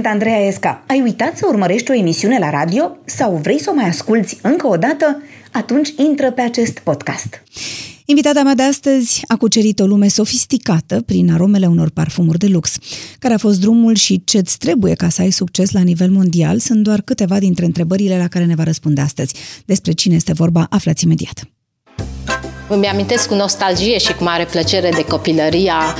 Sunt 0.00 0.12
Andreea 0.12 0.46
Esca. 0.46 0.84
Ai 0.86 1.00
uitat 1.00 1.36
să 1.36 1.46
urmărești 1.48 1.90
o 1.90 1.94
emisiune 1.94 2.38
la 2.38 2.50
radio 2.50 2.96
sau 3.04 3.36
vrei 3.36 3.60
să 3.60 3.70
o 3.70 3.74
mai 3.74 3.88
asculți 3.88 4.38
încă 4.42 4.66
o 4.66 4.76
dată? 4.76 5.22
Atunci 5.52 5.88
intră 5.96 6.32
pe 6.32 6.40
acest 6.40 6.78
podcast. 6.78 7.42
Invitata 8.04 8.42
mea 8.42 8.54
de 8.54 8.62
astăzi 8.62 9.22
a 9.26 9.36
cucerit 9.36 9.80
o 9.80 9.86
lume 9.86 10.08
sofisticată 10.08 11.02
prin 11.02 11.32
aromele 11.32 11.66
unor 11.66 11.90
parfumuri 11.90 12.38
de 12.38 12.46
lux. 12.46 12.78
Care 13.18 13.34
a 13.34 13.38
fost 13.38 13.60
drumul 13.60 13.94
și 13.94 14.22
ce-ți 14.24 14.58
trebuie 14.58 14.94
ca 14.94 15.08
să 15.08 15.22
ai 15.22 15.30
succes 15.30 15.70
la 15.70 15.80
nivel 15.80 16.10
mondial 16.10 16.58
sunt 16.58 16.82
doar 16.82 17.00
câteva 17.00 17.38
dintre 17.38 17.64
întrebările 17.64 18.18
la 18.18 18.28
care 18.28 18.44
ne 18.44 18.54
va 18.54 18.62
răspunde 18.62 19.00
astăzi. 19.00 19.34
Despre 19.64 19.92
cine 19.92 20.14
este 20.14 20.32
vorba, 20.32 20.66
aflați 20.70 21.04
imediat. 21.04 21.48
Îmi 22.72 22.86
amintesc 22.86 23.28
cu 23.28 23.34
nostalgie 23.34 23.98
și 23.98 24.14
cu 24.14 24.24
mare 24.24 24.44
plăcere 24.44 24.90
de 24.90 25.04
copilăria 25.04 25.96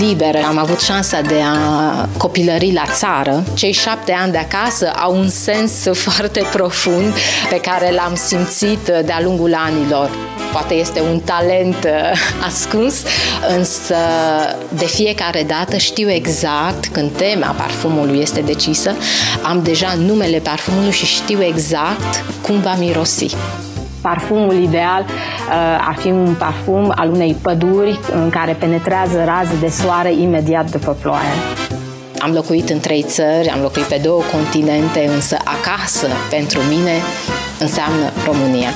liberă. 0.00 0.38
Am 0.46 0.58
avut 0.58 0.80
șansa 0.80 1.20
de 1.20 1.40
a 1.42 2.08
copilări 2.16 2.72
la 2.72 2.84
țară. 2.92 3.44
Cei 3.54 3.72
șapte 3.72 4.12
ani 4.12 4.32
de 4.32 4.38
acasă 4.38 4.90
au 4.90 5.16
un 5.16 5.28
sens 5.28 5.72
foarte 5.92 6.46
profund 6.52 7.14
pe 7.48 7.56
care 7.60 7.90
l-am 7.90 8.14
simțit 8.14 8.84
de-a 9.04 9.20
lungul 9.22 9.54
anilor. 9.54 10.10
Poate 10.52 10.74
este 10.74 11.00
un 11.00 11.20
talent 11.20 11.84
uh, 11.84 12.44
ascuns, 12.46 13.02
însă 13.56 13.96
de 14.68 14.86
fiecare 14.86 15.42
dată 15.42 15.76
știu 15.76 16.10
exact 16.10 16.86
când 16.86 17.10
tema 17.16 17.54
parfumului 17.58 18.20
este 18.20 18.40
decisă, 18.40 18.96
am 19.42 19.62
deja 19.62 19.94
numele 19.94 20.38
parfumului 20.38 20.92
și 20.92 21.06
știu 21.06 21.42
exact 21.42 22.24
cum 22.42 22.60
va 22.60 22.74
mirosi. 22.78 23.36
Parfumul 24.04 24.62
ideal 24.62 25.02
uh, 25.02 25.86
ar 25.88 25.96
fi 25.98 26.08
un 26.08 26.34
parfum 26.38 26.92
al 26.94 27.10
unei 27.10 27.36
păduri 27.42 27.98
în 28.12 28.30
care 28.30 28.52
penetrează 28.52 29.24
raze 29.24 29.56
de 29.60 29.68
soare 29.68 30.12
imediat 30.12 30.70
după 30.70 30.96
ploaie. 31.00 31.34
Am 32.18 32.32
locuit 32.32 32.68
în 32.68 32.80
trei 32.80 33.02
țări, 33.02 33.48
am 33.48 33.60
locuit 33.60 33.84
pe 33.84 34.00
două 34.02 34.22
continente, 34.32 35.10
însă 35.14 35.36
acasă 35.44 36.06
pentru 36.30 36.60
mine 36.60 36.92
înseamnă 37.60 38.10
România. 38.24 38.70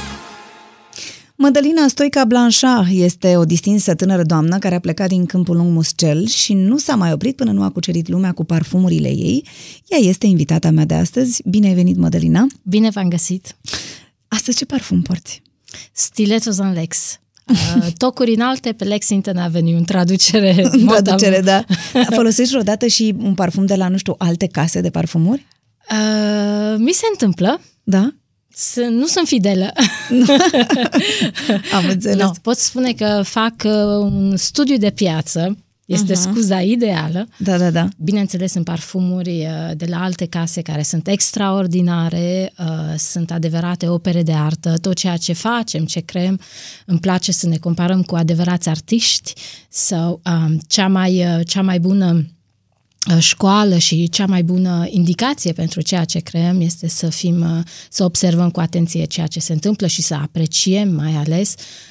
Madalina 1.35 1.89
Stoica 1.89 2.25
Blanchard 2.25 2.87
este 2.91 3.37
o 3.37 3.45
distinsă 3.45 3.95
tânără 3.95 4.23
doamnă 4.23 4.59
care 4.59 4.75
a 4.75 4.81
plecat 4.81 5.09
din 5.09 5.27
câmpul 5.27 5.57
lung 5.57 5.73
Muscel 5.73 6.27
și 6.27 6.55
nu 6.55 6.79
s-a 6.79 6.95
mai 6.95 7.13
oprit 7.13 7.37
până 7.37 7.51
nu 7.51 7.63
a 7.63 7.71
cucerit 7.71 8.09
lumea 8.09 8.33
cu 8.33 8.45
parfumurile 8.45 9.09
ei. 9.09 9.45
Ea 9.89 9.99
este 9.99 10.27
invitata 10.27 10.71
mea 10.71 10.85
de 10.85 10.95
astăzi. 10.95 11.43
Bine 11.49 11.67
ai 11.67 11.75
venit, 11.75 11.97
Madalina! 11.97 12.47
Bine 12.63 12.91
v-am 12.91 13.09
găsit! 13.09 13.57
Astăzi 14.29 14.57
ce 14.57 14.65
parfum 14.65 15.03
porți? 15.03 15.43
Stilettos 15.93 16.57
în 16.57 16.73
Lex. 16.73 17.19
Uh, 17.47 17.87
tocuri 17.97 18.35
înalte 18.35 18.73
pe 18.73 18.85
Lexington 18.85 19.37
Avenue, 19.37 19.77
în 19.77 19.85
traducere. 19.85 20.69
În 20.71 20.87
traducere, 20.87 21.41
da. 21.41 21.65
Folosești 22.17 22.51
vreodată 22.51 22.87
și 22.87 23.15
un 23.19 23.35
parfum 23.35 23.67
de 23.67 23.75
la, 23.75 23.89
nu 23.89 23.97
știu, 23.97 24.15
alte 24.19 24.47
case 24.47 24.81
de 24.81 24.91
parfumuri? 24.91 25.47
Uh, 25.91 26.75
mi 26.79 26.93
se 26.93 27.07
întâmplă. 27.13 27.61
Da? 27.83 28.15
Să, 28.55 28.81
nu 28.81 29.07
sunt 29.07 29.27
fidelă. 29.27 29.73
Am 31.77 31.85
înțeles. 31.89 32.25
No, 32.25 32.31
pot 32.43 32.57
spune 32.57 32.93
că 32.93 33.23
fac 33.25 33.55
uh, 33.65 33.73
un 34.01 34.37
studiu 34.37 34.77
de 34.77 34.91
piață 34.91 35.57
este 35.89 36.13
uh-huh. 36.13 36.21
scuza 36.21 36.61
ideală. 36.61 37.29
Da, 37.37 37.59
da, 37.59 37.71
da. 37.71 37.89
Bineînțeles, 37.97 38.55
în 38.55 38.63
parfumuri 38.63 39.47
uh, 39.47 39.77
de 39.77 39.87
la 39.89 40.03
alte 40.03 40.27
case 40.27 40.63
care 40.63 40.83
sunt 40.83 41.09
extraordinare, 41.09 42.53
uh, 42.59 42.95
sunt 42.99 43.31
adevărate 43.31 43.89
opere 43.89 44.23
de 44.23 44.33
artă. 44.33 44.77
Tot 44.77 44.95
ceea 44.95 45.17
ce 45.17 45.33
facem, 45.33 45.85
ce 45.85 46.01
creăm, 46.01 46.41
îmi 46.87 46.99
place 46.99 47.33
să 47.33 47.47
ne 47.47 47.57
comparăm 47.57 48.03
cu 48.03 48.15
adevărați 48.15 48.69
artiști 48.69 49.33
sau 49.69 50.21
um, 50.25 50.61
cea, 50.67 50.89
mai, 50.89 51.25
uh, 51.25 51.47
cea 51.47 51.63
mai 51.63 51.81
bună 51.81 52.27
școală 53.19 53.77
și 53.77 54.09
cea 54.09 54.27
mai 54.27 54.43
bună 54.43 54.87
indicație 54.89 55.53
pentru 55.53 55.81
ceea 55.81 56.05
ce 56.05 56.19
creăm 56.19 56.61
este 56.61 56.89
să 56.89 57.09
fim, 57.09 57.65
să 57.91 58.05
observăm 58.05 58.51
cu 58.51 58.61
atenție 58.61 59.05
ceea 59.05 59.27
ce 59.27 59.41
se 59.41 59.53
întâmplă 59.53 59.87
și 59.87 60.03
să 60.03 60.15
apreciem 60.15 60.89
mai 60.89 61.13
ales 61.13 61.55
Uh, 61.55 61.88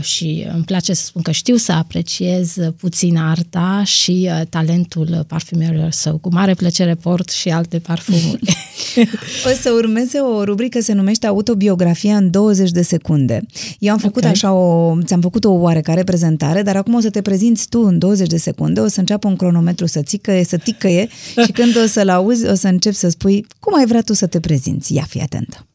și 0.00 0.46
îmi 0.54 0.64
place 0.64 0.94
să 0.94 1.04
spun 1.04 1.22
că 1.22 1.30
știu 1.30 1.56
să 1.56 1.72
apreciez 1.72 2.54
puțin 2.76 3.16
arta 3.16 3.82
și 3.84 4.28
uh, 4.30 4.46
talentul 4.48 5.24
parfumerilor 5.28 5.90
său. 5.90 6.18
Cu 6.18 6.32
mare 6.32 6.54
plăcere 6.54 6.94
port 6.94 7.30
și 7.30 7.48
alte 7.48 7.78
parfumuri. 7.78 8.40
o 9.46 9.54
să 9.60 9.70
urmeze 9.70 10.18
o 10.18 10.44
rubrică 10.44 10.80
se 10.80 10.92
numește 10.92 11.26
Autobiografia 11.26 12.16
în 12.16 12.30
20 12.30 12.70
de 12.70 12.82
secunde. 12.82 13.46
Eu 13.78 13.92
am 13.92 13.98
făcut 13.98 14.16
okay. 14.16 14.30
așa 14.30 14.52
o, 14.52 14.98
ți-am 15.04 15.20
făcut 15.20 15.44
o 15.44 15.50
oarecare 15.50 16.04
prezentare, 16.04 16.62
dar 16.62 16.76
acum 16.76 16.94
o 16.94 17.00
să 17.00 17.10
te 17.10 17.22
prezinți 17.22 17.68
tu 17.68 17.80
în 17.80 17.98
20 17.98 18.28
de 18.28 18.36
secunde, 18.36 18.80
o 18.80 18.88
să 18.88 19.00
înceapă 19.00 19.28
un 19.28 19.36
cronometru 19.36 19.86
să 19.86 20.02
țicăie, 20.02 20.44
să 20.44 20.56
ticăie 20.56 21.08
și 21.44 21.52
când 21.52 21.76
o 21.76 21.86
să-l 21.86 22.08
auzi, 22.08 22.46
o 22.46 22.54
să 22.54 22.68
încep 22.68 22.92
să 22.92 23.08
spui 23.08 23.46
cum 23.60 23.74
ai 23.74 23.86
vrea 23.86 24.02
tu 24.02 24.12
să 24.12 24.26
te 24.26 24.40
prezinți. 24.40 24.94
Ia, 24.94 25.06
fi 25.08 25.20
atentă! 25.20 25.66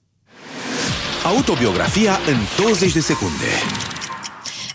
Autobiografia 1.26 2.12
în 2.12 2.64
20 2.64 2.94
de 2.94 3.00
secunde. 3.00 3.46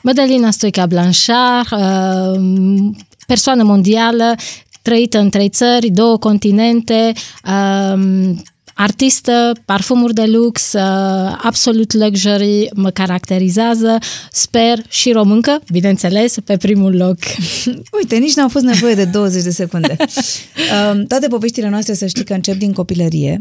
Madalina 0.03 0.51
Stoica 0.51 0.87
Blanchard, 0.87 1.71
uh, 1.71 2.91
persoană 3.27 3.62
mondială, 3.62 4.34
trăită 4.83 5.19
în 5.19 5.31
trei 5.31 5.49
țări, 5.49 5.91
două 5.91 6.17
continente, 6.17 7.12
uh, 7.45 8.31
artistă, 8.75 9.53
parfumuri 9.65 10.15
de 10.15 10.25
lux, 10.27 10.73
uh, 10.73 10.81
absolut 11.43 11.93
luxury 11.93 12.69
mă 12.75 12.91
caracterizează, 12.91 13.99
sper 14.31 14.78
și 14.89 15.13
româncă, 15.13 15.63
bineînțeles, 15.71 16.37
pe 16.45 16.57
primul 16.57 16.97
loc. 16.97 17.19
Uite, 17.99 18.17
nici 18.17 18.34
n-au 18.34 18.49
fost 18.49 18.65
nevoie 18.65 18.95
de 18.95 19.05
20 19.05 19.43
de 19.43 19.51
secunde. 19.51 19.97
Uh, 19.99 21.03
toate 21.09 21.28
poveștile 21.28 21.69
noastre, 21.69 21.95
să 21.95 22.07
știi 22.07 22.25
că 22.25 22.33
încep 22.33 22.55
din 22.55 22.73
copilărie, 22.73 23.41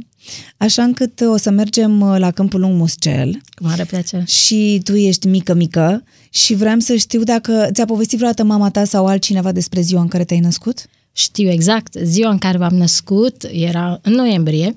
așa 0.58 0.84
încât 0.84 1.22
o 1.22 1.38
să 1.38 1.50
mergem 1.50 2.02
uh, 2.02 2.16
la 2.20 2.32
Câmpul 2.32 2.60
Lung 2.60 2.78
Muscel. 2.78 3.32
Cu 3.32 3.64
mare 3.64 3.84
plăcere. 3.84 4.24
Și 4.26 4.82
tu 4.84 4.96
ești 4.96 5.28
mică-mică 5.28 6.04
și 6.30 6.54
vreau 6.54 6.80
să 6.80 6.96
știu 6.96 7.24
dacă 7.24 7.70
ți-a 7.74 7.86
povestit 7.86 8.18
vreodată 8.18 8.44
mama 8.44 8.70
ta 8.70 8.84
sau 8.84 9.06
altcineva 9.06 9.52
despre 9.52 9.82
ziua 9.82 10.02
în 10.02 10.08
care 10.08 10.24
te-ai 10.24 10.40
născut? 10.40 10.86
Știu 11.12 11.50
exact. 11.50 11.96
Ziua 12.04 12.30
în 12.30 12.38
care 12.38 12.58
m-am 12.58 12.76
născut 12.76 13.48
era 13.52 14.00
în 14.02 14.14
noiembrie 14.14 14.76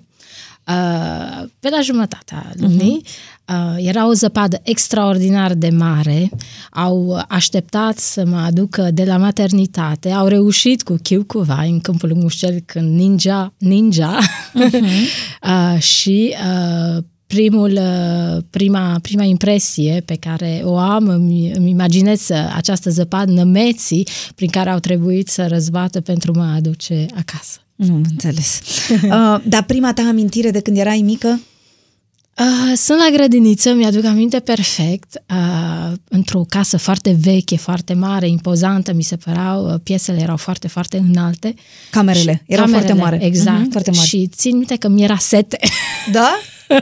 Uh, 0.69 1.49
pe 1.61 1.69
la 1.69 1.81
jumătatea 1.81 2.53
lunii. 2.57 3.03
Uh-huh. 3.05 3.38
Uh, 3.49 3.75
era 3.77 4.09
o 4.09 4.13
zăpadă 4.13 4.61
extraordinar 4.63 5.55
de 5.55 5.69
mare. 5.69 6.31
Au 6.71 7.25
așteptat 7.29 7.99
să 7.99 8.25
mă 8.27 8.37
aducă 8.37 8.91
de 8.93 9.05
la 9.05 9.17
maternitate. 9.17 10.11
Au 10.11 10.27
reușit 10.27 10.83
cu 10.83 10.97
chiu 11.03 11.25
cu 11.25 11.39
vai 11.39 11.71
în 11.71 11.81
câmpul 11.81 12.15
Mușcel 12.15 12.63
când 12.67 12.95
ninja, 12.95 13.55
ninja. 13.59 14.19
Uh-huh. 14.19 14.81
uh, 15.75 15.81
și 15.81 16.35
uh, 16.97 17.03
primul, 17.27 17.73
uh, 17.73 18.43
prima, 18.51 18.99
prima 19.03 19.25
impresie 19.25 20.03
pe 20.05 20.17
care 20.21 20.61
o 20.65 20.77
am, 20.77 21.09
îmi, 21.09 21.53
îmi 21.53 21.71
imaginez 21.71 22.31
această 22.55 22.91
zăpadă 22.91 23.33
nămeții 23.33 24.07
prin 24.35 24.49
care 24.49 24.71
au 24.71 24.79
trebuit 24.79 25.29
să 25.29 25.47
răzbată 25.47 26.01
pentru 26.01 26.33
mă 26.35 26.53
aduce 26.57 27.07
acasă. 27.15 27.59
Nu 27.75 27.95
am 27.95 28.05
înțeles. 28.11 28.61
Uh, 28.91 29.41
dar 29.45 29.65
prima 29.67 29.93
ta 29.93 30.03
amintire 30.03 30.51
de 30.51 30.61
când 30.61 30.77
erai 30.77 31.01
mică? 31.05 31.41
Uh, 32.39 32.73
sunt 32.77 32.99
la 32.99 33.17
grădiniță, 33.17 33.73
mi-aduc 33.73 34.05
aminte 34.05 34.41
perfect, 34.41 35.23
uh, 35.31 35.93
într-o 36.09 36.45
casă 36.49 36.77
foarte 36.77 37.17
veche, 37.21 37.57
foarte 37.57 37.95
mare, 37.95 38.29
impozantă, 38.29 38.93
mi 38.93 39.03
se 39.03 39.17
păreau, 39.17 39.73
uh, 39.73 39.81
piesele 39.83 40.21
erau 40.21 40.37
foarte, 40.37 40.69
foarte 40.69 40.97
înalte. 40.97 41.55
Camerele, 41.91 42.43
erau 42.47 42.65
camerele, 42.65 42.87
foarte 42.87 43.11
mari. 43.11 43.25
Exact, 43.25 43.67
uh-huh, 43.67 43.71
foarte 43.71 43.91
mari. 43.91 44.09
și 44.09 44.27
țin 44.27 44.57
minte 44.57 44.77
că 44.77 44.89
mi 44.89 45.03
era 45.03 45.17
sete. 45.17 45.59
Da? 46.13 46.39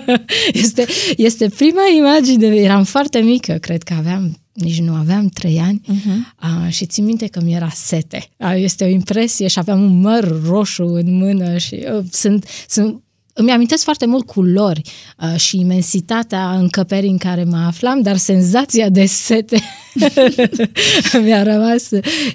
este, 0.52 0.86
este 1.16 1.48
prima 1.48 1.82
imagine, 1.96 2.46
eram 2.46 2.84
foarte 2.84 3.18
mică, 3.18 3.52
cred 3.52 3.82
că 3.82 3.94
aveam 3.98 4.38
nici 4.52 4.80
nu 4.80 4.94
aveam 4.94 5.28
trei 5.28 5.58
ani 5.58 5.80
uh-huh. 5.84 6.42
uh, 6.42 6.72
și 6.72 6.86
țin 6.86 7.04
minte 7.04 7.26
că 7.26 7.40
mi 7.40 7.54
era 7.54 7.68
sete. 7.74 8.28
Uh, 8.36 8.54
este 8.56 8.84
o 8.84 8.88
impresie 8.88 9.46
și 9.46 9.58
aveam 9.58 9.82
un 9.82 10.00
măr 10.00 10.42
roșu 10.46 10.84
în 10.84 11.16
mână 11.16 11.58
și 11.58 11.86
uh, 11.96 12.04
sunt, 12.10 12.46
sunt 12.68 13.02
îmi 13.38 13.50
amintesc 13.50 13.84
foarte 13.84 14.06
mult 14.06 14.26
culori 14.26 14.82
uh, 15.18 15.36
și 15.36 15.58
imensitatea 15.58 16.52
încăperii 16.52 17.10
în 17.10 17.18
care 17.18 17.44
mă 17.44 17.56
aflam, 17.56 18.00
dar 18.02 18.16
senzația 18.16 18.88
de 18.88 19.06
sete 19.06 19.60
mi-a 21.24 21.42
rămas 21.42 21.88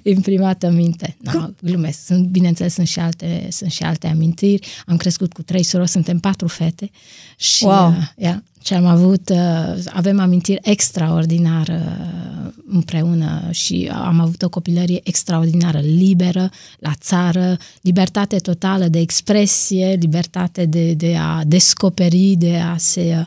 imprimată 0.03 0.68
în 0.68 0.75
minte. 0.75 1.18
No, 1.19 1.48
glumesc. 1.62 2.06
Sunt, 2.06 2.27
bineînțeles, 2.27 2.74
sunt 2.74 2.88
și, 2.88 3.00
alte, 3.00 3.48
sunt 3.51 3.71
și 3.71 3.83
alte 3.83 4.07
amintiri. 4.07 4.68
Am 4.86 4.98
crescut 4.98 5.33
cu 5.33 5.42
trei 5.42 5.63
surori, 5.63 5.89
suntem 5.89 6.19
patru 6.19 6.48
fete 6.48 6.92
și 7.38 7.63
wow. 7.63 7.88
uh, 7.88 7.95
yeah, 8.15 8.38
și 8.63 8.74
am 8.74 8.86
avut, 8.86 9.30
uh, 9.30 9.84
avem 9.90 10.19
amintiri 10.19 10.60
extraordinară 10.62 11.81
uh, 11.84 12.54
împreună 12.68 13.48
și 13.52 13.92
am 13.94 14.19
avut 14.19 14.42
o 14.42 14.50
copilărie 14.50 15.00
extraordinară, 15.04 15.80
liberă, 15.80 16.50
la 16.80 16.92
țară, 17.00 17.58
libertate 17.81 18.38
totală 18.38 18.88
de 18.88 19.00
expresie, 19.00 19.98
libertate 20.00 20.66
de, 20.66 20.94
de 20.94 21.18
a 21.19 21.44
descoperi, 21.44 22.36
de 22.38 22.58
a 22.58 22.78
se, 22.78 23.25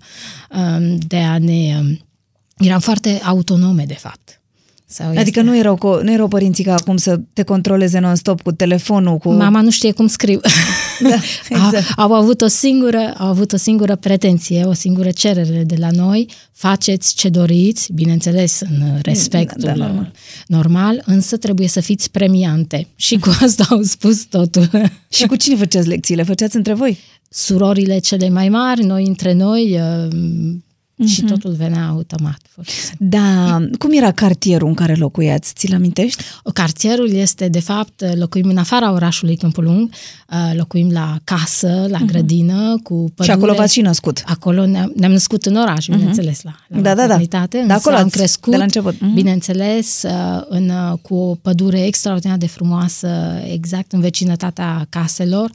um, 0.51 0.97
de 0.97 1.19
a 1.19 1.39
ne... 1.39 1.79
Um, 1.81 1.99
eram 2.59 2.81
foarte 2.81 3.21
autonome, 3.25 3.85
de 3.85 3.95
fapt. 3.95 4.41
Sau 4.97 5.09
Adică 5.09 5.23
este- 5.25 5.41
nu 5.41 5.57
erau, 5.57 5.77
co- 5.77 6.03
nu 6.03 6.13
erau 6.13 6.29
părinții 6.29 6.65
ca 6.65 6.75
acum 6.75 6.97
să 6.97 7.21
te 7.33 7.43
controleze 7.43 7.99
non-stop 7.99 8.43
cu 8.43 8.53
telefonul, 8.53 9.17
cu... 9.19 9.33
Mama 9.33 9.61
nu 9.61 9.71
știe 9.71 9.93
cum 9.93 10.07
scriu. 10.07 10.41
Da, 11.01 11.15
exact. 11.49 11.93
A- 11.97 12.03
au, 12.03 12.13
avut 12.15 12.41
o 12.41 12.47
singură, 12.47 13.15
au 13.19 13.27
avut 13.29 13.53
o 13.53 13.57
singură 13.57 13.97
pretenție, 13.97 14.65
o 14.65 14.73
singură 14.73 15.11
cerere 15.11 15.63
de 15.67 15.75
la 15.79 15.89
noi. 15.91 16.29
Faceți 16.53 17.15
ce 17.15 17.29
doriți, 17.29 17.93
bineînțeles, 17.93 18.61
în 18.61 18.99
respectul 19.03 19.61
Da, 19.65 19.73
da, 19.73 19.85
normal. 19.87 20.13
normal, 20.47 21.03
însă 21.07 21.37
trebuie 21.37 21.69
să 21.69 21.81
fiți 21.81 22.11
premiante. 22.11 22.87
Și 22.97 23.19
cu 23.19 23.37
asta 23.41 23.65
au 23.69 23.83
spus 23.83 24.25
totul. 24.25 24.69
Și 25.17 25.27
cu 25.27 25.37
cine 25.37 25.57
făceați 25.57 25.89
lecțiile? 25.89 26.23
Făceați 26.23 26.57
între 26.57 26.75
voi? 26.75 26.99
Surorile 27.31 27.99
cele 27.99 28.29
mai 28.29 28.49
mari, 28.49 28.85
noi 28.85 29.07
între 29.07 29.33
noi, 29.33 29.81
uh, 30.97 31.07
și 31.09 31.23
Mhm. 31.23 31.33
totul 31.33 31.53
venea 31.53 31.87
automat. 31.89 32.39
pur 32.55 32.65
și 32.65 32.73
simplu. 32.81 33.07
Da, 33.09 33.59
cum 33.79 33.93
era 33.93 34.11
cartierul 34.13 34.69
în 34.69 34.75
care 34.75 34.95
locuiați? 34.95 35.53
Ți-l 35.55 35.75
amintești? 35.75 36.23
Cartierul 36.53 37.11
este, 37.13 37.49
de 37.49 37.61
fapt, 37.61 38.05
locuim 38.15 38.49
în 38.49 38.57
afara 38.57 38.93
orașului 38.93 39.37
Câmpul 39.37 39.65
Lung, 39.65 39.91
uh, 40.31 40.53
locuim 40.57 40.91
la 40.91 41.17
casă, 41.25 41.87
la 41.89 41.99
grădină, 41.99 42.77
cu 42.83 42.95
pădure. 42.95 43.13
Mhm. 43.17 43.23
Și 43.25 43.31
acolo 43.31 43.53
v-ați 43.53 43.73
și 43.73 43.81
născut. 43.81 44.23
Acolo 44.27 44.67
ne-am, 44.67 44.93
ne-am 44.97 45.13
născut 45.13 45.45
în 45.47 45.57
oraș, 45.57 45.87
bineînțeles, 45.87 46.43
la, 46.43 46.55
la 46.69 46.81
Da, 46.81 46.83
da, 46.83 46.95
da. 46.95 47.03
maternitate, 47.03 47.57
De 47.57 47.63
însă 47.63 47.75
acolo 47.75 47.97
am 47.97 48.05
ați- 48.05 48.17
crescut, 48.17 48.51
de 48.51 48.57
la 48.57 48.63
început. 48.63 49.01
Mhm. 49.01 49.15
bineînțeles, 49.15 50.03
uh, 50.03 50.43
în, 50.49 50.69
uh, 50.69 50.99
cu 51.03 51.15
o 51.15 51.35
pădure 51.35 51.85
extraordinar 51.87 52.37
de 52.37 52.47
frumoasă, 52.47 53.09
exact 53.53 53.93
în 53.93 54.01
vecinătatea 54.01 54.87
caselor. 54.89 55.51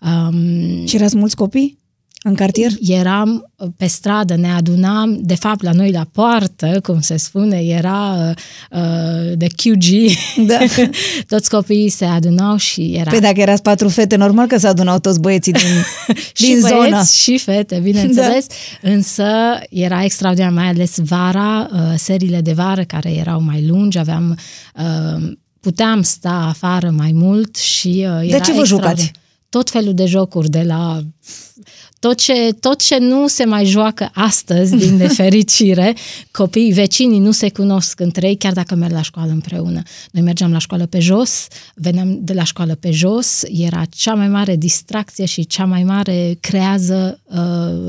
Um, 0.00 0.86
Și 0.86 0.96
erați 0.96 1.16
mulți 1.16 1.36
copii 1.36 1.78
în 2.26 2.34
cartier? 2.34 2.70
eram 2.80 3.50
uh, 3.56 3.68
pe 3.76 3.86
stradă, 3.86 4.36
ne 4.36 4.52
adunam, 4.52 5.18
de 5.20 5.34
fapt 5.34 5.62
la 5.62 5.72
noi 5.72 5.90
la 5.90 6.06
poartă, 6.12 6.80
cum 6.82 7.00
se 7.00 7.16
spune, 7.16 7.56
era 7.56 8.34
uh, 8.70 8.78
uh, 8.78 9.32
de 9.36 9.46
QG, 9.46 10.10
Da. 10.46 10.58
toți 11.36 11.50
copiii 11.50 11.88
se 11.88 12.04
adunau 12.04 12.56
și 12.56 12.94
era 12.94 13.10
Păi 13.10 13.20
dacă 13.20 13.40
erați 13.40 13.62
patru 13.62 13.88
fete, 13.88 14.16
normal 14.16 14.46
că 14.46 14.58
se 14.58 14.66
adunau 14.66 14.98
toți 14.98 15.20
băieții 15.20 15.52
din, 15.52 15.62
și 16.34 16.44
din 16.44 16.60
băieți 16.60 16.90
zonă. 16.90 17.04
și 17.04 17.38
fete, 17.38 17.80
bineînțeles, 17.82 18.46
da. 18.46 18.90
însă 18.90 19.26
era 19.70 20.04
extraordinar, 20.04 20.50
mai 20.50 20.66
ales 20.66 20.98
vara, 20.98 21.68
uh, 21.72 21.78
seriile 21.96 22.40
de 22.40 22.52
vară 22.52 22.82
care 22.82 23.12
erau 23.12 23.40
mai 23.40 23.66
lungi, 23.66 23.98
aveam, 23.98 24.38
uh, 24.74 25.32
puteam 25.60 26.02
sta 26.02 26.46
afară 26.48 26.90
mai 26.90 27.12
mult 27.12 27.56
și 27.56 27.88
uh, 27.88 28.28
era 28.30 28.38
ce 28.38 28.52
vă 28.52 28.60
extraordinar. 28.60 28.66
jucați? 28.66 29.12
Tot 29.48 29.70
felul 29.70 29.94
de 29.94 30.06
jocuri, 30.06 30.50
de 30.50 30.62
la 30.62 31.00
tot 32.04 32.18
ce, 32.18 32.56
tot 32.60 32.80
ce 32.80 32.98
nu 32.98 33.26
se 33.26 33.44
mai 33.44 33.64
joacă 33.64 34.10
astăzi, 34.14 34.76
din 34.76 34.94
nefericire, 35.04 35.94
copiii 36.30 36.72
vecinii 36.72 37.18
nu 37.18 37.30
se 37.30 37.50
cunosc 37.50 38.00
între 38.00 38.26
ei, 38.26 38.36
chiar 38.36 38.52
dacă 38.52 38.74
merg 38.74 38.92
la 38.92 39.02
școală 39.02 39.30
împreună. 39.30 39.82
Noi 40.10 40.22
mergeam 40.22 40.52
la 40.52 40.58
școală 40.58 40.86
pe 40.86 40.98
jos, 40.98 41.46
veneam 41.74 42.18
de 42.20 42.32
la 42.32 42.44
școală 42.44 42.74
pe 42.74 42.90
jos, 42.90 43.42
era 43.50 43.84
cea 43.90 44.14
mai 44.14 44.28
mare 44.28 44.56
distracție 44.56 45.24
și 45.24 45.46
cea 45.46 45.64
mai 45.64 45.84
mare 45.84 46.36
creează 46.40 47.20
uh, 47.24 47.36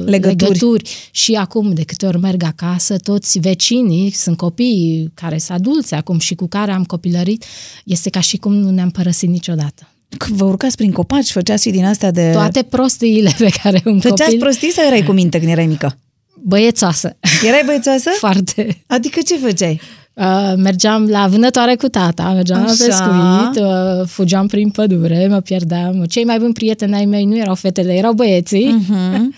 Legături. 0.05 0.49
legături. 0.49 0.89
Și 1.11 1.33
acum, 1.33 1.73
de 1.73 1.83
câte 1.83 2.05
ori 2.05 2.19
merg 2.19 2.43
acasă, 2.43 2.97
toți 2.97 3.39
vecinii, 3.39 4.11
sunt 4.11 4.37
copii 4.37 5.11
care 5.13 5.37
sunt 5.37 5.57
adulți 5.57 5.93
acum 5.93 6.19
și 6.19 6.35
cu 6.35 6.47
care 6.47 6.71
am 6.71 6.83
copilărit, 6.83 7.45
este 7.83 8.09
ca 8.09 8.19
și 8.19 8.37
cum 8.37 8.53
nu 8.53 8.69
ne-am 8.69 8.89
părăsit 8.89 9.29
niciodată. 9.29 9.87
Că 10.17 10.27
Vă 10.29 10.43
urcați 10.43 10.75
prin 10.75 10.91
copaci, 10.91 11.31
făceați 11.31 11.63
și 11.63 11.69
din 11.69 11.85
astea 11.85 12.11
de... 12.11 12.29
Toate 12.33 12.63
prostiile 12.63 13.35
pe 13.37 13.49
care 13.63 13.81
un 13.85 13.99
Făceați 13.99 14.23
copil... 14.23 14.39
prostii 14.39 14.71
sau 14.71 14.85
erai 14.85 15.03
cu 15.03 15.11
minte 15.11 15.39
când 15.39 15.51
erai 15.51 15.65
mică? 15.65 15.97
Băiețoasă. 16.43 17.15
Erai 17.47 17.61
băiețoasă? 17.65 18.09
Foarte. 18.25 18.83
Adică 18.87 19.19
ce 19.25 19.37
făceai? 19.37 19.81
Uh, 20.13 20.53
mergeam 20.57 21.09
la 21.09 21.27
vânătoare 21.27 21.75
cu 21.75 21.87
tata, 21.87 22.31
mergeam 22.31 22.63
Așa. 22.63 22.73
la 22.77 22.85
pescuit, 22.85 23.65
uh, 23.65 24.07
fugeam 24.07 24.47
prin 24.47 24.69
pădure, 24.69 25.27
mă 25.27 25.39
pierdeam. 25.39 26.05
Cei 26.05 26.23
mai 26.23 26.39
buni 26.39 26.53
prieteni 26.53 26.95
ai 26.95 27.05
mei 27.05 27.25
nu 27.25 27.37
erau 27.37 27.55
fetele, 27.55 27.93
erau 27.93 28.13
băieții. 28.13 28.75
Uh-huh. 28.79 29.19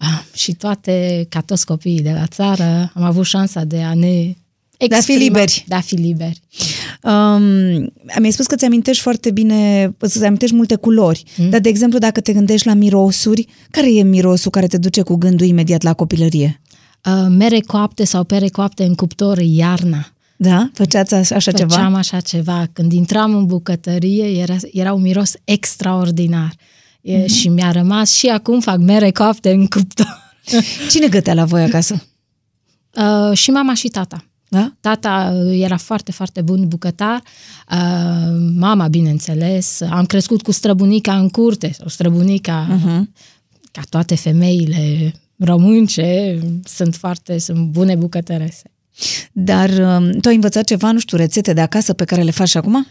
Uh, 0.00 0.36
și 0.36 0.52
toate, 0.52 1.26
ca 1.28 1.40
toți 1.40 1.66
copiii 1.66 2.00
de 2.00 2.10
la 2.18 2.26
țară, 2.26 2.92
am 2.94 3.02
avut 3.02 3.24
șansa 3.24 3.64
de 3.64 3.82
a 3.82 3.94
ne 3.94 4.34
De 4.78 4.94
a 4.94 5.00
fi 5.00 5.12
exprima- 5.12 5.18
liberi. 5.18 5.64
De 5.68 5.74
a 5.74 5.80
fi 5.80 5.94
liberi. 5.94 6.40
Um, 7.02 7.42
mi-ai 8.18 8.30
spus 8.30 8.46
că 8.46 8.56
ți-amintești 8.56 9.02
foarte 9.02 9.30
bine, 9.30 9.90
să-ți 10.00 10.24
amintești 10.24 10.54
multe 10.54 10.74
culori, 10.74 11.22
mm. 11.36 11.50
dar, 11.50 11.60
de 11.60 11.68
exemplu, 11.68 11.98
dacă 11.98 12.20
te 12.20 12.32
gândești 12.32 12.66
la 12.66 12.74
mirosuri, 12.74 13.46
care 13.70 13.94
e 13.94 14.02
mirosul 14.02 14.50
care 14.50 14.66
te 14.66 14.78
duce 14.78 15.02
cu 15.02 15.14
gândul 15.14 15.46
imediat 15.46 15.82
la 15.82 15.92
copilărie? 15.92 16.60
Uh, 17.06 17.26
mere 17.28 17.60
coapte 17.60 18.04
sau 18.04 18.24
pere 18.24 18.48
coapte 18.48 18.84
în 18.84 18.94
cuptor 18.94 19.38
iarna. 19.38 20.08
Da? 20.36 20.70
Făceați 20.74 21.14
așa, 21.14 21.34
așa 21.34 21.52
ceva? 21.52 21.74
Făceam 21.74 21.94
așa 21.94 22.20
ceva. 22.20 22.66
Când 22.72 22.92
intram 22.92 23.34
în 23.34 23.46
bucătărie, 23.46 24.24
era, 24.40 24.56
era 24.72 24.92
un 24.92 25.02
miros 25.02 25.32
extraordinar. 25.44 26.52
E, 27.00 27.16
Mhm. 27.18 27.26
Și 27.26 27.48
mi-a 27.48 27.70
rămas 27.70 28.12
și 28.14 28.26
acum 28.26 28.60
fac 28.60 28.78
mere 28.78 29.10
coapte 29.10 29.50
în 29.50 29.66
cuptor. 29.66 30.22
Cine 30.90 31.08
gătea 31.08 31.34
la 31.34 31.44
voi 31.44 31.62
acasă? 31.62 32.06
Uh, 32.96 33.36
și 33.36 33.50
mama 33.50 33.74
și 33.74 33.88
tata. 33.88 34.24
Da? 34.54 34.72
Tata 34.80 35.32
uh, 35.34 35.60
era 35.62 35.76
foarte, 35.76 36.12
foarte 36.12 36.42
bun 36.42 36.68
bucătar, 36.68 37.22
uh, 37.70 38.52
mama, 38.56 38.88
bineînțeles. 38.88 39.80
Am 39.80 40.04
crescut 40.04 40.42
cu 40.42 40.52
străbunica 40.52 41.18
în 41.18 41.28
curte, 41.28 41.72
sau 41.78 41.88
străbunica, 41.88 42.66
uh-huh. 42.68 43.02
ca 43.72 43.82
toate 43.88 44.14
femeile 44.14 45.14
românce, 45.38 46.38
sunt 46.64 46.94
foarte, 46.94 47.38
sunt 47.38 47.66
bune 47.66 47.94
bucătărese. 47.94 48.70
Dar 49.32 49.70
um, 49.70 50.10
tu 50.10 50.28
ai 50.28 50.34
învățat 50.34 50.64
ceva, 50.64 50.92
nu 50.92 50.98
știu, 50.98 51.16
rețete 51.16 51.52
de 51.52 51.60
acasă 51.60 51.92
pe 51.92 52.04
care 52.04 52.22
le 52.22 52.30
faci 52.30 52.48
și 52.48 52.56
acum? 52.56 52.86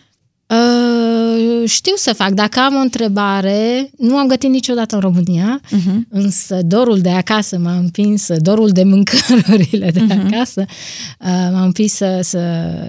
Uh, 1.63 1.69
știu 1.69 1.93
să 1.95 2.13
fac. 2.13 2.29
Dacă 2.29 2.59
am 2.59 2.75
o 2.75 2.79
întrebare, 2.79 3.89
nu 3.97 4.15
am 4.17 4.27
gătit 4.27 4.49
niciodată 4.49 4.95
în 4.95 5.01
România, 5.01 5.61
uh-huh. 5.65 6.07
însă 6.09 6.59
dorul 6.65 6.99
de 6.99 7.09
acasă 7.09 7.57
m-a 7.57 7.77
împins, 7.77 8.27
dorul 8.37 8.69
de 8.69 8.83
mâncărurile 8.83 9.91
de 9.91 9.99
uh-huh. 9.99 10.25
acasă 10.25 10.65
uh, 11.19 11.27
m-a 11.51 11.63
împins 11.63 11.93
să, 11.93 12.19
să, 12.21 12.39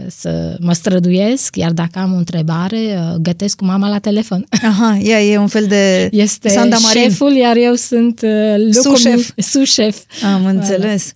să 0.08 0.56
mă 0.60 0.72
străduiesc, 0.72 1.56
iar 1.56 1.72
dacă 1.72 1.98
am 1.98 2.12
o 2.12 2.16
întrebare, 2.16 2.76
uh, 2.76 3.14
gătesc 3.20 3.56
cu 3.56 3.64
mama 3.64 3.88
la 3.88 3.98
telefon. 3.98 4.46
Aha, 4.62 4.98
ea 5.02 5.22
e 5.22 5.38
un 5.38 5.46
fel 5.48 5.66
de 5.66 6.08
Este 6.12 6.48
Sanda 6.48 6.76
Marin. 6.78 7.02
șeful, 7.02 7.32
iar 7.32 7.56
eu 7.56 7.74
sunt 7.74 8.20
uh, 8.22 8.54
lucru- 8.56 8.80
Sous-șef. 8.80 9.30
Sous-șef. 9.36 9.98
Am 10.34 10.44
înțeles. 10.44 11.10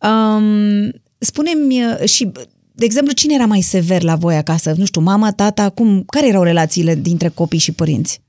Um, 0.00 0.92
spune-mi 1.18 1.84
uh, 1.84 2.08
și, 2.08 2.32
de 2.76 2.84
exemplu, 2.84 3.12
cine 3.12 3.34
era 3.34 3.46
mai 3.46 3.60
sever 3.60 4.02
la 4.02 4.16
voi 4.16 4.36
acasă? 4.36 4.74
Nu 4.76 4.84
știu, 4.84 5.00
mama, 5.00 5.32
tata, 5.32 5.68
cum, 5.70 6.02
care 6.06 6.28
erau 6.28 6.42
relațiile 6.42 6.94
dintre 6.94 7.28
copii 7.28 7.58
și 7.58 7.72
părinți? 7.72 8.20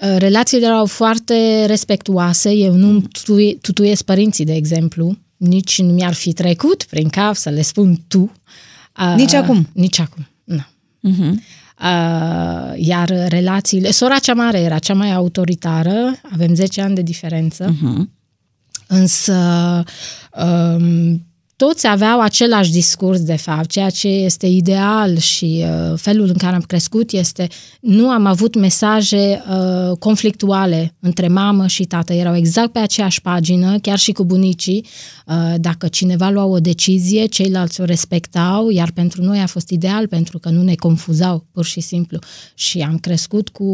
Uh, 0.00 0.14
Relațiile 0.18 0.66
erau 0.66 0.86
foarte 0.86 1.64
respectuoase. 1.66 2.50
Eu 2.52 2.74
nu 2.74 3.00
tutui- 3.00 3.58
tutuiesc 3.60 4.02
părinții, 4.02 4.44
de 4.44 4.54
exemplu. 4.54 5.16
Nici 5.36 5.80
nu 5.80 5.92
mi-ar 5.92 6.12
fi 6.14 6.32
trecut 6.32 6.84
prin 6.90 7.08
cap 7.08 7.34
să 7.34 7.48
le 7.50 7.62
spun 7.62 7.98
tu. 8.08 8.32
Uh, 8.98 9.14
Nici 9.16 9.32
acum? 9.34 9.68
Nici 9.72 9.98
acum, 9.98 10.26
nu. 10.44 10.64
Uh-huh. 11.10 11.30
Uh, 11.82 12.72
iar 12.76 13.08
relațiile... 13.28 13.90
Sora 13.90 14.18
cea 14.18 14.34
mare 14.34 14.60
era 14.60 14.78
cea 14.78 14.94
mai 14.94 15.12
autoritară, 15.12 16.12
avem 16.32 16.54
10 16.54 16.80
ani 16.80 16.94
de 16.94 17.02
diferență, 17.02 17.74
Uh-huh. 17.74 18.04
însă 18.86 19.34
um, 20.44 21.26
toți 21.66 21.86
aveau 21.86 22.20
același 22.20 22.70
discurs, 22.70 23.20
de 23.20 23.36
fapt, 23.36 23.70
ceea 23.70 23.90
ce 23.90 24.08
este 24.08 24.46
ideal 24.46 25.16
și 25.16 25.64
uh, 25.64 25.98
felul 25.98 26.28
în 26.28 26.34
care 26.34 26.54
am 26.54 26.60
crescut 26.60 27.10
este 27.10 27.48
nu 27.80 28.08
am 28.08 28.26
avut 28.26 28.54
mesaje 28.54 29.42
uh, 29.48 29.96
conflictuale 29.98 30.94
între 31.00 31.28
mamă 31.28 31.66
și 31.66 31.84
tată, 31.84 32.12
erau 32.12 32.36
exact 32.36 32.72
pe 32.72 32.78
aceeași 32.78 33.20
pagină, 33.20 33.78
chiar 33.78 33.98
și 33.98 34.12
cu 34.12 34.24
bunicii. 34.24 34.86
Uh, 35.26 35.54
dacă 35.56 35.88
cineva 35.88 36.28
lua 36.28 36.44
o 36.44 36.58
decizie, 36.58 37.26
ceilalți 37.26 37.80
o 37.80 37.84
respectau, 37.84 38.70
iar 38.70 38.90
pentru 38.90 39.22
noi 39.22 39.38
a 39.38 39.46
fost 39.46 39.70
ideal 39.70 40.06
pentru 40.06 40.38
că 40.38 40.48
nu 40.48 40.62
ne 40.62 40.74
confuzau, 40.74 41.46
pur 41.52 41.64
și 41.64 41.80
simplu. 41.80 42.18
Și 42.54 42.80
am 42.80 42.98
crescut 42.98 43.48
cu 43.48 43.64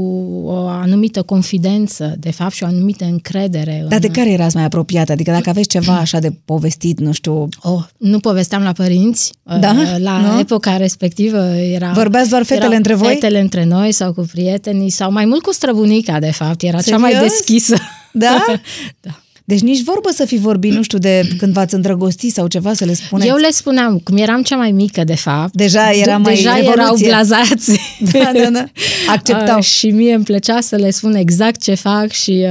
o 0.45 0.67
anumită 0.67 1.23
confidență, 1.23 2.15
de 2.19 2.31
fapt, 2.31 2.53
și 2.53 2.63
o 2.63 2.67
anumită 2.67 3.05
încredere. 3.05 3.87
Dar 3.89 3.99
de 3.99 4.07
în- 4.07 4.13
care 4.13 4.33
erați 4.33 4.57
mai 4.57 4.65
apropiată? 4.65 5.13
Adică 5.13 5.31
dacă 5.31 5.49
aveți 5.49 5.69
ceva 5.69 5.97
așa 5.97 6.19
de 6.19 6.33
povestit, 6.45 7.01
nu 7.01 7.13
știu, 7.13 7.49
Oh, 7.79 7.85
nu 7.97 8.19
povesteam 8.19 8.63
la 8.63 8.73
părinți. 8.73 9.33
Da? 9.61 9.71
Uh, 9.71 9.97
La 9.99 10.19
Nu? 10.21 10.39
epoca 10.39 10.77
respectivă 10.77 11.39
era... 11.55 11.93
Vorbeați 11.93 12.31
doar 12.31 12.43
fetele 12.43 12.65
erau 12.65 12.77
între 12.77 12.95
voi? 12.95 13.09
Fetele 13.13 13.41
între 13.41 13.65
noi 13.65 13.93
sau 13.93 14.13
cu 14.13 14.27
prietenii 14.33 14.91
sau 14.91 15.13
mai 15.13 15.25
mult 15.25 15.43
cu 15.43 15.53
străbunica, 15.53 16.19
de 16.19 16.31
fapt. 16.31 16.63
Era 16.63 16.81
cea 16.81 16.97
mai 16.97 17.11
Serios? 17.13 17.31
deschisă. 17.31 17.77
Da? 18.13 18.45
da. 19.01 19.11
Deci 19.45 19.61
nici 19.61 19.83
vorbă 19.83 20.09
să 20.15 20.25
fi 20.25 20.37
vorbit, 20.37 20.73
nu 20.73 20.83
știu, 20.83 20.99
de 20.99 21.29
când 21.39 21.53
v-ați 21.53 21.75
îndrăgostit 21.75 22.33
sau 22.33 22.47
ceva, 22.47 22.73
să 22.75 22.85
le 22.85 22.95
spuneți. 22.95 23.29
Eu 23.29 23.37
le 23.37 23.51
spuneam, 23.51 23.99
cum 23.99 24.17
eram 24.17 24.43
cea 24.43 24.57
mai 24.57 24.71
mică, 24.71 25.05
de 25.05 25.15
fapt. 25.15 25.55
Deja 25.55 25.91
era 25.93 26.17
mai 26.17 26.35
Deja 26.35 26.55
revoluție. 26.55 26.83
erau 26.83 26.97
blazați. 26.97 27.81
Da, 28.13 28.31
da, 28.43 28.51
da. 28.51 28.65
Acceptau. 29.15 29.57
Uh, 29.59 29.63
și 29.65 29.87
mie 29.91 30.15
îmi 30.15 30.25
plăcea 30.25 30.61
să 30.61 30.77
le 30.77 30.91
spun 30.91 31.15
exact 31.15 31.63
ce 31.63 31.75
fac 31.75 32.11
și 32.11 32.47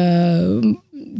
uh, 0.59 0.69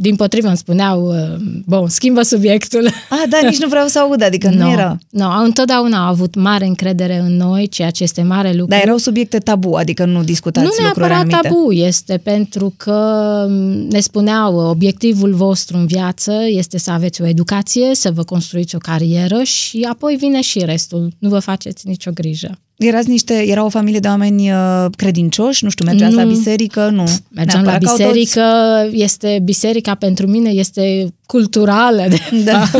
din 0.00 0.16
potrivă 0.16 0.48
îmi 0.48 0.56
spuneau, 0.56 1.06
uh, 1.06 1.36
bun, 1.66 1.88
schimbă 1.88 2.22
subiectul. 2.22 2.86
Ah, 3.08 3.22
da, 3.28 3.38
nici 3.48 3.58
nu 3.58 3.68
vreau 3.68 3.86
să 3.86 3.98
aud, 3.98 4.22
adică 4.22 4.48
no, 4.54 4.64
nu 4.64 4.70
era... 4.70 4.98
Nu, 5.10 5.22
no, 5.24 5.42
întotdeauna 5.42 6.04
au 6.04 6.10
avut 6.10 6.34
mare 6.34 6.66
încredere 6.66 7.18
în 7.18 7.36
noi, 7.36 7.68
ceea 7.68 7.90
ce 7.90 8.02
este 8.02 8.22
mare 8.22 8.50
lucru. 8.50 8.66
Dar 8.66 8.80
erau 8.82 8.96
subiecte 8.96 9.38
tabu, 9.38 9.74
adică 9.74 10.04
nu 10.04 10.22
discutați 10.22 10.66
nu 10.80 10.86
lucruri 10.86 11.12
anumite. 11.12 11.36
Nu 11.36 11.42
tabu, 11.42 11.72
este 11.72 12.20
pentru 12.22 12.74
că 12.76 13.46
ne 13.90 14.00
spuneau, 14.00 14.56
obiectivul 14.56 15.34
vostru 15.34 15.76
în 15.76 15.86
viață 15.86 16.32
este 16.46 16.78
să 16.78 16.90
aveți 16.90 17.22
o 17.22 17.26
educație, 17.26 17.94
să 17.94 18.10
vă 18.10 18.24
construiți 18.24 18.74
o 18.74 18.78
carieră 18.78 19.42
și 19.42 19.86
apoi 19.90 20.16
vine 20.16 20.40
și 20.40 20.58
restul. 20.64 21.12
Nu 21.18 21.28
vă 21.28 21.38
faceți 21.38 21.86
nicio 21.86 22.10
grijă. 22.14 22.58
Erați 22.78 23.08
niște, 23.08 23.44
era 23.46 23.64
o 23.64 23.68
familie 23.68 23.98
de 23.98 24.08
oameni 24.08 24.50
uh, 24.50 24.86
credincioși, 24.96 25.64
nu 25.64 25.70
știu, 25.70 25.84
mergeați 25.84 26.14
nu. 26.14 26.22
la 26.22 26.28
biserică, 26.28 26.88
nu. 26.92 27.04
Mergeam 27.28 27.64
la 27.64 27.78
biserică, 27.78 28.42
toți... 28.84 29.02
este 29.02 29.40
biserica 29.44 29.94
pentru 29.94 30.26
mine 30.26 30.50
este 30.50 31.14
culturală. 31.26 32.06
De 32.08 32.18
da. 32.50 32.70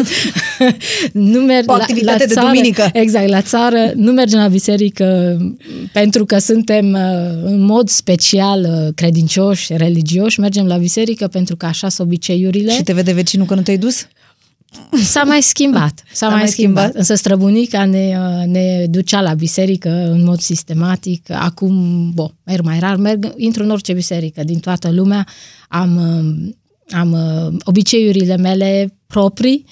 nu 1.13 1.41
merg 1.41 1.71
o 1.71 1.73
activitate 1.73 2.25
la, 2.25 2.25
la 2.25 2.35
țară, 2.35 2.47
de 2.47 2.59
duminică. 2.59 2.91
Exact, 2.93 3.29
la 3.29 3.43
țară 3.43 3.93
nu 3.95 4.13
mergem 4.13 4.39
la 4.39 4.49
biserică 4.49 5.37
pentru 5.93 6.25
că 6.25 6.39
suntem 6.39 6.93
uh, 6.93 7.01
în 7.45 7.61
mod 7.61 7.89
special 7.89 8.61
uh, 8.61 8.95
credincioși, 8.95 9.77
religioși, 9.77 10.41
mergem 10.41 10.67
la 10.67 10.77
biserică 10.77 11.27
pentru 11.27 11.57
că 11.57 11.67
așa 11.67 11.89
sunt 11.89 12.07
obiceiurile. 12.07 12.73
Și 12.73 12.83
te 12.83 12.93
vede 12.93 13.13
vecinul 13.13 13.47
că 13.47 13.55
nu 13.55 13.63
te-ai 13.63 13.79
dus? 13.79 14.07
S-a 15.03 15.23
mai 15.23 15.43
schimbat, 15.43 16.03
s-a, 16.07 16.15
s-a 16.15 16.29
mai, 16.29 16.39
mai 16.39 16.49
schimbat. 16.49 16.83
schimbat. 16.83 16.99
Însă 16.99 17.15
străbunica 17.15 17.85
ne, 17.85 18.15
ne 18.47 18.87
ducea 18.87 19.21
la 19.21 19.35
biserică 19.35 19.89
în 19.89 20.25
mod 20.25 20.41
sistematic. 20.41 21.31
Acum, 21.31 22.11
bo, 22.15 22.31
merg 22.45 22.65
mai 22.65 22.79
rar, 22.79 22.97
merg, 22.97 23.33
intru 23.37 23.63
în 23.63 23.71
orice 23.71 23.93
biserică 23.93 24.45
din 24.45 24.59
toată 24.59 24.91
lumea. 24.91 25.27
Am, 25.69 25.99
am 26.91 27.17
obiceiurile 27.65 28.37
mele 28.37 28.95
proprii, 29.07 29.65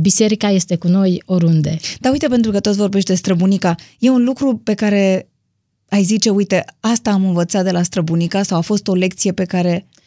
biserica 0.00 0.50
este 0.50 0.76
cu 0.76 0.88
noi 0.88 1.22
oriunde. 1.26 1.76
Dar 2.00 2.12
uite, 2.12 2.26
pentru 2.26 2.50
că 2.50 2.60
toți 2.60 2.76
vorbești 2.76 3.08
de 3.08 3.14
străbunica, 3.14 3.74
e 3.98 4.10
un 4.10 4.24
lucru 4.24 4.60
pe 4.64 4.74
care 4.74 5.28
ai 5.88 6.02
zice, 6.02 6.30
uite, 6.30 6.64
asta 6.80 7.10
am 7.10 7.24
învățat 7.24 7.64
de 7.64 7.70
la 7.70 7.82
străbunica 7.82 8.42
sau 8.42 8.58
a 8.58 8.60
fost 8.60 8.88
o 8.88 8.94
lecție 8.94 9.32
pe 9.32 9.44
care 9.44 9.86
Uh, 9.88 10.02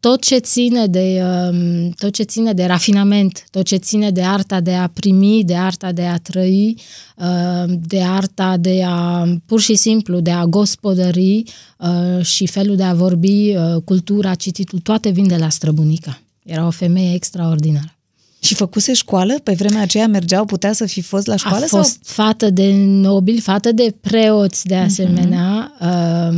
tot 0.00 0.22
ce 0.22 0.38
ține 0.38 0.86
de 0.86 1.22
um, 1.22 1.90
tot 1.90 2.12
ce 2.12 2.22
ține 2.22 2.52
de 2.52 2.64
rafinament, 2.64 3.44
tot 3.50 3.64
ce 3.66 3.76
ține 3.76 4.10
de 4.10 4.22
arta 4.22 4.60
de 4.60 4.74
a 4.74 4.86
primi, 4.86 5.44
de 5.44 5.56
arta 5.56 5.92
de 5.92 6.02
a 6.02 6.16
trăi, 6.16 6.76
uh, 7.16 7.72
de 7.86 8.02
arta 8.02 8.56
de 8.56 8.82
a 8.86 9.24
pur 9.46 9.60
și 9.60 9.74
simplu 9.74 10.20
de 10.20 10.30
a 10.30 10.44
gospodări 10.44 11.42
uh, 11.78 12.24
și 12.24 12.46
felul 12.46 12.76
de 12.76 12.82
a 12.82 12.94
vorbi, 12.94 13.54
cultura, 13.84 14.34
cititul, 14.34 14.78
toate 14.78 15.10
vin 15.10 15.28
de 15.28 15.36
la 15.36 15.48
străbunica. 15.48 16.20
Era 16.44 16.66
o 16.66 16.70
femeie 16.70 17.14
extraordinară. 17.14 17.99
Și 18.42 18.54
făcuse 18.54 18.92
școală? 18.92 19.34
Pe 19.42 19.52
vremea 19.52 19.82
aceea 19.82 20.06
mergeau, 20.06 20.44
putea 20.44 20.72
să 20.72 20.86
fi 20.86 21.00
fost 21.00 21.26
la 21.26 21.36
școală? 21.36 21.64
A 21.64 21.68
fost 21.68 21.98
sau? 22.02 22.24
fată 22.24 22.50
de 22.50 22.72
nobili, 22.76 23.40
fată 23.40 23.72
de 23.72 23.94
preoți 24.00 24.66
de 24.66 24.76
asemenea. 24.76 25.74
Uh-huh. 25.76 26.30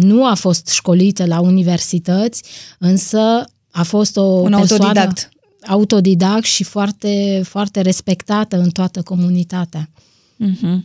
Nu 0.00 0.26
a 0.26 0.34
fost 0.34 0.68
școlită 0.68 1.26
la 1.26 1.40
universități, 1.40 2.42
însă 2.78 3.44
a 3.70 3.82
fost 3.82 4.16
o 4.16 4.22
Un 4.22 4.50
persoană 4.50 4.84
autodidact. 4.84 5.28
autodidact 5.66 6.44
și 6.44 6.64
foarte, 6.64 7.42
foarte 7.44 7.80
respectată 7.80 8.58
în 8.58 8.70
toată 8.70 9.02
comunitatea. 9.02 9.90
Uh-huh. 10.44 10.78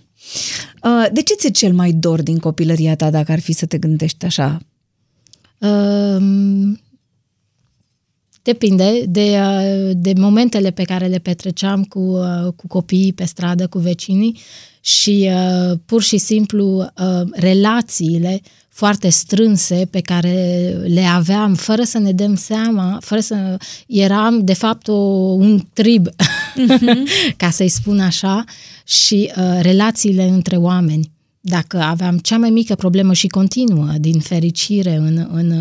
De 1.12 1.22
ce 1.22 1.34
ți-e 1.34 1.50
cel 1.50 1.74
mai 1.74 1.92
dor 1.92 2.22
din 2.22 2.38
copilăria 2.38 2.96
ta, 2.96 3.10
dacă 3.10 3.32
ar 3.32 3.40
fi 3.40 3.52
să 3.52 3.66
te 3.66 3.78
gândești 3.78 4.26
așa? 4.26 4.60
Uh, 5.58 6.18
Depinde 8.50 9.04
de, 9.08 9.38
uh, 9.40 9.92
de 9.94 10.14
momentele 10.18 10.72
pe 10.72 10.84
care 10.84 11.06
le 11.06 11.18
petreceam 11.18 11.84
cu, 11.84 12.00
uh, 12.00 12.54
cu 12.56 12.68
copiii 12.68 13.14
pe 13.14 13.24
stradă, 13.24 13.68
cu 13.68 13.80
vecinii 13.80 14.38
și 14.82 15.30
uh, 15.32 15.78
pur 15.86 16.02
și 16.02 16.18
simplu 16.18 16.92
relațiile 17.32 18.42
foarte 18.70 19.10
strânse 19.10 19.88
pe 19.92 20.00
care 20.00 20.70
le 20.86 21.02
aveam 21.02 21.54
fără 21.54 21.84
să 21.84 21.98
ne 21.98 22.12
dăm 22.12 22.36
seama, 22.36 22.98
fără 23.02 23.22
să 23.22 23.58
eram 23.88 24.44
de 24.44 24.54
fapt 24.54 24.88
o, 24.88 24.94
un 24.94 25.62
trib, 25.74 26.08
uh-huh. 26.08 27.34
ca 27.42 27.50
să-i 27.50 27.68
spun 27.70 28.00
așa, 28.00 28.44
și 28.86 29.32
uh, 29.36 29.60
relațiile 29.62 30.24
între 30.24 30.56
oameni. 30.56 31.12
Dacă 31.42 31.78
aveam 31.78 32.18
cea 32.18 32.38
mai 32.38 32.50
mică 32.50 32.76
problemă 32.76 33.14
și 33.14 33.28
continuă, 33.28 33.92
din 34.00 34.20
fericire, 34.20 34.96
în, 34.96 35.28
în, 35.32 35.52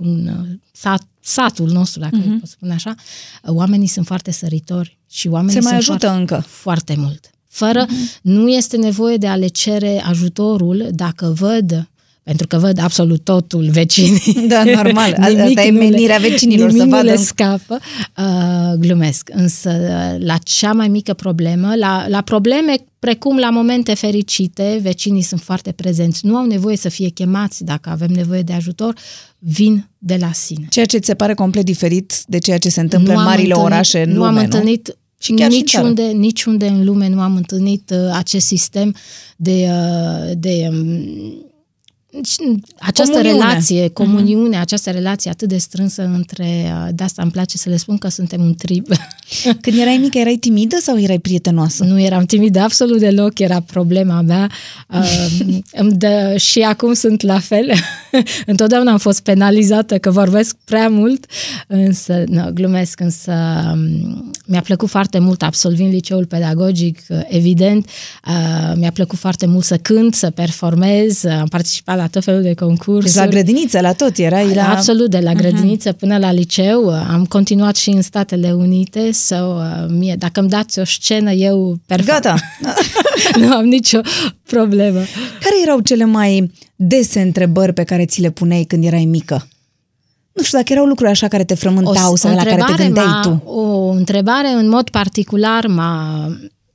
în 0.00 0.30
sat, 0.72 1.02
satul 1.24 1.70
nostru, 1.70 2.00
dacă 2.00 2.18
uh-huh. 2.20 2.38
pot 2.40 2.48
spune 2.48 2.72
așa, 2.72 2.94
oamenii 3.46 3.86
sunt 3.86 4.06
foarte 4.06 4.30
săritori 4.30 4.98
și 5.10 5.28
oamenii 5.28 5.62
Se 5.62 5.68
mai 5.68 5.82
sunt 5.82 5.88
ajută 5.88 6.06
foarte, 6.06 6.20
încă. 6.20 6.46
Foarte 6.48 6.94
mult. 6.98 7.30
Fără, 7.48 7.86
uh-huh. 7.86 8.20
nu 8.22 8.48
este 8.48 8.76
nevoie 8.76 9.16
de 9.16 9.26
a 9.26 9.36
le 9.36 9.46
cere 9.46 10.02
ajutorul 10.06 10.88
dacă 10.90 11.34
văd 11.38 11.88
pentru 12.22 12.46
că 12.46 12.56
văd 12.56 12.78
absolut 12.78 13.24
totul 13.24 13.68
vecinii. 13.70 14.46
Da, 14.48 14.64
normal. 14.64 15.12
Asta 15.20 15.62
e 15.62 15.70
menirea 15.70 16.18
vecinilor 16.18 16.70
să 16.70 16.84
vadă. 16.88 17.02
le 17.02 17.16
scapă. 17.16 17.78
Uh, 18.16 18.78
glumesc. 18.78 19.30
Însă 19.32 19.70
la 20.18 20.38
cea 20.38 20.72
mai 20.72 20.88
mică 20.88 21.12
problemă, 21.12 21.74
la, 21.76 22.06
la 22.08 22.20
probleme 22.20 22.74
precum 23.04 23.38
la 23.38 23.50
momente 23.50 23.94
fericite, 23.94 24.78
vecinii 24.82 25.22
sunt 25.22 25.40
foarte 25.40 25.72
prezenți. 25.72 26.26
Nu 26.26 26.36
au 26.36 26.46
nevoie 26.46 26.76
să 26.76 26.88
fie 26.88 27.08
chemați 27.08 27.64
dacă 27.64 27.90
avem 27.90 28.10
nevoie 28.10 28.42
de 28.42 28.52
ajutor, 28.52 28.94
vin 29.38 29.88
de 29.98 30.16
la 30.20 30.32
sine. 30.32 30.66
Ceea 30.70 30.86
ce 30.86 30.98
ți 30.98 31.06
se 31.06 31.14
pare 31.14 31.34
complet 31.34 31.64
diferit 31.64 32.22
de 32.26 32.38
ceea 32.38 32.58
ce 32.58 32.68
se 32.68 32.80
întâmplă 32.80 33.12
nu 33.12 33.18
în 33.18 33.24
marile 33.24 33.42
întâlnit, 33.42 33.72
orașe 33.72 34.02
în 34.02 34.10
nu 34.10 34.14
lume, 34.14 34.28
am 34.28 34.36
întâlnit 34.36 34.86
nu? 34.88 34.94
Și 35.18 35.32
chiar 35.32 35.50
niciunde, 35.50 36.08
și 36.08 36.16
niciunde 36.16 36.66
în 36.66 36.84
lume 36.84 37.08
nu 37.08 37.20
am 37.20 37.36
întâlnit 37.36 37.90
uh, 37.90 38.10
acest 38.12 38.46
sistem 38.46 38.94
de, 39.36 39.68
uh, 39.68 40.32
de 40.36 40.68
um, 40.70 41.53
această 42.78 43.12
comuniune. 43.12 43.44
relație, 43.44 43.82
mhm. 43.82 43.92
comuniune, 43.92 44.56
uh-huh. 44.56 44.60
această 44.60 44.90
relație 44.90 45.30
atât 45.30 45.48
de 45.48 45.56
strânsă 45.56 46.02
între, 46.02 46.46
uh, 46.64 46.88
de 46.94 47.04
asta 47.04 47.22
îmi 47.22 47.30
place 47.30 47.56
să 47.56 47.68
le 47.68 47.76
spun 47.76 47.98
că 47.98 48.08
suntem 48.08 48.40
un 48.40 48.54
trib. 48.54 48.86
Când 49.60 49.78
erai 49.78 49.96
mică, 49.96 50.18
erai 50.18 50.36
timidă 50.36 50.76
sau 50.80 50.98
erai 50.98 51.18
prietenoasă? 51.18 51.84
Nu 51.84 52.00
eram 52.00 52.24
timidă 52.24 52.60
absolut 52.60 52.98
deloc, 52.98 53.38
era 53.38 53.60
problema 53.60 54.20
mea. 54.20 54.50
Uh, 54.94 55.56
îmi 55.72 55.92
dă, 55.92 56.34
și 56.36 56.60
acum 56.60 56.92
sunt 56.92 57.22
la 57.22 57.38
fel. 57.38 57.72
Întotdeauna 58.46 58.92
am 58.92 58.98
fost 58.98 59.20
penalizată 59.20 59.98
că 59.98 60.10
vorbesc 60.10 60.56
prea 60.64 60.88
mult, 60.88 61.26
însă, 61.66 62.24
nu, 62.26 62.50
glumesc, 62.52 63.00
însă 63.00 63.32
um, 63.72 64.32
mi-a 64.46 64.60
plăcut 64.60 64.88
foarte 64.88 65.18
mult 65.18 65.42
absolvind 65.42 65.92
liceul 65.92 66.26
pedagogic, 66.26 66.98
uh, 67.08 67.20
evident, 67.28 67.88
uh, 68.26 68.72
mi-a 68.76 68.90
plăcut 68.90 69.18
foarte 69.18 69.46
mult 69.46 69.64
să 69.64 69.76
cânt, 69.76 70.14
să 70.14 70.30
performez, 70.30 71.24
am 71.24 71.46
participat 71.46 71.96
la 71.96 72.03
la 72.04 72.10
tot 72.10 72.24
felul 72.24 72.42
de 72.42 72.54
concursuri. 72.54 73.04
Deci 73.04 73.14
la 73.14 73.26
grădiniță, 73.26 73.80
la 73.80 73.92
tot, 73.92 74.18
erai 74.18 74.54
la... 74.54 74.70
Absolut, 74.70 75.10
de 75.10 75.18
la 75.18 75.30
mhm. 75.30 75.40
grădiniță 75.40 75.92
uh-huh. 75.92 75.98
până 75.98 76.18
la 76.18 76.32
liceu. 76.32 76.90
Am 76.90 77.24
continuat 77.24 77.76
și 77.76 77.90
în 77.90 78.02
Statele 78.02 78.52
Unite 78.52 79.12
sau 79.12 79.56
uh, 79.56 79.86
mie, 79.88 80.16
dacă 80.18 80.40
îmi 80.40 80.48
dați 80.48 80.78
o 80.78 80.84
scenă, 80.84 81.32
eu 81.32 81.78
perfect. 81.86 82.08
Gata! 82.08 82.34
nu 83.40 83.52
am 83.52 83.64
nicio 83.64 84.00
problemă. 84.46 84.98
Care 85.40 85.54
erau 85.62 85.80
cele 85.80 86.04
mai 86.04 86.52
dese 86.76 87.20
întrebări 87.20 87.72
pe 87.72 87.82
care 87.82 88.04
ți 88.04 88.20
le 88.20 88.30
puneai 88.30 88.64
când 88.64 88.84
erai 88.84 89.04
mică? 89.04 89.48
Nu 90.32 90.42
știu 90.42 90.58
dacă 90.58 90.72
erau 90.72 90.84
lucruri 90.84 91.10
așa 91.10 91.28
care 91.28 91.44
te 91.44 91.54
frământau 91.54 92.12
o, 92.12 92.16
sau 92.16 92.32
o 92.32 92.34
la 92.34 92.42
care 92.42 92.62
te 92.66 92.82
gândeai 92.82 93.20
tu. 93.22 93.42
O 93.44 93.88
întrebare 93.88 94.48
în 94.48 94.68
mod 94.68 94.88
particular 94.88 95.66
m-a, 95.66 96.28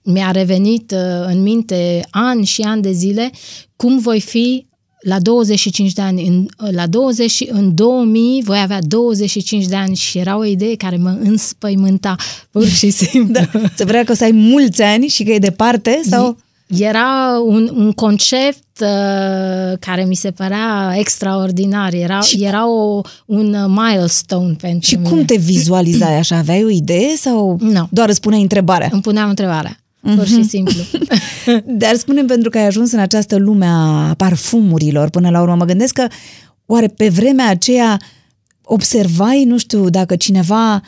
mi-a 0.04 0.32
revenit 0.32 0.92
uh, 0.92 1.26
în 1.26 1.42
minte 1.42 2.02
ani 2.10 2.46
și 2.46 2.62
ani 2.62 2.82
de 2.82 2.92
zile 2.92 3.32
cum 3.76 4.00
voi 4.00 4.20
fi 4.20 4.69
la 5.00 5.20
25 5.20 5.94
de 5.94 6.02
ani, 6.02 6.28
în, 6.28 6.48
la 6.72 6.88
20, 6.88 7.44
în 7.50 7.76
2000 7.76 8.42
voi 8.44 8.60
avea 8.62 8.80
25 8.82 9.66
de 9.66 9.76
ani 9.76 9.96
și 9.96 10.18
era 10.18 10.38
o 10.38 10.46
idee 10.46 10.76
care 10.76 10.98
mă 10.98 11.18
înspăimânta 11.20 12.16
pur 12.52 12.66
și 12.66 12.90
simplu. 13.02 13.34
da. 13.34 13.60
Să 13.76 13.86
vrea 13.86 14.04
că 14.04 14.12
o 14.12 14.16
să 14.16 14.24
ai 14.24 14.32
mulți 14.32 14.82
ani 14.82 15.08
și 15.08 15.24
că 15.24 15.32
e 15.32 15.40
departe? 15.40 16.02
sau? 16.10 16.38
Era 16.78 17.40
un, 17.46 17.72
un 17.76 17.92
concept 17.92 18.80
uh, 18.82 19.78
care 19.80 20.06
mi 20.08 20.16
se 20.16 20.32
părea 20.32 20.94
extraordinar. 20.98 21.94
Era, 21.94 22.20
și 22.22 22.44
era 22.44 22.70
o, 22.70 23.02
un 23.26 23.56
milestone 23.68 24.56
pentru 24.62 24.90
și 24.90 24.96
mine. 24.96 25.08
Și 25.08 25.14
cum 25.14 25.26
te 25.26 25.36
vizualizai 25.36 26.18
așa? 26.18 26.38
Aveai 26.38 26.64
o 26.64 26.70
idee 26.70 27.16
sau 27.16 27.58
no. 27.60 27.88
doar 27.92 28.10
îți 28.10 28.20
puneai 28.20 28.42
întrebarea? 28.42 28.90
Îmi 28.92 29.02
puneam 29.02 29.30
întrebarea 29.30 29.80
pur 30.02 30.26
și 30.26 30.34
mhm. 30.34 30.48
simplu. 30.48 30.82
Dar 31.82 31.96
spunem 31.96 32.26
pentru 32.26 32.50
că 32.50 32.58
ai 32.58 32.66
ajuns 32.66 32.92
în 32.92 33.00
această 33.00 33.38
lume 33.38 33.66
a 33.66 34.14
parfumurilor 34.18 35.10
până 35.10 35.30
la 35.30 35.42
urmă. 35.42 35.56
Mă 35.56 35.66
gândesc 35.66 35.94
că 35.94 36.08
oare 36.66 36.88
pe 36.88 37.10
vremea 37.10 37.50
aceea 37.50 38.00
observai, 38.64 39.44
nu 39.44 39.58
știu, 39.58 39.90
dacă 39.90 40.16
cineva 40.16 40.82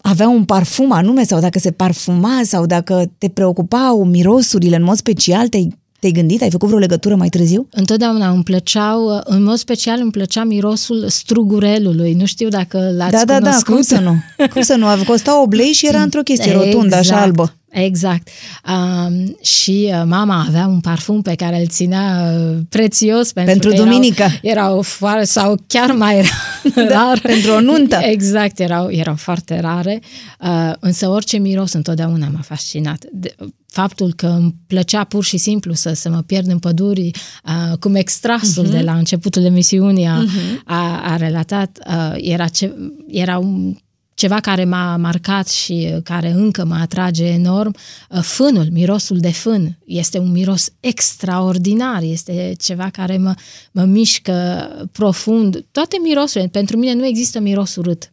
avea 0.00 0.28
un 0.28 0.44
parfum 0.44 0.92
anume 0.92 1.24
sau 1.24 1.40
dacă 1.40 1.58
se 1.58 1.70
parfuma 1.70 2.40
sau 2.44 2.66
dacă 2.66 3.10
te 3.18 3.28
preocupau 3.28 4.04
mirosurile 4.04 4.76
în 4.76 4.82
mod 4.82 4.96
special, 4.96 5.48
te-ai 5.48 5.76
Te-ai 6.00 6.12
gândit? 6.12 6.42
Ai 6.42 6.50
făcut 6.50 6.66
vreo 6.66 6.80
legătură 6.80 7.16
mai 7.16 7.28
târziu? 7.28 7.68
Întotdeauna 7.70 8.30
îmi 8.30 8.42
plăceau, 8.42 9.20
în 9.24 9.42
mod 9.42 9.56
special 9.56 9.98
îmi 10.00 10.10
plăcea 10.10 10.44
mirosul 10.44 11.04
strugurelului. 11.08 12.14
Nu 12.14 12.26
știu 12.26 12.48
dacă 12.48 12.90
l-ați 12.96 13.10
da, 13.10 13.24
da, 13.24 13.32
da, 13.32 13.38
cunoscut. 13.38 13.74
cum 13.74 13.82
să 13.82 13.98
nu? 13.98 14.14
Cum 14.52 14.62
să 14.62 14.74
nu? 14.74 14.86
Costa 15.06 15.42
oblei 15.42 15.72
și 15.72 15.86
era 15.86 16.02
într-o 16.02 16.20
chestie 16.20 16.52
rotundă, 16.52 16.94
așa 16.94 16.98
Exact, 16.98 17.22
albă. 17.22 17.54
Exact. 17.70 18.28
Um, 18.68 19.36
și 19.42 19.90
uh, 19.92 20.02
mama 20.06 20.44
avea 20.48 20.66
un 20.66 20.80
parfum 20.80 21.22
pe 21.22 21.34
care 21.34 21.60
îl 21.60 21.66
ținea 21.66 22.32
uh, 22.32 22.58
prețios 22.68 23.32
pentru, 23.32 23.52
Pentru 23.52 23.70
că 23.70 23.76
duminică. 23.76 24.22
Erau, 24.22 24.40
erau 24.42 24.82
foarte, 24.82 25.24
sau 25.24 25.56
chiar 25.66 25.92
mai 25.92 26.20
rar. 26.20 26.86
Da, 26.88 27.12
pentru 27.22 27.50
o 27.50 27.60
nuntă. 27.60 27.96
Exact, 28.02 28.58
erau, 28.58 28.90
erau 28.90 29.14
foarte 29.14 29.60
rare. 29.60 30.00
Uh, 30.40 30.72
însă 30.80 31.08
orice 31.08 31.38
miros 31.38 31.72
întotdeauna 31.72 32.28
m-a 32.32 32.40
fascinat. 32.40 33.04
De, 33.12 33.34
faptul 33.66 34.12
că 34.16 34.26
îmi 34.26 34.54
plăcea 34.66 35.04
pur 35.04 35.24
și 35.24 35.36
simplu 35.36 35.72
să, 35.72 35.92
să 35.92 36.10
mă 36.10 36.22
pierd 36.22 36.48
în 36.50 36.58
păduri, 36.58 37.10
uh, 37.44 37.78
cum 37.78 37.94
extrasul 37.94 38.66
uh-huh. 38.66 38.70
de 38.70 38.80
la 38.80 38.94
începutul 38.94 39.44
emisiunii 39.44 40.06
a, 40.06 40.24
uh-huh. 40.24 40.62
a, 40.64 41.12
a 41.12 41.16
relatat, 41.16 41.78
uh, 41.86 42.14
era, 42.16 42.48
ce, 42.48 42.74
era 43.06 43.38
un 43.38 43.76
ceva 44.18 44.40
care 44.40 44.64
m-a 44.64 44.96
marcat 44.96 45.48
și 45.48 45.94
care 46.02 46.30
încă 46.30 46.64
mă 46.64 46.74
atrage 46.74 47.24
enorm, 47.24 47.74
uh, 48.10 48.20
fânul, 48.20 48.68
mirosul 48.70 49.18
de 49.18 49.32
fân. 49.32 49.78
Este 49.86 50.18
un 50.18 50.30
miros 50.30 50.72
extraordinar, 50.80 52.02
este 52.02 52.54
ceva 52.60 52.88
care 52.90 53.16
mă, 53.16 53.34
mă 53.72 53.84
mișcă 53.84 54.68
profund. 54.92 55.64
Toate 55.70 55.96
mirosurile, 56.02 56.48
pentru 56.50 56.76
mine 56.76 56.94
nu 56.94 57.06
există 57.06 57.40
miros 57.40 57.76
urât. 57.76 58.12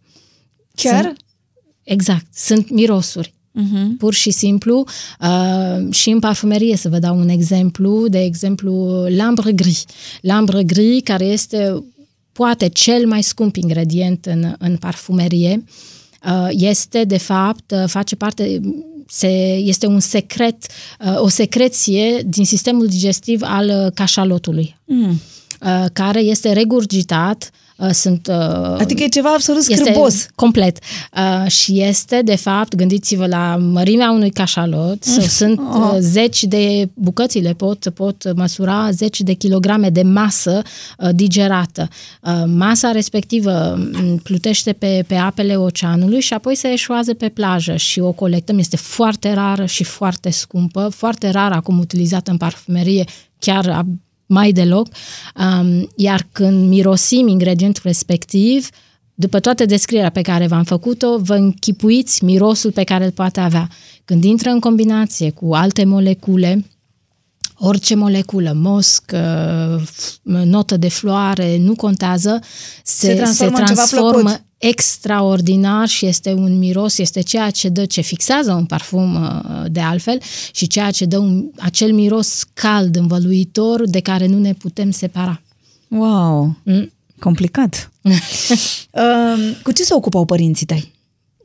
Chiar? 0.75 1.03
Sunt, 1.03 1.17
exact, 1.83 2.25
sunt 2.33 2.69
mirosuri. 2.69 3.33
Uh-huh. 3.59 3.97
Pur 3.97 4.13
și 4.13 4.31
simplu, 4.31 4.85
uh, 5.19 5.93
și 5.93 6.09
în 6.09 6.19
parfumerie, 6.19 6.75
să 6.75 6.89
vă 6.89 6.99
dau 6.99 7.19
un 7.19 7.29
exemplu, 7.29 8.07
de 8.07 8.23
exemplu, 8.23 9.05
l'ambre 9.09 9.51
gris. 9.55 9.85
L'ambre 10.17 10.65
gris, 10.65 11.01
care 11.03 11.25
este 11.25 11.83
poate 12.35 12.67
cel 12.67 13.07
mai 13.07 13.23
scump 13.23 13.55
ingredient 13.55 14.25
în, 14.25 14.55
în 14.57 14.77
parfumerie, 14.77 15.63
uh, 16.25 16.47
este, 16.49 17.03
de 17.03 17.17
fapt, 17.17 17.71
uh, 17.71 17.83
face 17.87 18.15
parte, 18.15 18.59
se, 19.07 19.55
este 19.55 19.85
un 19.85 19.99
secret, 19.99 20.65
uh, 20.99 21.21
o 21.21 21.27
secreție 21.27 22.21
din 22.25 22.45
sistemul 22.45 22.87
digestiv 22.87 23.41
al 23.43 23.69
uh, 23.69 23.91
cașalotului, 23.93 24.77
mm. 24.85 25.09
uh, 25.61 25.85
care 25.93 26.19
este 26.19 26.53
regurgitat 26.53 27.49
uh, 27.51 27.64
sunt... 27.91 28.27
Uh, 28.27 28.79
adică 28.79 29.03
e 29.03 29.07
ceva 29.07 29.33
absolut 29.33 29.61
este 29.67 29.83
scârbos. 29.83 30.27
complet. 30.35 30.77
Uh, 31.17 31.51
și 31.51 31.81
este, 31.81 32.21
de 32.23 32.35
fapt, 32.35 32.75
gândiți-vă 32.75 33.27
la 33.27 33.57
mărimea 33.71 34.11
unui 34.11 34.29
cașalot, 34.29 35.05
mm. 35.05 35.21
sunt 35.27 35.59
uh, 35.59 35.95
zeci 35.99 36.43
de 36.43 36.89
bucățile, 36.93 37.53
pot, 37.53 37.89
pot 37.93 38.35
măsura 38.35 38.91
zeci 38.91 39.21
de 39.21 39.33
kilograme 39.33 39.89
de 39.89 40.01
masă 40.01 40.61
uh, 40.99 41.09
digerată. 41.13 41.87
Uh, 42.21 42.43
masa 42.45 42.91
respectivă 42.91 43.79
plutește 44.23 44.73
pe, 44.73 45.03
pe 45.07 45.15
apele 45.15 45.55
oceanului 45.55 46.19
și 46.19 46.33
apoi 46.33 46.55
se 46.55 46.71
eșuează 46.71 47.13
pe 47.13 47.29
plajă 47.29 47.75
și 47.75 47.99
o 47.99 48.11
colectăm. 48.11 48.57
Este 48.57 48.77
foarte 48.77 49.33
rară 49.33 49.65
și 49.65 49.83
foarte 49.83 50.29
scumpă, 50.29 50.89
foarte 50.95 51.29
rar 51.29 51.51
acum 51.51 51.79
utilizată 51.79 52.31
în 52.31 52.37
parfumerie, 52.37 53.05
chiar 53.39 53.85
mai 54.25 54.51
deloc, 54.51 54.87
um, 55.35 55.89
iar 55.95 56.27
când 56.31 56.67
mirosim 56.67 57.27
ingredientul 57.27 57.81
respectiv, 57.85 58.69
după 59.13 59.39
toată 59.39 59.65
descrierea 59.65 60.09
pe 60.09 60.21
care 60.21 60.47
v-am 60.47 60.63
făcut-o, 60.63 61.17
vă 61.17 61.33
închipuiți 61.35 62.23
mirosul 62.23 62.71
pe 62.71 62.83
care 62.83 63.05
îl 63.05 63.11
poate 63.11 63.39
avea. 63.39 63.69
Când 64.05 64.23
intră 64.23 64.49
în 64.49 64.59
combinație 64.59 65.29
cu 65.29 65.53
alte 65.53 65.83
molecule, 65.83 66.65
orice 67.57 67.95
moleculă, 67.95 68.51
mosc, 68.55 69.11
notă 70.23 70.77
de 70.77 70.89
floare, 70.89 71.57
nu 71.57 71.75
contează, 71.75 72.39
se, 72.83 73.07
se 73.07 73.13
transformă, 73.13 73.57
se 73.57 73.63
transformă 73.63 74.39
extraordinar 74.67 75.87
și 75.87 76.05
este 76.05 76.33
un 76.33 76.57
miros, 76.57 76.97
este 76.97 77.21
ceea 77.21 77.49
ce 77.49 77.69
dă, 77.69 77.85
ce 77.85 78.01
fixează 78.01 78.53
un 78.53 78.65
parfum 78.65 79.17
de 79.67 79.79
altfel 79.79 80.21
și 80.53 80.67
ceea 80.67 80.91
ce 80.91 81.05
dă 81.05 81.17
un, 81.17 81.45
acel 81.59 81.93
miros 81.93 82.43
cald, 82.53 82.95
învăluitor, 82.95 83.87
de 83.89 83.99
care 83.99 84.27
nu 84.27 84.39
ne 84.39 84.53
putem 84.53 84.91
separa. 84.91 85.41
Wow! 85.87 86.55
Mm. 86.63 86.91
Complicat. 87.19 87.91
uh, 88.01 88.11
cu 89.63 89.71
ce 89.71 89.83
se 89.83 89.93
ocupau 89.93 90.25
părinții 90.25 90.65
tăi? 90.65 90.93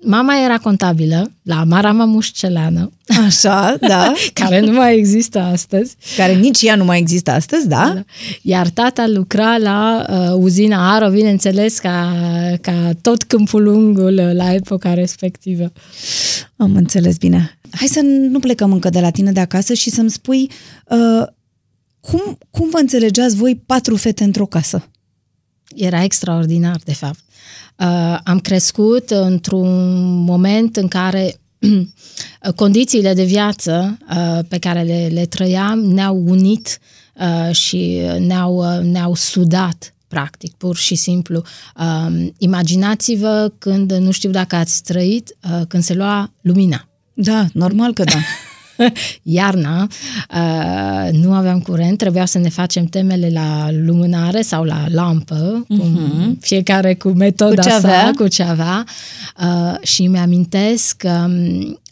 Mama 0.03 0.43
era 0.45 0.59
contabilă 0.59 1.33
la 1.43 1.65
Marama 1.65 2.05
Mușcelană. 2.05 2.93
Așa, 3.27 3.77
da. 3.81 4.13
care 4.33 4.61
nu 4.61 4.73
mai 4.73 4.97
există 4.97 5.39
astăzi. 5.39 5.97
Care 6.17 6.35
nici 6.35 6.63
ea 6.63 6.75
nu 6.75 6.85
mai 6.85 6.99
există 6.99 7.31
astăzi, 7.31 7.69
da. 7.69 7.93
da. 7.95 8.05
Iar 8.43 8.69
tata 8.69 9.07
lucra 9.07 9.57
la 9.57 10.07
uh, 10.11 10.43
uzina 10.43 10.95
Aro, 10.95 11.11
bineînțeles, 11.11 11.79
ca, 11.79 12.13
ca 12.61 12.91
tot 13.01 13.23
câmpul 13.23 13.63
lungul 13.63 14.15
la 14.35 14.55
epoca 14.55 14.95
respectivă. 14.95 15.73
Am 16.57 16.77
înțeles 16.77 17.17
bine. 17.17 17.59
Hai 17.71 17.89
să 17.89 18.01
nu 18.05 18.39
plecăm 18.39 18.73
încă 18.73 18.91
de 18.91 19.01
la 19.01 19.11
tine 19.11 19.33
de 19.33 19.41
acasă 19.41 19.75
și 19.75 19.91
să-mi 19.91 20.11
spui 20.11 20.51
uh, 20.89 21.27
cum, 22.01 22.39
cum 22.51 22.69
vă 22.71 22.79
înțelegeați 22.79 23.37
voi 23.37 23.63
patru 23.67 23.97
fete 23.97 24.25
într-o 24.25 24.47
casă? 24.47 24.89
Era 25.77 26.03
extraordinar, 26.03 26.81
de 26.85 26.93
fapt. 26.95 27.19
Uh, 27.81 28.19
am 28.25 28.39
crescut 28.39 29.11
într-un 29.11 30.05
moment 30.25 30.77
în 30.77 30.89
care 30.89 31.41
condițiile 32.57 33.15
de 33.15 33.25
viață 33.25 33.99
uh, 34.11 34.39
pe 34.49 34.59
care 34.59 34.83
le, 34.83 35.09
le 35.13 35.27
trăiam 35.27 35.79
ne-au 35.79 36.23
unit 36.27 36.79
uh, 37.15 37.55
și 37.55 38.01
ne-au, 38.19 38.81
ne-au 38.83 39.15
sudat 39.15 39.95
practic, 40.09 40.55
pur 40.55 40.77
și 40.77 40.95
simplu. 40.95 41.43
Uh, 41.77 42.27
imaginați-vă 42.39 43.53
când, 43.59 43.93
nu 43.93 44.11
știu 44.11 44.31
dacă 44.31 44.57
ați 44.57 44.83
trăit, 44.83 45.37
uh, 45.45 45.67
când 45.69 45.83
se 45.83 45.95
lua 45.95 46.33
lumina. 46.41 46.89
Da, 47.15 47.47
normal 47.53 47.93
că 47.93 48.05
da. 48.05 48.19
iarna, 49.23 49.89
uh, 50.35 51.13
nu 51.13 51.33
aveam 51.33 51.61
curent, 51.61 51.99
trebuia 51.99 52.25
să 52.25 52.39
ne 52.39 52.49
facem 52.49 52.85
temele 52.85 53.31
la 53.33 53.69
lumânare 53.71 54.43
sau 54.43 54.65
la 54.65 54.85
lampă, 54.89 55.65
uh-huh. 55.65 55.79
cum 55.79 55.99
fiecare 56.41 56.95
cu 56.95 57.09
metoda 57.09 57.63
cu 57.63 57.69
ce 57.69 57.71
sa, 57.71 57.77
avea. 57.77 58.11
cu 58.17 58.29
ce 58.29 58.43
avea. 58.43 58.85
Uh, 59.41 59.87
și 59.87 60.07
mi-amintesc 60.07 60.97
că 60.97 61.27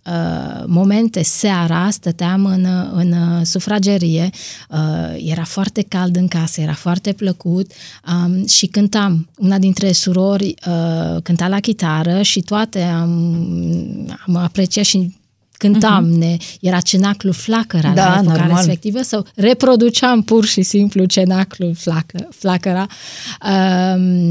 uh, 0.09 0.65
momente 0.67 1.23
seara 1.23 1.89
stăteam 1.91 2.45
în, 2.45 2.67
în 2.93 3.45
sufragerie, 3.45 4.31
uh, 4.71 5.31
era 5.31 5.45
foarte 5.45 5.85
cald 5.89 6.17
în 6.17 6.29
casă, 6.29 6.61
era 6.61 6.75
foarte 6.75 7.13
plăcut 7.13 7.71
um, 8.09 8.47
și 8.47 8.67
cântam. 8.67 9.29
Una 9.37 9.59
dintre 9.59 9.93
surori 9.93 10.55
uh, 10.67 11.23
cânta 11.23 11.49
la 11.49 11.61
chitară 11.61 12.23
și 12.23 12.41
toate 12.41 12.83
am, 12.83 14.17
am 14.27 14.37
apreciat 14.37 14.85
și 14.85 15.18
cântam, 15.59 16.13
uh-huh. 16.13 16.19
ne, 16.19 16.37
era 16.61 16.81
cenaclu 16.81 17.33
flacăra 17.33 17.93
da, 17.93 18.09
la 18.09 18.21
epoca 18.21 18.37
normal. 18.37 18.57
respectivă 18.57 19.03
sau 19.03 19.27
reproduceam 19.35 20.23
pur 20.23 20.45
și 20.45 20.63
simplu 20.63 21.05
cenaclu 21.05 21.73
flacă, 21.77 22.29
flacăra. 22.31 22.87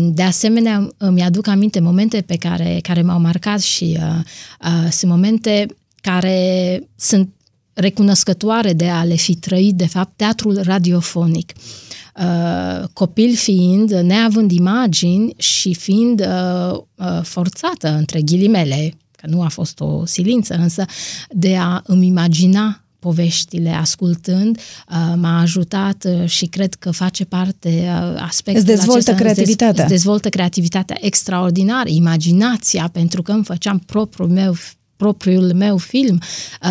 De 0.07 0.23
asemenea, 0.23 0.87
îmi 0.97 1.21
aduc 1.21 1.47
aminte 1.47 1.79
momente 1.79 2.21
pe 2.21 2.35
care, 2.35 2.79
care 2.81 3.01
m-au 3.01 3.19
marcat 3.19 3.61
și 3.61 3.97
uh, 3.99 4.19
uh, 4.61 4.91
sunt 4.91 5.11
momente 5.11 5.65
care 6.01 6.81
sunt 6.95 7.29
recunoscătoare 7.73 8.73
de 8.73 8.87
a 8.87 9.03
le 9.03 9.15
fi 9.15 9.35
trăit, 9.35 9.75
de 9.75 9.87
fapt, 9.87 10.11
teatrul 10.15 10.59
radiofonic. 10.63 11.51
Uh, 12.15 12.87
copil 12.93 13.35
fiind, 13.35 13.91
neavând 13.91 14.51
imagini 14.51 15.33
și 15.37 15.73
fiind 15.73 16.21
uh, 16.21 16.79
uh, 16.95 17.19
forțată, 17.23 17.89
între 17.89 18.21
ghilimele, 18.21 18.93
că 19.06 19.06
nu 19.29 19.41
a 19.41 19.47
fost 19.47 19.79
o 19.79 20.05
silință, 20.05 20.53
însă 20.53 20.85
de 21.29 21.57
a 21.57 21.81
îmi 21.85 22.07
imagina 22.07 22.81
poveștile 22.99 23.69
ascultând 23.69 24.59
m-a 25.15 25.39
ajutat 25.39 26.07
și 26.25 26.45
cred 26.45 26.73
că 26.73 26.91
face 26.91 27.25
parte 27.25 27.87
aspectul 28.17 28.63
Îți 28.63 28.65
dezvoltă 28.65 28.93
acesta, 28.93 29.13
creativitatea. 29.15 29.83
Îți 29.83 29.93
dezvoltă 29.93 30.29
creativitatea 30.29 30.97
extraordinară, 30.99 31.89
imaginația, 31.89 32.89
pentru 32.91 33.21
că 33.21 33.31
îmi 33.31 33.43
făceam 33.43 33.79
propriul 33.79 34.29
meu 34.29 34.55
propriul 34.97 35.53
meu 35.53 35.77
film 35.77 36.19
uh, 36.63 36.69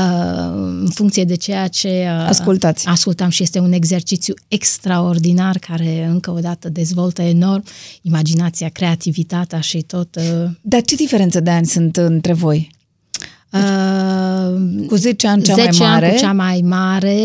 în 0.80 0.88
funcție 0.94 1.24
de 1.24 1.34
ceea 1.34 1.68
ce 1.68 1.88
uh, 1.88 2.26
Ascultați. 2.28 2.86
ascultam 2.86 3.28
și 3.28 3.42
este 3.42 3.58
un 3.58 3.72
exercițiu 3.72 4.34
extraordinar 4.48 5.58
care 5.58 6.04
încă 6.10 6.30
o 6.30 6.38
dată 6.38 6.68
dezvoltă 6.68 7.22
enorm 7.22 7.62
Deci- 7.62 7.98
imaginația, 8.02 8.68
creativitatea 8.68 9.60
și 9.60 9.78
tot. 9.82 10.16
Uh, 10.16 10.50
Dar 10.60 10.82
ce 10.82 10.94
diferență 10.94 11.40
de 11.40 11.50
ani 11.50 11.66
sunt 11.66 11.96
între 11.96 12.32
voi? 12.32 12.74
Uh, 13.56 14.86
Cu 14.86 14.94
10 14.96 15.26
ani 15.28 15.42
cea 15.42 15.54
10 15.54 15.68
mai 15.82 15.88
mare. 15.90 16.04
ani 16.06 16.14
cu 16.14 16.20
cea 16.20 16.32
mai 16.32 16.60
mare, 16.64 17.16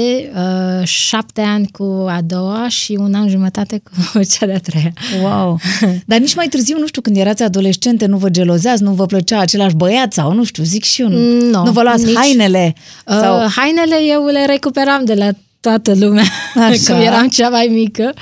uh, 0.80 0.86
7 0.88 1.42
ani 1.42 1.68
cu 1.72 2.06
a 2.10 2.20
doua 2.26 2.66
și 2.70 2.98
un 3.00 3.14
an 3.14 3.30
jumătate 3.30 3.82
cu 4.14 4.22
cea 4.32 4.46
de-a 4.46 4.60
treia. 4.60 4.94
Wow! 5.22 5.60
Dar 6.06 6.20
nici 6.20 6.36
mai 6.36 6.48
târziu, 6.48 6.78
nu 6.80 6.88
știu, 6.88 7.02
când 7.02 7.18
erați 7.18 7.44
adolescente, 7.44 8.06
nu 8.06 8.18
vă 8.18 8.30
gelozați, 8.30 8.84
nu 8.84 8.92
vă 8.92 9.06
plăcea 9.06 9.40
același 9.40 9.76
băiat 9.76 10.14
sau 10.14 10.34
nu 10.34 10.44
știu, 10.44 10.64
zic 10.64 10.84
și 10.84 11.02
eu. 11.02 11.08
No, 11.52 11.64
nu 11.64 11.72
vă 11.72 11.82
luați 11.82 12.06
nici- 12.06 12.16
hainele? 12.16 12.74
Uh, 13.08 13.18
Sau... 13.22 13.50
Hainele 13.56 13.96
eu 14.08 14.26
le 14.26 14.46
recuperam 14.46 15.06
de 15.06 15.14
la 15.14 15.30
toată 15.60 15.94
lumea, 15.96 16.24
Așa. 16.70 16.94
cum 16.94 17.02
eram 17.02 17.28
cea 17.28 17.50
mai 17.50 17.68
mică. 17.72 18.14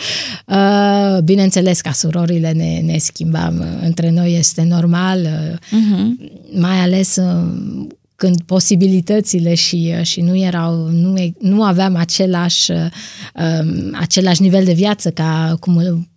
Uh, 0.46 1.18
bineînțeles, 1.24 1.82
ca 1.82 1.92
surorile 1.92 2.52
ne, 2.52 2.80
ne 2.86 2.98
schimbam. 2.98 3.66
Între 3.84 4.10
noi 4.10 4.36
este 4.38 4.64
normal, 4.70 5.20
uh-huh. 5.28 6.30
mai 6.54 6.78
ales 6.78 7.16
uh, 7.16 7.88
când 8.20 8.42
posibilitățile 8.42 9.54
și, 9.54 9.94
și 10.02 10.22
nu 10.22 10.38
erau, 10.38 10.88
nu, 10.88 11.14
nu 11.40 11.64
aveam 11.64 11.96
același, 11.96 12.72
um, 12.72 13.96
același 14.00 14.42
nivel 14.42 14.66
de 14.66 14.74
viață 14.74 15.12
ca 15.12 15.56
cum 15.60 16.08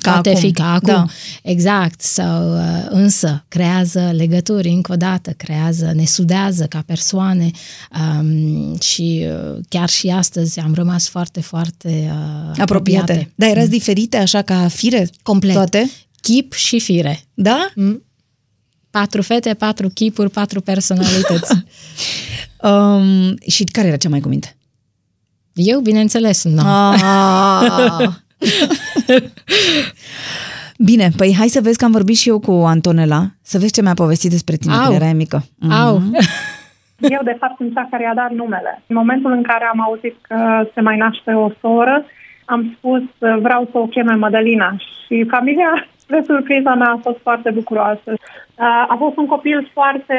ca 0.00 0.10
poate 0.12 0.28
acum. 0.28 0.40
fi 0.40 0.52
ca 0.52 0.72
acum. 0.72 0.92
Da. 0.92 1.06
Exact. 1.42 2.00
Sau, 2.00 2.54
uh, 2.54 2.86
însă 2.88 3.44
creează 3.48 4.10
legături 4.16 4.68
încă 4.68 4.92
o 4.92 4.96
dată, 4.96 5.30
creează, 5.30 5.92
ne 5.94 6.04
sudează 6.04 6.64
ca 6.64 6.82
persoane 6.86 7.50
um, 8.20 8.78
și 8.78 9.26
uh, 9.26 9.60
chiar 9.68 9.88
și 9.88 10.08
astăzi 10.08 10.60
am 10.60 10.74
rămas 10.74 11.08
foarte, 11.08 11.40
foarte 11.40 11.88
uh, 11.88 12.60
apropiate. 12.60 12.62
apropiate. 12.62 13.32
Dar 13.34 13.48
erați 13.48 13.66
mm. 13.66 13.72
diferite 13.72 14.16
așa 14.16 14.42
ca 14.42 14.68
fire? 14.68 15.08
Complet. 15.22 15.54
Toate? 15.54 15.90
Chip 16.20 16.52
și 16.52 16.80
fire. 16.80 17.20
Da? 17.34 17.72
Mm. 17.74 18.02
Patru 18.98 19.22
fete, 19.22 19.54
patru 19.54 19.88
chipuri, 19.94 20.30
patru 20.30 20.60
personalități. 20.60 21.52
um, 22.70 23.36
și 23.50 23.64
care 23.72 23.86
era 23.86 23.96
cea 23.96 24.08
mai 24.08 24.20
cuminte? 24.20 24.56
Eu, 25.52 25.80
bineînțeles, 25.80 26.44
nu. 26.44 26.62
No. 26.62 26.62
Ah. 26.62 28.08
Bine, 30.88 31.08
păi 31.16 31.34
hai 31.38 31.48
să 31.48 31.60
vezi 31.60 31.78
că 31.78 31.84
am 31.84 31.90
vorbit 31.90 32.16
și 32.16 32.28
eu 32.28 32.38
cu 32.38 32.52
Antonela, 32.52 33.26
să 33.42 33.58
vezi 33.58 33.72
ce 33.72 33.82
mi-a 33.82 33.94
povestit 33.94 34.30
despre 34.30 34.56
tine 34.56 34.74
Au. 34.74 34.82
când 34.82 34.94
erai 35.00 35.12
mică. 35.12 35.44
Au. 35.70 36.00
Mm-hmm. 36.00 36.18
Eu, 37.16 37.20
de 37.24 37.36
fapt, 37.40 37.56
sunt 37.56 37.74
cea 37.74 37.88
care 37.90 38.02
i-a 38.02 38.14
dat 38.14 38.30
numele. 38.30 38.82
În 38.86 38.96
momentul 38.96 39.32
în 39.32 39.42
care 39.42 39.64
am 39.72 39.80
auzit 39.80 40.16
că 40.20 40.68
se 40.74 40.80
mai 40.80 40.96
naște 40.96 41.30
o 41.30 41.50
soră, 41.60 42.04
am 42.44 42.74
spus 42.76 43.02
vreau 43.40 43.68
să 43.70 43.78
o 43.78 43.86
cheme 43.86 44.14
Madalina 44.14 44.76
și 44.78 45.24
familia, 45.30 45.86
spre 46.04 46.22
surpriza 46.26 46.74
mea, 46.74 46.90
a 46.90 47.00
fost 47.02 47.18
foarte 47.22 47.50
bucuroasă. 47.50 48.12
A 48.88 48.96
fost 48.98 49.16
un 49.16 49.26
copil 49.26 49.70
foarte 49.72 50.18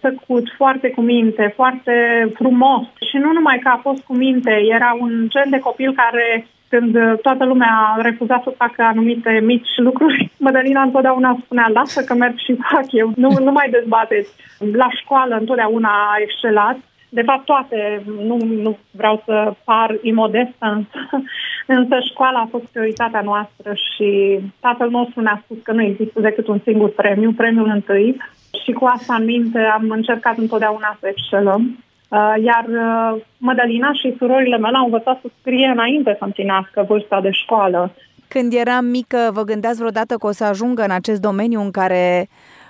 tăcut, 0.00 0.46
foarte 0.56 0.90
cu 0.90 1.00
minte, 1.00 1.52
foarte 1.54 1.94
frumos 2.34 2.86
și 3.08 3.16
nu 3.16 3.32
numai 3.32 3.58
că 3.58 3.68
a 3.68 3.80
fost 3.82 4.02
cu 4.02 4.14
minte, 4.14 4.50
era 4.74 4.96
un 5.00 5.26
gen 5.28 5.50
de 5.50 5.58
copil 5.58 5.92
care 5.92 6.46
când 6.68 6.94
uh, 6.96 7.18
toată 7.22 7.44
lumea 7.44 7.94
a 7.96 8.00
refuzat 8.02 8.42
să 8.42 8.54
facă 8.56 8.82
anumite 8.82 9.40
mici 9.44 9.76
lucruri, 9.76 10.30
Mădălina 10.46 10.82
întotdeauna 10.82 11.38
spunea, 11.44 11.68
lasă 11.74 12.04
că 12.04 12.14
merg 12.14 12.36
și 12.38 12.56
fac 12.70 12.86
eu, 12.90 13.12
nu, 13.16 13.30
nu 13.40 13.52
mai 13.52 13.68
dezbateți. 13.70 14.30
La 14.72 14.88
școală 14.90 15.36
întotdeauna 15.36 15.88
a 15.88 16.20
excelat. 16.20 16.78
De 17.08 17.22
fapt, 17.22 17.44
toate, 17.44 18.02
nu, 18.22 18.36
nu 18.36 18.78
vreau 18.90 19.22
să 19.24 19.54
par 19.64 19.96
imodestă, 20.02 20.66
însă, 20.76 21.24
însă 21.66 21.96
școala 22.10 22.38
a 22.38 22.48
fost 22.50 22.64
prioritatea 22.64 23.20
noastră 23.20 23.72
și 23.74 24.38
tatăl 24.60 24.90
nostru 24.90 25.20
ne-a 25.20 25.42
spus 25.44 25.56
că 25.62 25.72
nu 25.72 25.82
există 25.82 26.20
decât 26.20 26.46
un 26.46 26.60
singur 26.64 26.90
premiu, 26.90 27.32
premiul 27.32 27.68
întâi. 27.68 28.16
Și 28.64 28.72
cu 28.72 28.84
asta 28.84 29.14
în 29.14 29.24
minte 29.24 29.58
am 29.58 29.90
încercat 29.90 30.36
întotdeauna 30.36 30.96
să 31.00 31.08
excelăm. 31.08 31.84
Uh, 32.08 32.34
iar 32.44 32.64
uh, 32.68 33.22
Mădălina 33.38 33.92
și 33.92 34.14
surorile 34.18 34.58
mele 34.58 34.76
au 34.76 34.84
învățat 34.84 35.18
să 35.20 35.28
scrie 35.40 35.66
înainte 35.66 36.14
să 36.18 36.24
împlinească 36.24 36.84
vârsta 36.88 37.20
de 37.20 37.30
școală. 37.30 37.94
Când 38.28 38.52
eram 38.52 38.84
mică, 38.84 39.30
vă 39.32 39.42
gândeați 39.42 39.78
vreodată 39.78 40.16
că 40.16 40.26
o 40.26 40.30
să 40.30 40.44
ajungă 40.44 40.82
în 40.82 40.90
acest 40.90 41.20
domeniu 41.20 41.60
în 41.60 41.70
care 41.70 42.28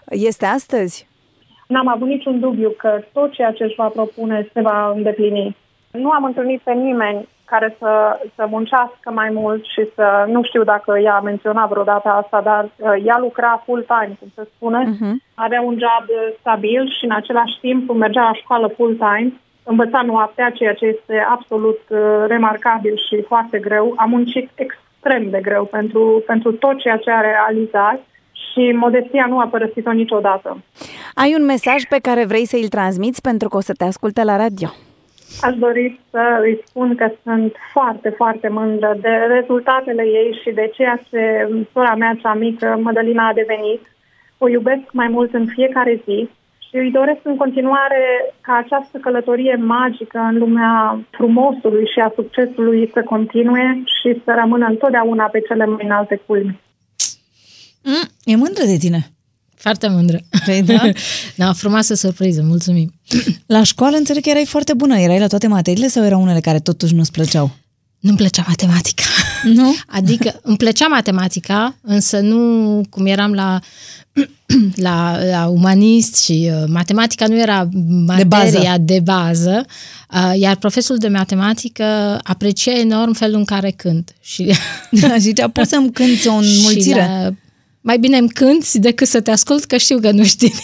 este 0.08 0.46
astăzi? 0.46 1.08
N-am 1.66 1.88
avut 1.88 2.08
niciun 2.08 2.40
dubiu 2.40 2.70
că 2.70 3.00
tot 3.12 3.32
ceea 3.32 3.52
ce 3.52 3.64
își 3.64 3.74
va 3.74 3.86
propune 3.86 4.48
se 4.52 4.60
va 4.60 4.92
îndeplini. 4.94 5.56
Nu 5.90 6.10
am 6.10 6.24
întâlnit 6.24 6.60
pe 6.60 6.72
nimeni 6.72 7.28
care 7.52 7.76
să, 7.78 8.20
să 8.34 8.46
muncească 8.50 9.10
mai 9.10 9.30
mult 9.32 9.64
și 9.64 9.82
să, 9.94 10.24
nu 10.28 10.42
știu 10.42 10.62
dacă 10.64 10.98
ea 10.98 11.14
a 11.14 11.20
menționat 11.30 11.68
vreodată 11.68 12.08
asta, 12.08 12.40
dar 12.40 12.64
uh, 12.64 12.94
ea 13.04 13.18
lucra 13.18 13.62
full-time, 13.64 14.16
cum 14.18 14.28
se 14.34 14.48
spune, 14.54 14.80
uh-huh. 14.84 15.14
avea 15.34 15.60
un 15.60 15.76
job 15.84 16.04
stabil 16.40 16.82
și 16.98 17.04
în 17.04 17.14
același 17.20 17.56
timp 17.60 17.94
mergea 17.94 18.22
la 18.22 18.32
școală 18.32 18.66
full-time, 18.76 19.32
învăța 19.62 20.02
noaptea, 20.02 20.50
ceea 20.50 20.74
ce 20.74 20.86
este 20.86 21.26
absolut 21.28 21.80
uh, 21.88 21.98
remarcabil 22.26 22.94
și 23.08 23.22
foarte 23.22 23.58
greu. 23.58 23.92
A 23.96 24.04
muncit 24.04 24.50
extrem 24.54 25.30
de 25.30 25.40
greu 25.40 25.64
pentru, 25.64 26.22
pentru 26.26 26.52
tot 26.52 26.78
ceea 26.78 26.96
ce 26.96 27.10
a 27.10 27.20
realizat 27.20 28.00
și 28.32 28.72
modestia 28.72 29.26
nu 29.28 29.38
a 29.38 29.46
părăsit-o 29.46 29.92
niciodată. 29.92 30.62
Ai 31.14 31.34
un 31.38 31.44
mesaj 31.44 31.82
pe 31.88 31.98
care 32.02 32.24
vrei 32.24 32.46
să 32.46 32.56
îl 32.56 32.68
transmiți 32.68 33.20
pentru 33.20 33.48
că 33.48 33.56
o 33.56 33.60
să 33.60 33.72
te 33.72 33.84
asculte 33.84 34.24
la 34.24 34.36
radio? 34.36 34.68
Aș 35.40 35.54
dori 35.56 36.00
să 36.10 36.22
îi 36.42 36.60
spun 36.66 36.94
că 36.94 37.12
sunt 37.22 37.54
foarte, 37.72 38.08
foarte 38.08 38.48
mândră 38.48 38.96
de 39.00 39.08
rezultatele 39.08 40.02
ei 40.02 40.40
și 40.42 40.50
de 40.50 40.70
ceea 40.74 41.00
ce 41.10 41.48
sora 41.72 41.94
mea 41.94 42.18
cea 42.22 42.34
mică, 42.34 42.78
Mădălina, 42.82 43.28
a 43.28 43.32
devenit. 43.32 43.82
O 44.38 44.48
iubesc 44.48 44.92
mai 44.92 45.08
mult 45.08 45.34
în 45.34 45.46
fiecare 45.46 46.02
zi 46.04 46.28
și 46.68 46.76
îi 46.76 46.90
doresc 46.90 47.20
în 47.22 47.36
continuare 47.36 48.34
ca 48.40 48.54
această 48.64 48.98
călătorie 48.98 49.54
magică 49.54 50.18
în 50.18 50.38
lumea 50.38 51.00
frumosului 51.10 51.86
și 51.92 52.00
a 52.00 52.12
succesului 52.14 52.90
să 52.94 53.02
continue 53.02 53.82
și 53.84 54.22
să 54.24 54.34
rămână 54.40 54.66
întotdeauna 54.66 55.24
pe 55.24 55.40
cele 55.40 55.64
mai 55.64 55.84
înalte 55.84 56.22
culmi. 56.26 56.60
Mm, 57.82 58.06
e 58.24 58.36
mândră 58.36 58.64
de 58.64 58.76
tine. 58.76 59.15
Foarte 59.56 59.88
mândră. 59.88 60.20
Păi 60.44 60.62
da? 60.62 60.90
da, 61.36 61.52
frumoasă 61.52 61.94
surpriză, 61.94 62.42
mulțumim. 62.42 62.94
La 63.46 63.62
școală 63.62 63.96
înțeleg 63.96 64.22
că 64.22 64.28
erai 64.28 64.44
foarte 64.44 64.74
bună. 64.74 64.98
Erai 64.98 65.18
la 65.18 65.26
toate 65.26 65.46
materiile 65.46 65.88
sau 65.88 66.04
erau 66.04 66.22
unele 66.22 66.40
care 66.40 66.60
totuși 66.60 66.94
nu-ți 66.94 67.10
plăceau? 67.10 67.56
Nu-mi 68.00 68.16
plăcea 68.16 68.44
matematica. 68.48 69.02
Nu? 69.42 69.74
Adică 69.98 70.40
îmi 70.42 70.56
plăcea 70.56 70.86
matematica, 70.86 71.76
însă 71.82 72.18
nu 72.18 72.80
cum 72.90 73.06
eram 73.06 73.32
la, 73.32 73.60
la, 74.86 75.18
la 75.30 75.46
umanist 75.46 76.16
și 76.16 76.50
uh, 76.52 76.64
matematica 76.68 77.26
nu 77.26 77.40
era 77.40 77.68
materia 78.06 78.24
de 78.24 78.24
bază, 78.24 78.76
de 78.80 79.00
bază 79.04 79.64
uh, 80.12 80.38
iar 80.38 80.56
profesorul 80.56 81.00
de 81.00 81.08
matematică 81.08 81.84
aprecia 82.22 82.78
enorm 82.78 83.12
felul 83.12 83.36
în 83.36 83.44
care 83.44 83.70
cânt. 83.70 84.14
Și 84.20 84.52
zicea, 85.18 85.48
poți 85.48 85.68
să-mi 85.68 85.92
cânti 85.92 86.28
o 86.28 86.34
înmulțire? 86.34 87.36
La 87.86 87.92
mai 87.92 87.98
bine 87.98 88.16
îmi 88.16 88.28
cânti 88.28 88.78
decât 88.78 89.08
să 89.08 89.20
te 89.20 89.30
ascult, 89.30 89.64
că 89.64 89.76
știu 89.76 89.98
că 89.98 90.10
nu 90.10 90.24
știi. 90.24 90.54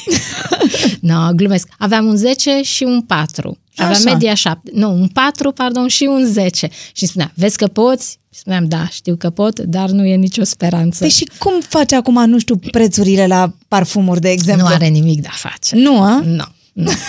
nu, 1.00 1.14
no, 1.14 1.32
glumesc. 1.32 1.68
Aveam 1.78 2.06
un 2.06 2.16
10 2.16 2.62
și 2.62 2.82
un 2.82 3.00
4. 3.00 3.58
Aveam 3.76 3.92
Așa. 3.92 4.10
media 4.10 4.34
7. 4.34 4.70
Nu, 4.74 4.92
un 4.92 5.08
4, 5.08 5.52
pardon, 5.52 5.88
și 5.88 6.04
un 6.04 6.26
10. 6.26 6.68
Și 6.92 7.06
spunea, 7.06 7.32
vezi 7.34 7.56
că 7.56 7.66
poți? 7.66 8.18
Și 8.32 8.38
spuneam, 8.40 8.68
da, 8.68 8.88
știu 8.88 9.16
că 9.16 9.30
pot, 9.30 9.58
dar 9.58 9.90
nu 9.90 10.04
e 10.04 10.14
nicio 10.14 10.44
speranță. 10.44 10.98
Păi 10.98 11.10
și 11.10 11.30
cum 11.38 11.60
faci 11.60 11.92
acum, 11.92 12.24
nu 12.28 12.38
știu, 12.38 12.56
prețurile 12.56 13.26
la 13.26 13.54
parfumuri, 13.68 14.20
de 14.20 14.30
exemplu? 14.30 14.66
Nu 14.66 14.74
are 14.74 14.86
nimic 14.86 15.20
de 15.20 15.28
a 15.30 15.36
face. 15.36 15.76
Nu, 15.76 16.02
a? 16.02 16.20
Nu. 16.24 16.44
nu. 16.72 16.90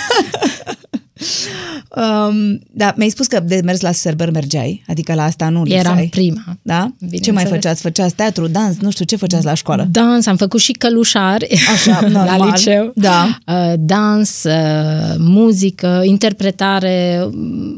Um, 1.96 2.60
da, 2.72 2.94
mi-ai 2.98 3.10
spus 3.10 3.28
că 3.28 3.40
de 3.40 3.62
mers 3.64 3.82
la 3.82 3.92
serber 3.92 4.32
mergeai, 4.32 4.84
adică 4.88 5.14
la 5.14 5.24
asta 5.24 5.50
nu 5.50 5.64
Eram 5.66 5.82
lipsai. 5.98 6.08
prima. 6.12 6.44
Da? 6.62 6.92
Ce 7.22 7.32
mai 7.32 7.46
făceați? 7.46 7.82
Făceați 7.82 8.16
teatru, 8.16 8.48
dans, 8.48 8.78
nu 8.78 8.92
știu, 8.92 9.06
ce 9.06 9.16
făceați 9.16 9.46
la 9.46 9.54
școală? 9.54 9.88
Dans, 9.92 10.26
am 10.26 10.36
făcut 10.36 10.60
și 10.60 10.72
călușari 10.72 11.48
Așa, 11.74 12.00
normal. 12.10 12.38
la 12.40 12.46
liceu. 12.46 12.92
Da. 12.96 13.38
Uh, 13.48 13.74
dans, 13.78 14.44
uh, 14.44 15.16
muzică, 15.18 16.02
interpretare, 16.04 17.28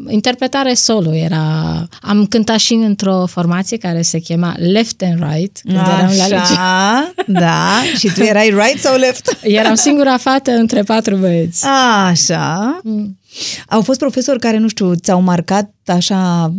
interpretare 0.10 0.74
solo 0.74 1.14
era... 1.16 1.88
Am 2.02 2.26
cântat 2.26 2.58
și 2.58 2.74
într-o 2.74 3.26
formație 3.26 3.78
care 3.78 4.02
se 4.02 4.20
chema 4.20 4.56
Left 4.58 5.02
and 5.02 5.24
Right, 5.32 5.60
când 5.64 5.78
Așa, 5.78 5.92
eram 5.98 6.12
la 6.18 6.26
liceu. 6.26 7.14
da. 7.42 7.70
Și 7.98 8.12
tu 8.14 8.22
erai 8.24 8.50
right 8.50 8.80
sau 8.80 8.98
left? 8.98 9.38
Eram 9.42 9.76
singura 9.76 10.18
fată 10.18 10.52
între 10.52 10.82
patru 10.82 11.16
băieți. 11.16 11.66
Așa. 12.10 12.80
Mm. 12.84 13.18
Au 13.68 13.82
fost 13.82 14.00
profesori 14.00 14.40
care, 14.40 14.58
nu 14.58 14.68
știu, 14.68 14.96
ți-au 14.96 15.22
marcat 15.22 15.72
așa 15.86 16.54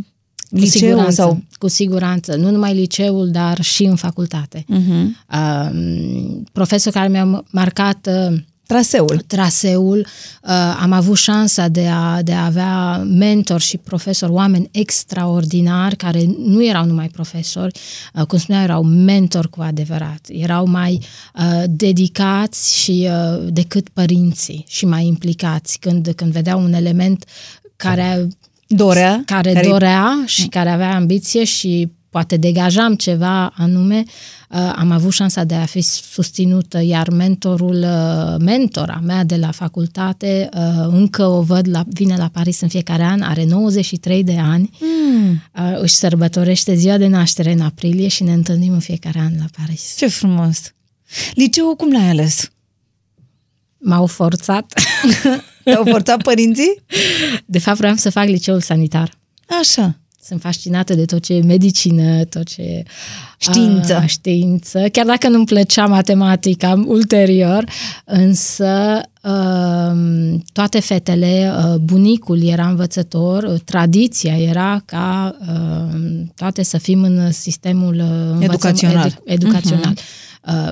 liceul 0.50 0.70
siguranță, 0.70 1.10
sau... 1.10 1.42
Cu 1.58 1.68
siguranță, 1.68 2.36
nu 2.36 2.50
numai 2.50 2.74
liceul, 2.74 3.30
dar 3.30 3.60
și 3.60 3.84
în 3.84 3.96
facultate. 3.96 4.64
Uh-huh. 4.64 5.04
Uh, 5.32 5.70
profesori 6.52 6.94
care 6.94 7.08
mi-au 7.08 7.44
marcat 7.50 8.08
uh, 8.30 8.38
Traseul. 8.66 9.22
Traseul. 9.26 9.98
Uh, 10.42 10.50
am 10.80 10.92
avut 10.92 11.16
șansa 11.16 11.68
de 11.68 11.88
a, 11.92 12.22
de 12.22 12.32
a 12.32 12.44
avea 12.44 12.96
mentor 12.98 13.60
și 13.60 13.76
profesori, 13.76 14.32
oameni 14.32 14.68
extraordinari, 14.72 15.96
care 15.96 16.24
nu 16.38 16.64
erau 16.64 16.84
numai 16.84 17.08
profesori, 17.08 17.80
uh, 18.14 18.26
cum 18.26 18.38
spuneam, 18.38 18.64
erau 18.64 18.82
mentori 18.82 19.50
cu 19.50 19.60
adevărat. 19.60 20.20
Erau 20.28 20.66
mai 20.66 21.00
uh, 21.34 21.62
dedicați 21.66 22.78
și 22.78 23.08
uh, 23.10 23.46
decât 23.48 23.88
părinții 23.88 24.64
și 24.68 24.86
mai 24.86 25.06
implicați 25.06 25.78
când, 25.78 26.12
când 26.16 26.32
vedeau 26.32 26.62
un 26.62 26.72
element 26.72 27.24
care 27.76 28.28
dorea, 28.66 29.22
care, 29.26 29.52
care 29.52 29.68
dorea 29.68 30.22
și 30.26 30.46
care 30.48 30.68
avea 30.68 30.94
ambiție 30.94 31.44
și 31.44 31.90
poate 32.16 32.36
degajam 32.36 32.94
ceva 32.94 33.46
anume, 33.56 34.04
uh, 34.06 34.72
am 34.76 34.90
avut 34.90 35.12
șansa 35.12 35.44
de 35.44 35.54
a 35.54 35.64
fi 35.64 35.80
susținută, 35.80 36.82
iar 36.82 37.10
mentorul, 37.10 37.82
uh, 37.82 38.36
mentora 38.38 39.00
mea 39.04 39.24
de 39.24 39.36
la 39.36 39.50
facultate, 39.50 40.48
uh, 40.52 40.86
încă 40.88 41.26
o 41.26 41.42
văd, 41.42 41.68
la, 41.68 41.84
vine 41.88 42.16
la 42.16 42.28
Paris 42.28 42.60
în 42.60 42.68
fiecare 42.68 43.02
an, 43.02 43.22
are 43.22 43.44
93 43.44 44.24
de 44.24 44.38
ani, 44.38 44.70
mm. 44.80 45.42
își 45.80 45.94
sărbătorește 45.94 46.74
ziua 46.74 46.96
de 46.96 47.06
naștere 47.06 47.52
în 47.52 47.60
aprilie 47.60 48.08
și 48.08 48.22
ne 48.22 48.32
întâlnim 48.32 48.72
în 48.72 48.80
fiecare 48.80 49.18
an 49.18 49.32
la 49.38 49.46
Paris. 49.56 49.94
Ce 49.96 50.06
frumos! 50.06 50.74
Liceul 51.34 51.74
cum 51.74 51.92
l-ai 51.92 52.08
ales? 52.08 52.50
M-au 53.78 54.06
forțat. 54.06 54.72
Te-au 55.64 55.84
forțat 55.84 56.22
părinții? 56.22 56.82
De 57.46 57.58
fapt, 57.58 57.78
vreau 57.78 57.94
să 57.94 58.10
fac 58.10 58.26
liceul 58.26 58.60
sanitar. 58.60 59.18
Așa. 59.60 60.00
Sunt 60.26 60.40
fascinată 60.40 60.94
de 60.94 61.04
tot 61.04 61.22
ce 61.22 61.34
e 61.34 61.42
medicină, 61.42 62.24
tot 62.24 62.46
ce 62.46 62.62
e 62.62 62.82
știință. 63.38 63.96
A, 63.96 64.06
știință. 64.06 64.88
Chiar 64.92 65.06
dacă 65.06 65.28
nu-mi 65.28 65.44
plăcea 65.44 65.86
matematica 65.86 66.84
ulterior, 66.86 67.64
însă 68.04 69.00
um, 69.22 70.44
toate 70.52 70.80
fetele, 70.80 71.52
uh, 71.56 71.74
bunicul 71.74 72.42
era 72.42 72.68
învățător, 72.68 73.42
uh, 73.42 73.60
tradiția 73.64 74.36
era 74.36 74.82
ca 74.84 75.36
um, 75.40 76.32
toate 76.34 76.62
să 76.62 76.78
fim 76.78 77.02
în 77.02 77.32
sistemul 77.32 77.94
uh, 77.94 78.44
educațional. 78.44 79.06
Edu- 79.06 79.22
educațional. 79.24 79.94
Uh-huh. 79.94 80.24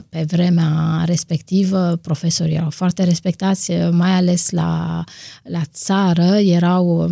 Pe 0.08 0.24
vremea 0.26 1.02
respectivă, 1.06 1.98
profesorii 2.02 2.54
erau 2.54 2.70
foarte 2.70 3.04
respectați, 3.04 3.72
mai 3.90 4.10
ales 4.10 4.50
la, 4.50 5.04
la 5.42 5.60
țară, 5.72 6.36
erau 6.36 7.10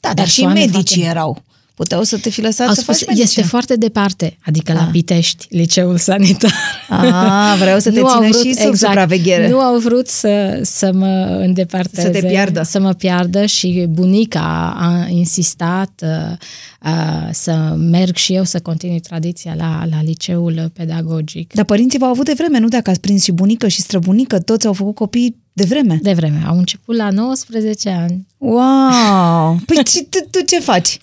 da, 0.00 0.14
dar 0.14 0.28
și 0.28 0.44
medicii 0.44 1.02
foarte... 1.02 1.10
erau. 1.10 1.42
Puteau 1.74 2.02
să 2.02 2.18
te 2.18 2.30
fi 2.30 2.40
lăsat 2.40 2.66
Au 2.68 2.74
să 2.74 2.80
spus, 2.80 2.96
faci 2.96 3.06
medicine. 3.06 3.24
Este 3.24 3.42
foarte 3.42 3.76
departe, 3.76 4.38
adică 4.46 4.72
A. 4.72 4.74
la 4.74 4.80
ah. 4.80 4.88
Pitești, 4.90 5.46
liceul 5.50 5.96
sanitar. 5.96 6.52
Ah, 6.88 7.56
vreau 7.58 7.78
să 7.78 7.90
te 7.90 8.00
nu 8.00 8.08
țină 8.08 8.28
vrut, 8.28 8.44
și 8.44 8.54
sub 8.54 8.68
exact, 8.68 8.76
supraveghere. 8.76 9.48
Nu 9.48 9.58
au 9.58 9.78
vrut 9.78 10.08
să, 10.08 10.60
să 10.62 10.90
mă 10.92 11.38
îndepărteze. 11.40 12.06
Să 12.06 12.20
te 12.20 12.26
piardă. 12.26 12.62
Să 12.62 12.80
mă 12.80 12.92
piardă 12.92 13.46
și 13.46 13.86
bunica 13.88 14.76
a 14.78 15.06
insistat 15.08 16.02
uh, 16.02 16.36
uh, 16.84 17.28
să 17.32 17.74
merg 17.78 18.16
și 18.16 18.34
eu 18.34 18.44
să 18.44 18.60
continui 18.60 19.00
tradiția 19.00 19.54
la, 19.56 19.84
la 19.90 20.02
liceul 20.02 20.70
pedagogic. 20.74 21.52
Dar 21.52 21.64
părinții 21.64 21.98
v-au 21.98 22.10
avut 22.10 22.24
de 22.24 22.34
vreme, 22.36 22.58
nu? 22.58 22.68
Dacă 22.68 22.90
ați 22.90 23.00
prins 23.00 23.22
și 23.22 23.32
bunică 23.32 23.68
și 23.68 23.80
străbunică, 23.80 24.38
toți 24.38 24.66
au 24.66 24.72
făcut 24.72 24.94
copii 24.94 25.36
de 25.52 25.64
vreme. 25.64 25.98
De 26.02 26.12
vreme. 26.12 26.42
Au 26.46 26.58
început 26.58 26.96
la 26.96 27.10
19 27.10 27.88
ani. 27.88 28.26
Wow! 28.38 29.58
Păi 29.66 29.82
tu, 30.10 30.18
tu 30.30 30.44
ce 30.44 30.60
faci? 30.60 31.00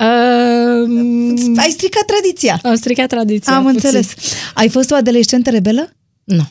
Uh, 0.00 1.56
Ai 1.56 1.70
stricat 1.70 2.04
tradiția. 2.04 2.58
Am 2.62 2.74
stricat 2.74 3.08
tradiția. 3.08 3.54
Am 3.56 3.62
puțin. 3.62 3.80
înțeles. 3.82 4.14
Ai 4.54 4.68
fost 4.68 4.90
o 4.90 4.94
adolescentă 4.94 5.50
rebelă? 5.50 5.92
Nu. 6.24 6.48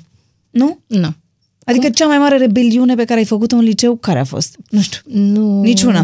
Nu? 0.49 0.79
Nu. 0.87 1.09
Adică 1.69 1.85
Cum? 1.85 1.93
cea 1.93 2.07
mai 2.07 2.17
mare 2.17 2.37
rebeliune 2.37 2.95
pe 2.95 3.03
care 3.03 3.19
ai 3.19 3.25
făcut-o 3.25 3.55
în 3.55 3.63
liceu, 3.63 3.95
care 3.95 4.19
a 4.19 4.23
fost? 4.23 4.57
Nu 4.69 4.81
știu. 4.81 5.01
Nu. 5.05 5.61
Niciuna. 5.61 6.01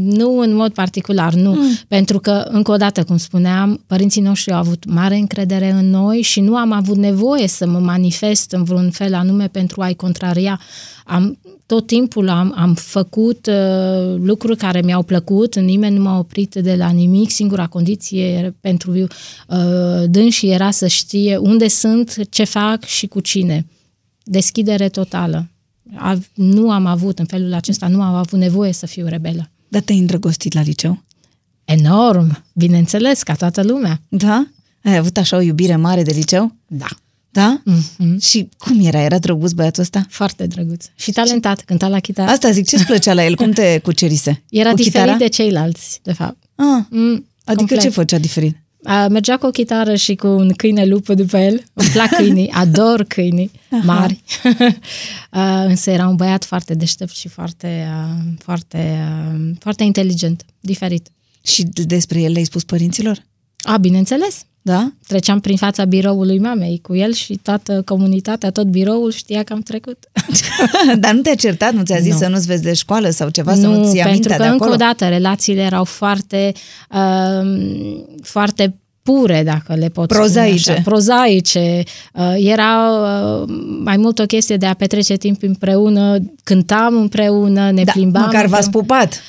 Nu 0.00 0.38
în 0.38 0.54
mod 0.54 0.72
particular, 0.72 1.34
nu. 1.34 1.52
Mm. 1.52 1.68
Pentru 1.88 2.18
că, 2.18 2.48
încă 2.48 2.72
o 2.72 2.76
dată, 2.76 3.04
cum 3.04 3.16
spuneam, 3.16 3.82
părinții 3.86 4.22
noștri 4.22 4.52
au 4.52 4.58
avut 4.58 4.84
mare 4.84 5.16
încredere 5.16 5.70
în 5.70 5.90
noi 5.90 6.20
și 6.22 6.40
nu 6.40 6.56
am 6.56 6.72
avut 6.72 6.96
nevoie 6.96 7.48
să 7.48 7.66
mă 7.66 7.78
manifest 7.78 8.52
în 8.52 8.64
vreun 8.64 8.90
fel 8.90 9.14
anume 9.14 9.48
pentru 9.48 9.80
a-i 9.80 9.94
contraria. 9.94 10.60
Am, 11.04 11.38
tot 11.70 11.86
timpul 11.86 12.28
am, 12.28 12.52
am 12.56 12.74
făcut 12.74 13.46
uh, 13.46 14.16
lucruri 14.18 14.56
care 14.56 14.82
mi-au 14.82 15.02
plăcut, 15.02 15.56
nimeni 15.56 15.96
nu 15.96 16.02
m-a 16.02 16.18
oprit 16.18 16.54
de 16.54 16.74
la 16.74 16.88
nimic, 16.88 17.30
singura 17.30 17.66
condiție 17.66 18.56
pentru 18.60 18.92
uh, 18.92 19.06
dânsi 20.06 20.46
era 20.46 20.70
să 20.70 20.86
știe 20.86 21.36
unde 21.36 21.68
sunt, 21.68 22.28
ce 22.30 22.44
fac 22.44 22.84
și 22.84 23.06
cu 23.06 23.20
cine. 23.20 23.66
Deschidere 24.24 24.88
totală. 24.88 25.48
A, 25.94 26.18
nu 26.34 26.70
am 26.70 26.86
avut, 26.86 27.18
în 27.18 27.24
felul 27.24 27.54
acesta, 27.54 27.88
nu 27.88 28.02
am 28.02 28.14
avut 28.14 28.38
nevoie 28.38 28.72
să 28.72 28.86
fiu 28.86 29.06
rebelă. 29.06 29.50
Dar 29.68 29.82
te-ai 29.82 29.98
îndrăgostit 29.98 30.52
la 30.52 30.62
liceu? 30.62 31.02
Enorm, 31.64 32.44
bineînțeles, 32.54 33.22
ca 33.22 33.34
toată 33.34 33.62
lumea. 33.62 34.00
Da? 34.08 34.46
Ai 34.84 34.96
avut 34.96 35.16
așa 35.16 35.36
o 35.36 35.40
iubire 35.40 35.76
mare 35.76 36.02
de 36.02 36.12
liceu? 36.12 36.54
Da. 36.66 36.88
Da? 37.30 37.62
Mm-hmm. 37.62 38.20
Și 38.20 38.48
cum 38.58 38.86
era? 38.86 39.00
Era 39.02 39.18
drăguț 39.18 39.50
băiatul 39.52 39.82
ăsta? 39.82 40.06
Foarte 40.08 40.46
drăguț. 40.46 40.84
Și 40.94 41.10
talentat, 41.10 41.60
cânta 41.60 41.88
la 41.88 42.00
chitară. 42.00 42.30
Asta 42.30 42.50
zic, 42.50 42.68
ce-ți 42.68 42.84
plăcea 42.84 43.14
la 43.14 43.24
el? 43.24 43.34
Cum 43.36 43.50
te 43.50 43.78
cucerise? 43.82 44.42
Era 44.50 44.70
cu 44.70 44.76
diferit 44.76 44.98
chitara? 44.98 45.16
de 45.16 45.28
ceilalți, 45.28 46.00
de 46.02 46.12
fapt. 46.12 46.36
Ah, 46.54 46.84
mm, 46.88 47.26
adică 47.44 47.54
complet. 47.54 47.80
ce 47.80 47.88
făcea 47.88 48.18
diferit? 48.18 48.56
A, 48.84 49.08
mergea 49.08 49.36
cu 49.36 49.46
o 49.46 49.50
chitară 49.50 49.94
și 49.94 50.14
cu 50.14 50.26
un 50.26 50.52
câine 50.52 50.84
lupă 50.84 51.14
după 51.14 51.36
el. 51.38 51.64
Îmi 51.72 51.88
plac 51.88 52.08
câinii, 52.08 52.50
ador 52.62 53.04
câinii 53.04 53.50
mari. 53.82 54.22
a, 55.30 55.64
însă 55.64 55.90
era 55.90 56.08
un 56.08 56.16
băiat 56.16 56.44
foarte 56.44 56.74
deștept 56.74 57.14
și 57.14 57.28
foarte, 57.28 57.88
a, 57.92 58.16
foarte, 58.38 59.00
a, 59.08 59.36
foarte 59.58 59.82
inteligent, 59.84 60.44
diferit. 60.60 61.08
Și 61.42 61.62
despre 61.62 62.20
el 62.20 62.32
le-ai 62.32 62.44
spus 62.44 62.64
părinților? 62.64 63.24
A, 63.58 63.76
bineînțeles. 63.76 64.44
Da? 64.62 64.92
Treceam 65.06 65.40
prin 65.40 65.56
fața 65.56 65.84
biroului 65.84 66.38
mamei 66.38 66.80
cu 66.82 66.94
el 66.94 67.12
și 67.12 67.38
toată 67.42 67.82
comunitatea, 67.84 68.50
tot 68.50 68.66
biroul 68.66 69.10
știa 69.10 69.42
că 69.42 69.52
am 69.52 69.60
trecut. 69.60 69.98
Dar 71.00 71.12
nu 71.14 71.20
te-a 71.20 71.34
certat? 71.34 71.72
Nu 71.72 71.82
ți-a 71.82 71.98
zis 71.98 72.12
nu. 72.12 72.18
să 72.18 72.28
nu-ți 72.28 72.46
vezi 72.46 72.62
de 72.62 72.72
școală 72.72 73.10
sau 73.10 73.28
ceva? 73.28 73.54
Nu, 73.54 73.60
să 73.60 73.66
nu-ți 73.66 73.96
ia 73.96 74.04
pentru 74.04 74.30
că 74.36 74.42
de 74.42 74.48
încă 74.48 74.70
o 74.70 74.76
dată 74.76 75.08
relațiile 75.08 75.60
erau 75.60 75.84
foarte, 75.84 76.52
uh, 76.90 78.02
foarte 78.22 78.74
pure, 79.02 79.42
dacă 79.44 79.74
le 79.74 79.88
pot 79.88 80.08
prozaice. 80.08 80.58
spune 80.58 80.76
așa. 80.76 80.82
Prozaice. 80.84 81.82
Uh, 82.12 82.34
era 82.36 82.90
uh, 82.90 83.54
mai 83.84 83.96
mult 83.96 84.18
o 84.18 84.24
chestie 84.24 84.56
de 84.56 84.66
a 84.66 84.74
petrece 84.74 85.16
timp 85.16 85.42
împreună, 85.42 86.18
cântam 86.44 86.96
împreună, 86.96 87.70
ne 87.70 87.84
da, 87.84 87.92
plimbam. 87.92 88.22
Măcar 88.22 88.46
v-ați 88.46 88.70
pupat. 88.70 89.20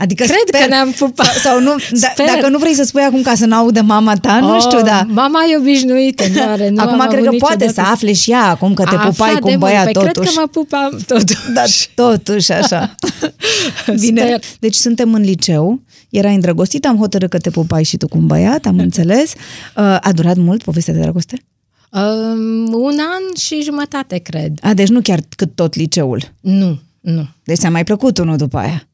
Adică 0.00 0.24
Cred 0.24 0.36
sper, 0.46 0.60
că 0.60 0.66
ne-am 0.68 0.90
pupat. 0.90 1.26
Sau, 1.26 1.40
sau 1.52 1.60
nu, 1.60 1.74
da, 1.90 2.08
dacă 2.16 2.48
nu 2.48 2.58
vrei 2.58 2.74
să 2.74 2.82
spui 2.82 3.02
acum 3.02 3.22
ca 3.22 3.34
să 3.34 3.46
nu 3.46 3.54
audă 3.56 3.82
mama 3.82 4.14
ta, 4.14 4.40
oh, 4.42 4.48
nu 4.48 4.60
știu, 4.60 4.82
da. 4.82 5.06
Mama 5.08 5.38
e 5.52 5.56
obișnuită, 5.56 6.24
nu 6.34 6.42
are, 6.42 6.68
nu 6.68 6.82
Acum 6.82 7.06
cred 7.08 7.24
că 7.24 7.30
poate 7.38 7.68
să 7.68 7.80
afle 7.80 8.12
și 8.12 8.30
ea 8.30 8.42
acum 8.48 8.74
că 8.74 8.82
te 8.84 8.94
A 8.94 8.98
pupai 8.98 9.36
cu 9.40 9.48
un 9.48 9.58
băiat 9.58 9.84
păi 9.84 9.92
totuși. 9.92 10.12
cred 10.12 10.26
că 10.26 10.40
mă 10.40 10.46
pupam 10.46 10.98
totuși. 11.06 11.48
Da, 11.54 11.62
totuși 11.94 12.52
așa. 12.52 12.94
Bine, 14.00 14.20
Sper. 14.20 14.40
deci 14.58 14.74
suntem 14.74 15.14
în 15.14 15.22
liceu, 15.22 15.80
erai 16.10 16.34
îndrăgostit, 16.34 16.86
am 16.86 16.96
hotărât 16.96 17.30
că 17.30 17.38
te 17.38 17.50
pupai 17.50 17.84
și 17.84 17.96
tu 17.96 18.08
cu 18.08 18.18
un 18.18 18.26
băiat, 18.26 18.66
am 18.66 18.78
înțeles. 18.88 19.32
Uh, 19.76 19.82
a 20.00 20.10
durat 20.14 20.36
mult 20.36 20.62
povestea 20.62 20.94
de 20.94 21.00
dragoste? 21.00 21.42
Um, 21.90 22.72
un 22.72 22.98
an 22.98 23.36
și 23.36 23.62
jumătate, 23.62 24.18
cred. 24.18 24.52
A, 24.62 24.74
deci 24.74 24.88
nu 24.88 25.00
chiar 25.00 25.20
cât 25.36 25.54
tot 25.54 25.74
liceul. 25.74 26.32
Nu, 26.40 26.78
nu. 27.00 27.28
Deci 27.44 27.58
ți-a 27.58 27.70
mai 27.70 27.84
plăcut 27.84 28.18
unul 28.18 28.36
după 28.36 28.58
aia. 28.58 28.84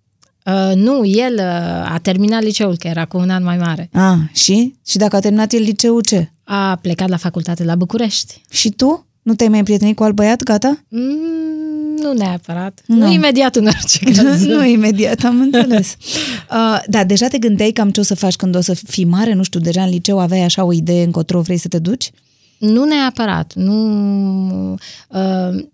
Uh, 0.46 0.74
nu, 0.74 1.04
el 1.04 1.34
uh, 1.34 1.92
a 1.92 1.98
terminat 2.02 2.42
liceul, 2.42 2.76
că 2.76 2.88
era 2.88 3.04
cu 3.04 3.18
un 3.18 3.30
an 3.30 3.44
mai 3.44 3.56
mare. 3.56 3.88
Ah, 3.92 4.16
și? 4.32 4.74
Și 4.86 4.96
dacă 4.96 5.16
a 5.16 5.20
terminat 5.20 5.52
el 5.52 5.62
liceul, 5.62 6.00
ce? 6.00 6.32
A 6.44 6.78
plecat 6.82 7.08
la 7.08 7.16
facultate 7.16 7.64
la 7.64 7.74
București. 7.74 8.42
Și 8.50 8.70
tu? 8.70 9.06
Nu 9.22 9.34
te-ai 9.34 9.48
mai 9.48 9.62
prietenit 9.62 9.96
cu 9.96 10.02
alt 10.02 10.14
băiat, 10.14 10.42
gata? 10.42 10.84
Mm, 10.88 11.96
nu 12.02 12.12
neapărat. 12.12 12.80
Nu. 12.86 12.96
nu 12.96 13.12
imediat 13.12 13.56
în 13.56 13.66
orice 13.66 14.04
caz. 14.16 14.44
nu 14.44 14.64
imediat, 14.64 15.24
am 15.24 15.40
înțeles. 15.40 15.96
Uh, 16.50 16.82
da, 16.86 17.04
deja 17.04 17.28
te 17.28 17.38
gândeai 17.38 17.70
cam 17.70 17.90
ce 17.90 18.00
o 18.00 18.02
să 18.02 18.14
faci 18.14 18.36
când 18.36 18.56
o 18.56 18.60
să 18.60 18.74
fii 18.74 19.04
mare? 19.04 19.32
Nu 19.32 19.42
știu, 19.42 19.60
deja 19.60 19.82
în 19.82 19.88
liceu 19.88 20.18
aveai 20.18 20.40
așa 20.42 20.64
o 20.64 20.72
idee 20.72 21.02
încotro 21.02 21.40
vrei 21.40 21.56
să 21.56 21.68
te 21.68 21.78
duci? 21.78 22.10
Nu 22.58 22.84
neapărat. 22.84 23.52
Nu... 23.54 24.72
Uh, 25.08 25.64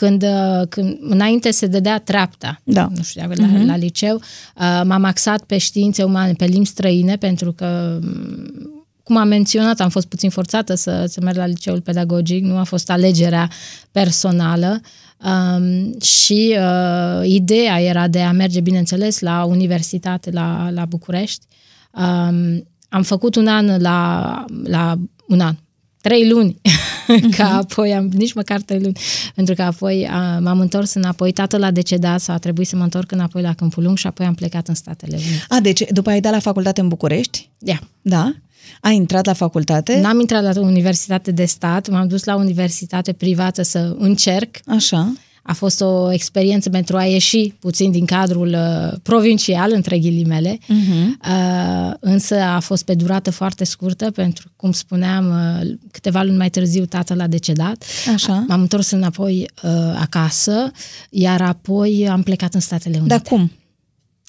când, 0.00 0.22
uh, 0.22 0.66
când 0.68 0.98
înainte 1.00 1.50
se 1.50 1.66
dădea 1.66 1.98
treapta, 1.98 2.60
da. 2.64 2.88
nu 2.96 3.02
știu, 3.02 3.22
la, 3.26 3.34
uh-huh. 3.34 3.66
la 3.66 3.76
liceu, 3.76 4.14
uh, 4.14 4.80
m-am 4.84 5.04
axat 5.04 5.42
pe 5.44 5.58
științe 5.58 6.02
umane, 6.02 6.32
pe 6.32 6.44
limbi 6.44 6.66
străine, 6.66 7.16
pentru 7.16 7.52
că 7.52 7.98
mm, 8.02 8.86
cum 9.02 9.16
am 9.16 9.28
menționat, 9.28 9.80
am 9.80 9.88
fost 9.88 10.06
puțin 10.06 10.30
forțată 10.30 10.74
să, 10.74 11.04
să 11.08 11.20
merg 11.20 11.36
la 11.36 11.46
liceul 11.46 11.80
pedagogic, 11.80 12.44
nu 12.44 12.56
a 12.56 12.62
fost 12.62 12.90
alegerea 12.90 13.50
personală 13.90 14.80
um, 15.24 15.98
și 16.00 16.56
uh, 16.58 17.28
ideea 17.28 17.80
era 17.80 18.08
de 18.08 18.20
a 18.20 18.32
merge, 18.32 18.60
bineînțeles, 18.60 19.20
la 19.20 19.44
universitate, 19.44 20.30
la, 20.30 20.68
la 20.70 20.84
București. 20.84 21.46
Um, 21.92 22.66
am 22.88 23.02
făcut 23.02 23.34
un 23.34 23.46
an 23.46 23.80
la, 23.80 24.44
la 24.64 24.98
un 25.26 25.40
an, 25.40 25.54
trei 26.00 26.28
luni, 26.28 26.60
uh-huh. 26.60 27.36
ca 27.36 27.56
apoi 27.56 27.94
am, 27.94 28.06
nici 28.06 28.32
măcar 28.32 28.60
trei 28.60 28.80
luni, 28.80 28.98
pentru 29.34 29.54
că 29.54 29.62
apoi 29.62 30.08
a, 30.10 30.38
m-am 30.38 30.60
întors 30.60 30.94
înapoi, 30.94 31.32
tatăl 31.32 31.62
a 31.62 31.70
decedat 31.70 32.20
sau 32.20 32.34
a 32.34 32.38
trebuit 32.38 32.66
să 32.66 32.76
mă 32.76 32.82
întorc 32.82 33.12
înapoi 33.12 33.42
la 33.42 33.54
Câmpul 33.54 33.82
Lung 33.82 33.96
și 33.96 34.06
apoi 34.06 34.26
am 34.26 34.34
plecat 34.34 34.68
în 34.68 34.74
Statele 34.74 35.16
Unite. 35.16 35.44
A, 35.48 35.60
deci 35.60 35.82
după 35.90 36.10
ai 36.10 36.20
dat 36.20 36.32
la 36.32 36.38
facultate 36.38 36.80
în 36.80 36.88
București? 36.88 37.50
Da. 37.58 37.78
Da? 38.02 38.34
Ai 38.80 38.94
intrat 38.94 39.26
la 39.26 39.32
facultate? 39.32 40.00
N-am 40.00 40.20
intrat 40.20 40.54
la 40.54 40.60
universitate 40.60 41.30
de 41.30 41.44
stat, 41.44 41.88
m-am 41.88 42.08
dus 42.08 42.24
la 42.24 42.34
universitate 42.34 43.12
privată 43.12 43.62
să 43.62 43.96
încerc. 43.98 44.56
Așa. 44.66 45.12
A 45.42 45.52
fost 45.52 45.80
o 45.80 46.12
experiență 46.12 46.70
pentru 46.70 46.96
a 46.96 47.04
ieși 47.04 47.54
puțin 47.58 47.90
din 47.90 48.04
cadrul 48.04 48.48
uh, 48.48 48.98
provincial, 49.02 49.72
între 49.72 49.98
ghilimele, 49.98 50.58
uh-huh. 50.58 51.28
uh, 51.28 51.92
însă 52.00 52.34
a 52.40 52.60
fost 52.60 52.84
pe 52.84 52.94
durată 52.94 53.30
foarte 53.30 53.64
scurtă, 53.64 54.10
pentru, 54.10 54.50
cum 54.56 54.72
spuneam, 54.72 55.28
uh, 55.30 55.70
câteva 55.90 56.22
luni 56.22 56.36
mai 56.36 56.50
târziu 56.50 56.84
tatăl 56.84 57.20
a 57.20 57.26
decedat. 57.26 57.84
Așa. 58.14 58.44
M-am 58.48 58.60
întors 58.60 58.90
înapoi 58.90 59.50
uh, 59.62 59.70
acasă, 60.00 60.70
iar 61.10 61.40
apoi 61.42 62.08
am 62.10 62.22
plecat 62.22 62.54
în 62.54 62.60
Statele 62.60 62.98
Unite. 62.98 63.14
Dar 63.14 63.22
cum? 63.22 63.50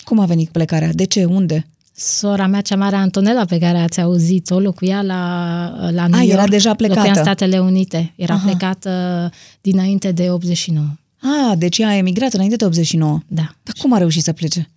Cum 0.04 0.20
a 0.20 0.26
venit 0.26 0.50
plecarea? 0.50 0.90
De 0.94 1.06
ce? 1.06 1.26
Unde? 1.26 1.66
Sora 2.04 2.48
mea 2.48 2.62
cea 2.62 2.76
mare, 2.76 2.96
Antonella, 2.96 3.46
pe 3.46 3.58
care 3.58 3.78
ați 3.78 4.02
auzit-o, 4.02 4.60
locuia 4.60 5.02
la, 5.02 5.90
la 5.92 6.08
New 6.08 6.20
A, 6.20 6.24
York. 6.24 6.34
era 6.38 6.48
deja 6.48 6.74
plecată. 6.74 7.00
Locuia 7.00 7.20
în 7.20 7.26
Statele 7.26 7.60
Unite. 7.60 8.14
Era 8.16 8.34
Aha. 8.34 8.46
plecată 8.46 9.30
dinainte 9.62 10.12
de 10.12 10.30
89. 10.30 10.86
Ah, 11.22 11.58
deci 11.58 11.78
ea 11.78 11.88
a 11.88 11.96
emigrat 11.96 12.34
înainte 12.34 12.56
de 12.56 12.66
89. 12.66 13.20
Da. 13.28 13.42
Dar 13.64 13.76
cum 13.78 13.94
a 13.94 13.98
reușit 13.98 14.24
să 14.24 14.32
plece? 14.32 14.70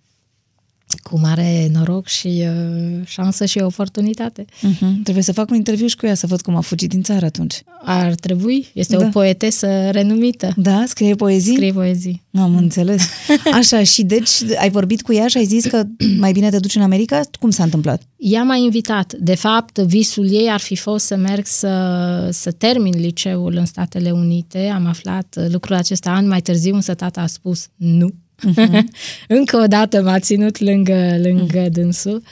Cu 1.03 1.19
mare 1.19 1.69
noroc 1.73 2.07
și 2.07 2.27
uh, 2.27 3.01
șansă 3.05 3.45
și 3.45 3.59
oportunitate. 3.59 4.45
Uh-huh. 4.45 5.03
Trebuie 5.03 5.23
să 5.23 5.33
fac 5.33 5.49
un 5.49 5.55
interviu 5.55 5.87
și 5.87 5.95
cu 5.95 6.05
ea 6.05 6.13
să 6.15 6.27
văd 6.27 6.41
cum 6.41 6.55
a 6.55 6.61
fugit 6.61 6.89
din 6.89 7.01
țară 7.03 7.25
atunci. 7.25 7.63
Ar 7.83 8.13
trebui. 8.15 8.67
Este 8.73 8.95
Da. 8.97 9.05
o 9.05 9.09
poetesă 9.09 9.89
renumită. 9.89 10.53
Da? 10.55 10.83
Scrie 10.87 11.15
poezii? 11.15 11.53
Scrie 11.53 11.71
poezii. 11.71 12.23
Am 12.33 12.55
înțeles. 12.57 13.03
Așa, 13.59 13.83
și 13.83 14.03
deci 14.03 14.29
ai 14.57 14.69
vorbit 14.69 15.01
cu 15.01 15.13
ea 15.13 15.27
și 15.27 15.37
ai 15.37 15.45
zis 15.45 15.65
că 15.65 15.83
mai 16.19 16.31
bine 16.31 16.49
te 16.49 16.59
duci 16.59 16.75
în 16.75 16.81
America? 16.81 17.21
Cum 17.39 17.49
s-a 17.49 17.63
întâmplat? 17.63 18.01
Ea 18.17 18.43
m-a 18.43 18.55
invitat. 18.55 19.13
De 19.13 19.35
fapt, 19.35 19.77
visul 19.77 20.31
ei 20.33 20.49
ar 20.49 20.59
fi 20.59 20.75
fost 20.75 21.05
să 21.05 21.15
merg 21.15 21.45
să, 21.45 22.29
să 22.31 22.51
termin 22.51 22.93
liceul 22.99 23.55
în 23.55 23.65
Statele 23.65 24.11
Unite. 24.11 24.71
Am 24.75 24.85
aflat 24.85 25.37
lucrul 25.51 25.75
acesta 25.75 26.11
ani 26.11 26.27
mai 26.27 26.41
târziu, 26.41 26.75
însă 26.75 26.93
tata 26.93 27.21
a 27.21 27.27
spus 27.27 27.67
nu. 27.75 28.09
Uh-huh. 28.47 28.81
Încă 29.27 29.57
o 29.57 29.67
dată 29.67 30.01
m-a 30.01 30.19
ținut 30.19 30.59
lângă, 30.59 31.17
lângă 31.21 31.65
uh-huh. 31.65 31.71
dânsul. 31.71 32.23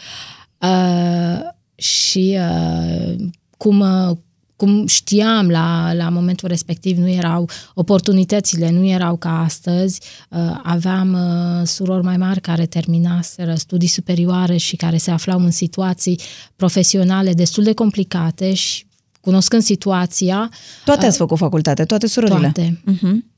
Uh, 0.57 1.39
și 1.75 2.37
uh, 2.39 3.15
cum, 3.57 3.79
uh, 3.79 4.17
cum 4.55 4.87
știam 4.87 5.49
la, 5.49 5.93
la 5.93 6.09
momentul 6.09 6.47
respectiv, 6.47 6.97
nu 6.97 7.09
erau 7.09 7.49
oportunitățile, 7.73 8.69
nu 8.69 8.85
erau 8.85 9.15
ca 9.15 9.43
astăzi. 9.43 10.01
Uh, 10.29 10.59
aveam 10.63 11.13
uh, 11.13 11.67
surori 11.67 12.03
mai 12.03 12.17
mari 12.17 12.41
care 12.41 12.65
terminaseră 12.65 13.55
studii 13.55 13.87
superioare 13.87 14.57
și 14.57 14.75
care 14.75 14.97
se 14.97 15.11
aflau 15.11 15.39
în 15.39 15.51
situații 15.51 16.19
profesionale 16.55 17.33
destul 17.33 17.63
de 17.63 17.73
complicate 17.73 18.53
și 18.53 18.85
cunoscând 19.21 19.61
situația, 19.61 20.49
Toate 20.85 21.05
ați 21.05 21.17
făcut 21.17 21.37
facultate, 21.37 21.85
toate 21.85 22.07
surorile? 22.07 22.51
toate. 22.53 22.81
Uh-huh. 22.91 23.32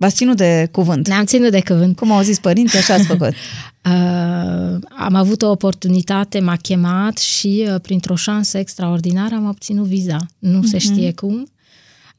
V-ați 0.00 0.14
ținut 0.14 0.36
de 0.36 0.68
cuvânt. 0.72 1.08
Ne-am 1.08 1.24
ținut 1.24 1.50
de 1.50 1.62
cuvânt. 1.62 1.96
Cum 1.96 2.12
au 2.12 2.22
zis 2.22 2.38
părinții, 2.38 2.78
așa 2.78 2.94
ați 2.94 3.06
făcut. 3.06 3.32
Uh, 3.84 4.78
am 4.98 5.14
avut 5.14 5.42
o 5.42 5.50
oportunitate, 5.50 6.40
m-a 6.40 6.56
chemat 6.56 7.18
și 7.18 7.66
uh, 7.68 7.80
printr-o 7.80 8.14
șansă 8.14 8.58
extraordinară 8.58 9.34
am 9.34 9.48
obținut 9.48 9.86
viza. 9.86 10.16
Nu 10.38 10.62
se 10.62 10.78
știe 10.78 11.12
cum. 11.12 11.46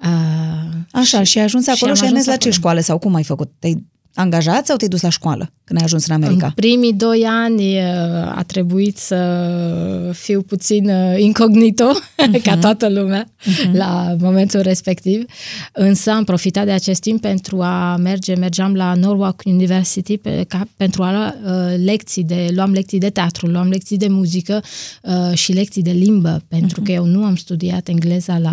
Uh, 0.03 0.71
Așa, 0.91 1.23
și 1.23 1.37
ai 1.37 1.43
ajuns 1.43 1.67
acolo 1.67 1.91
am 1.91 1.95
și, 1.97 2.01
ai 2.03 2.07
ajuns 2.07 2.25
mers 2.25 2.25
la 2.25 2.31
ce 2.31 2.47
acolo. 2.47 2.53
școală 2.53 2.79
sau 2.79 2.97
cum 2.97 3.13
ai 3.13 3.23
făcut? 3.23 3.51
Te-ai 3.59 3.85
angajat 4.13 4.65
sau 4.65 4.76
te-ai 4.76 4.89
dus 4.89 5.02
la 5.02 5.10
școală 5.10 5.52
când 5.63 5.80
ai 5.80 5.86
ajuns 5.86 6.08
în 6.08 6.13
America? 6.24 6.45
În 6.45 6.52
primii 6.52 6.93
doi 6.93 7.24
ani 7.28 7.78
uh, 7.78 8.38
a 8.38 8.43
trebuit 8.47 8.97
să 8.97 10.12
fiu 10.13 10.41
puțin 10.41 10.89
uh, 10.89 11.19
incognito, 11.19 11.91
uh-huh. 11.91 12.41
ca 12.47 12.58
toată 12.58 12.89
lumea, 12.89 13.26
uh-huh. 13.26 13.71
la 13.71 14.15
momentul 14.19 14.60
respectiv. 14.60 15.26
Însă 15.74 16.12
am 16.12 16.24
profitat 16.24 16.65
de 16.65 16.71
acest 16.71 17.02
timp 17.02 17.21
pentru 17.21 17.62
a 17.62 17.95
merge, 17.95 18.36
mergeam 18.36 18.76
la 18.76 18.93
Norwalk 18.93 19.41
University 19.45 20.17
pe, 20.17 20.45
ca, 20.47 20.67
pentru 20.78 21.04
a 21.04 21.12
lua 21.12 21.36
uh, 21.43 21.84
lecții 21.84 22.24
de, 22.24 22.50
luam 22.56 22.71
lecții 22.71 23.00
de 23.00 23.10
teatru, 23.10 23.47
luam 23.47 23.69
lecții 23.69 23.97
de 23.97 24.08
muzică 24.08 24.63
uh, 25.02 25.38
și 25.38 25.52
lecții 25.52 25.82
de 25.82 25.91
limbă, 25.91 26.43
pentru 26.47 26.82
uh-huh. 26.82 26.86
că 26.86 26.91
eu 26.91 27.06
nu 27.06 27.24
am 27.24 27.36
studiat 27.36 27.88
engleza 27.88 28.38
la, 28.38 28.50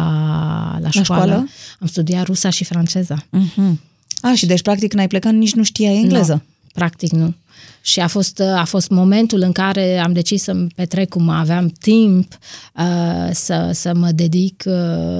la, 0.80 0.90
școală. 0.90 1.04
școală? 1.04 1.48
Am 1.80 1.86
studiat 1.86 2.24
rusa 2.24 2.50
și 2.50 2.64
franceza. 2.64 3.16
Uh-huh. 3.16 3.86
A, 4.20 4.34
și 4.34 4.46
deci 4.46 4.62
practic 4.62 4.88
când 4.88 5.00
ai 5.00 5.08
plecat 5.08 5.32
nici 5.32 5.54
nu 5.54 5.62
știai 5.62 5.96
engleză. 5.96 6.32
Nu, 6.32 6.42
practic 6.74 7.12
nu. 7.12 7.34
Și 7.80 8.00
a 8.00 8.06
fost, 8.06 8.40
a 8.40 8.64
fost 8.64 8.90
momentul 8.90 9.40
în 9.40 9.52
care 9.52 9.98
am 9.98 10.12
decis 10.12 10.42
să-mi 10.42 10.66
petrec 10.74 11.08
cum 11.08 11.28
aveam 11.28 11.72
timp 11.80 12.38
uh, 12.76 13.30
să, 13.32 13.70
să 13.72 13.92
mă 13.94 14.10
dedic 14.10 14.62
uh, 14.66 14.74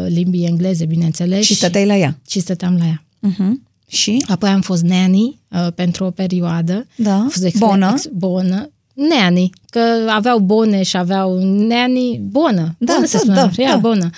limbii 0.07 0.47
engleze, 0.47 0.85
bineînțeles. 0.85 1.45
Și 1.45 1.55
stăteai 1.55 1.87
la 1.87 1.97
ea. 1.97 2.19
Și 2.29 2.41
stăteam 2.41 2.77
la 2.79 2.85
ea. 2.85 3.05
Uh-huh. 3.29 3.67
Și? 3.89 4.25
Apoi 4.29 4.49
am 4.49 4.61
fost 4.61 4.83
nanny 4.83 5.39
uh, 5.49 5.67
pentru 5.75 6.05
o 6.05 6.11
perioadă. 6.11 6.87
Da, 6.97 7.15
A 7.15 7.27
fost 7.31 7.45
extre- 7.45 7.67
bonă. 7.67 7.91
Ex, 7.95 8.07
bonă. 8.13 8.71
Nanny, 8.95 9.51
că 9.71 9.81
aveau 10.09 10.39
bone 10.39 10.83
și 10.83 10.97
aveau 10.97 11.39
nanny, 11.43 12.21
bonă. 12.23 12.75
Da, 12.79 12.93
bonă 12.93 13.01
da, 13.01 13.07
se 13.07 13.19
spune, 13.19 13.35
da, 13.35 13.51
ea, 13.57 13.71
da. 13.71 13.77
bonă. 13.77 14.11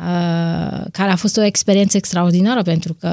Uh, 0.00 0.84
care 0.92 1.10
a 1.10 1.16
fost 1.16 1.36
o 1.36 1.42
experiență 1.42 1.96
extraordinară 1.96 2.62
pentru 2.62 2.94
că 2.94 3.08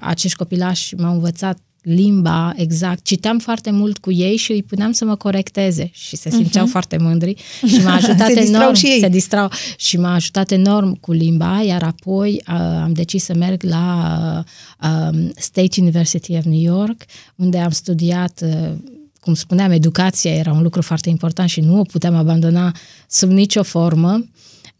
acești 0.00 0.36
copilași 0.36 0.94
m-au 0.94 1.12
învățat 1.12 1.58
limba 1.84 2.52
exact. 2.56 3.04
Citeam 3.04 3.38
foarte 3.38 3.70
mult 3.70 3.98
cu 3.98 4.12
ei 4.12 4.36
și 4.36 4.52
îi 4.52 4.62
puneam 4.62 4.92
să 4.92 5.04
mă 5.04 5.16
corecteze 5.16 5.90
și 5.92 6.16
se 6.16 6.30
simțeau 6.30 6.66
uh-huh. 6.66 6.70
foarte 6.70 6.96
mândri 6.96 7.36
și 7.66 7.82
m-a 7.82 7.94
ajutat 8.00 8.26
Se 8.26 8.34
distrau 8.34 8.60
enorm. 8.60 8.74
și 8.74 8.86
ei. 8.86 8.98
Se 9.00 9.08
distrau 9.08 9.50
și 9.76 9.96
m-a 9.96 10.14
ajutat 10.14 10.50
enorm 10.50 10.94
cu 11.00 11.12
limba, 11.12 11.62
iar 11.62 11.82
apoi 11.82 12.42
uh, 12.48 12.54
am 12.82 12.92
decis 12.92 13.24
să 13.24 13.34
merg 13.34 13.62
la 13.62 14.44
uh, 14.82 14.90
um, 14.90 15.32
State 15.36 15.80
University 15.80 16.36
of 16.36 16.44
New 16.44 16.60
York, 16.60 17.02
unde 17.34 17.58
am 17.58 17.70
studiat 17.70 18.40
uh, 18.44 18.72
cum 19.20 19.34
spuneam, 19.34 19.70
educația 19.70 20.34
era 20.34 20.52
un 20.52 20.62
lucru 20.62 20.82
foarte 20.82 21.08
important 21.08 21.48
și 21.48 21.60
nu 21.60 21.78
o 21.78 21.82
puteam 21.82 22.14
abandona 22.14 22.72
sub 23.08 23.30
nicio 23.30 23.62
formă. 23.62 24.24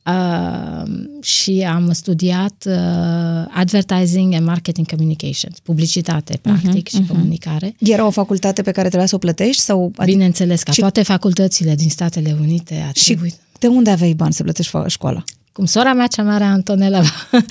Uh, 0.07 0.83
și 1.23 1.67
am 1.69 1.93
studiat 1.93 2.65
uh, 2.67 2.75
Advertising 3.55 4.35
and 4.35 4.47
Marketing 4.47 4.87
Communications, 4.91 5.59
publicitate, 5.63 6.39
practic, 6.43 6.89
uh-huh, 6.89 6.91
și 6.93 7.03
uh-huh. 7.03 7.09
comunicare. 7.09 7.75
Era 7.79 8.07
o 8.07 8.11
facultate 8.11 8.63
pe 8.63 8.71
care 8.71 8.87
trebuia 8.87 9.09
să 9.09 9.15
o 9.15 9.19
plătești? 9.19 9.63
sau? 9.63 9.93
Bineînțeles, 10.05 10.63
ca 10.63 10.73
și- 10.73 10.81
toate 10.81 11.03
facultățile 11.03 11.75
din 11.75 11.89
Statele 11.91 12.37
Unite 12.41 12.85
a 12.89 12.93
Și 12.95 13.05
trebuit. 13.05 13.35
de 13.59 13.67
unde 13.67 13.91
aveai 13.91 14.13
bani 14.13 14.33
să 14.33 14.43
plătești 14.43 14.73
fa- 14.79 14.87
școala? 14.87 15.25
Cum 15.53 15.65
sora 15.65 15.93
mea 15.93 16.07
cea 16.07 16.23
mare, 16.23 16.45
Antonella, 16.45 17.03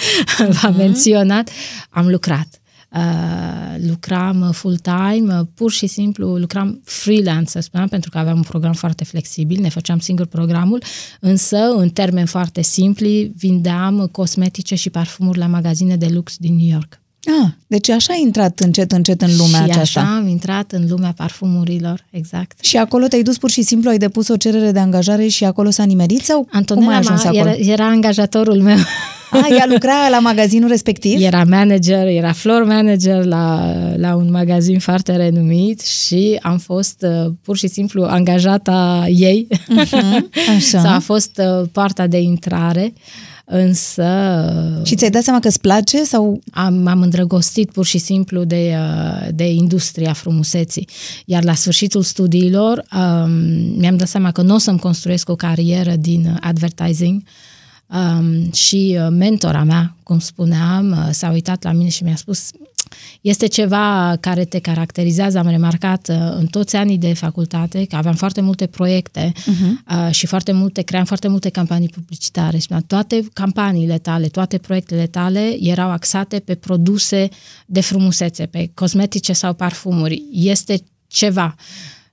v-a 0.62 0.70
menționat, 0.70 1.50
am 1.90 2.08
lucrat. 2.08 2.48
Uh, 2.96 3.76
lucram 3.88 4.52
full-time, 4.52 5.38
uh, 5.40 5.46
pur 5.54 5.72
și 5.72 5.88
simplu 5.88 6.38
lucram 6.38 6.82
freelance, 6.84 7.50
să 7.50 7.60
spuneam, 7.60 7.88
pentru 7.88 8.10
că 8.10 8.18
aveam 8.18 8.36
un 8.36 8.44
program 8.44 8.74
foarte 8.74 9.04
flexibil, 9.04 9.62
ne 9.62 9.70
făceam 9.70 10.00
singur 10.00 10.26
programul, 10.26 10.84
însă, 11.20 11.58
în 11.58 11.90
termeni 11.90 12.28
foarte 12.28 12.62
simpli, 12.62 13.32
vindeam 13.36 14.08
cosmetice 14.12 14.76
și 14.76 14.90
parfumuri 14.90 15.38
la 15.38 15.48
magazine 15.48 15.96
de 15.96 16.08
lux 16.08 16.38
din 16.38 16.56
New 16.56 16.68
York. 16.68 17.03
Ah, 17.26 17.50
deci 17.68 17.90
așa 17.90 18.14
ai 18.14 18.22
intrat 18.22 18.60
încet, 18.60 18.92
încet 18.92 19.22
în 19.22 19.36
lumea 19.38 19.64
și 19.64 19.70
aceasta. 19.70 20.00
așa 20.00 20.16
am 20.16 20.28
intrat 20.28 20.72
în 20.72 20.86
lumea 20.90 21.14
parfumurilor, 21.18 22.06
exact. 22.12 22.64
Și 22.64 22.78
acolo 22.78 23.08
te-ai 23.08 23.22
dus 23.24 23.38
pur 23.38 23.50
și 23.50 23.62
simplu, 23.62 23.90
ai 23.90 23.98
depus 23.98 24.28
o 24.28 24.36
cerere 24.38 24.72
de 24.72 24.80
angajare 24.80 25.28
și 25.28 25.46
acolo 25.46 25.70
s-a 25.70 25.84
nimerit 25.84 26.22
sau 26.24 26.38
cum 26.40 26.48
ai 26.52 26.60
Antonella 26.60 26.96
ajuns 26.98 27.24
m-a- 27.24 27.30
acolo? 27.30 27.50
era, 27.50 27.72
era 27.72 27.86
angajatorul 27.86 28.62
meu. 28.62 28.78
Ah, 29.36 29.50
ea 29.50 29.66
lucra 29.70 30.10
la 30.10 30.20
magazinul 30.20 30.70
respectiv? 30.70 31.22
Era 31.22 31.44
manager, 31.44 32.08
era 32.08 32.32
floor 32.32 32.64
manager 32.64 33.26
la, 33.26 33.74
la 33.96 34.16
un 34.16 34.32
magazin 34.32 34.80
foarte 34.80 35.16
renumit 35.16 35.82
și 35.82 36.40
am 36.42 36.58
fost 36.58 37.06
uh, 37.26 37.32
pur 37.44 37.58
și 37.58 37.68
simplu 37.68 38.04
angajata 38.04 39.06
ei. 39.08 39.48
Mhm, 39.70 40.30
așa. 40.58 40.80
Sau 40.82 40.94
a 40.94 41.00
fost 41.00 41.42
uh, 41.62 41.68
poarta 41.72 42.08
de 42.08 42.18
intrare, 42.22 42.94
însă 43.46 44.04
uh, 44.80 44.86
Și 44.86 44.96
ți-ai 44.96 45.10
dat 45.10 45.24
seama 45.24 45.40
că 45.40 45.48
îți 45.48 45.62
place 45.62 46.04
sau... 46.04 46.42
am, 46.52 46.74
m-am 46.74 47.02
îndrăgostit 47.02 47.72
pur 47.72 47.86
și 47.86 47.98
simplu 47.98 48.44
de, 48.44 48.76
uh, 48.78 49.28
de 49.34 49.52
industria 49.52 50.14
frumuseții. 50.14 50.88
Iar 51.26 51.44
la 51.44 51.54
sfârșitul 51.54 52.02
studiilor 52.02 52.84
um, 52.96 53.32
mi-am 53.78 53.98
dat 53.98 54.08
seama 54.08 54.32
că 54.32 54.42
nu 54.42 54.54
o 54.56 54.58
să-mi 54.58 54.80
construiesc 54.80 55.30
o 55.30 55.36
carieră 55.36 55.96
din 55.96 56.26
uh, 56.26 56.38
advertising 56.40 57.24
um, 57.88 58.52
și 58.52 58.98
uh, 59.00 59.08
mentora 59.10 59.64
mea, 59.64 59.96
cum 60.04 60.20
spuneam, 60.20 60.92
uh, 60.92 61.08
s-a 61.12 61.32
uitat 61.32 61.64
la 61.64 61.72
mine 61.72 61.90
și 61.90 62.04
mi-a 62.04 62.16
spus 62.16 62.50
este 63.22 63.48
ceva 63.48 64.16
care 64.20 64.46
te 64.46 64.60
caracterizează, 64.60 65.38
am 65.38 65.48
remarcat 65.48 66.08
uh, 66.08 66.16
în 66.38 66.46
toți 66.46 66.76
anii 66.76 66.98
de 66.98 67.14
facultate, 67.14 67.86
că 67.86 67.96
aveam 67.96 68.16
foarte 68.16 68.42
multe 68.42 68.66
proiecte 68.68 69.32
uh-huh. 69.36 70.12
și 70.12 70.26
foarte 70.26 70.52
multe, 70.52 70.82
cream 70.82 71.06
foarte 71.06 71.28
multe 71.28 71.50
campanii 71.50 71.90
publicitare. 71.90 72.58
Și 72.58 72.68
toate 72.88 73.28
campaniile 73.34 73.98
tale, 73.98 74.28
toate 74.28 74.58
proiectele 74.58 75.08
tale 75.08 75.58
erau 75.62 75.90
axate 75.92 76.40
pe 76.40 76.56
produse 76.56 77.30
de 77.66 77.82
frumusețe, 77.82 78.46
pe 78.46 78.72
cosmetice 78.74 79.34
sau 79.34 79.54
parfumuri. 79.54 80.24
Este 80.32 80.84
ceva. 81.08 81.56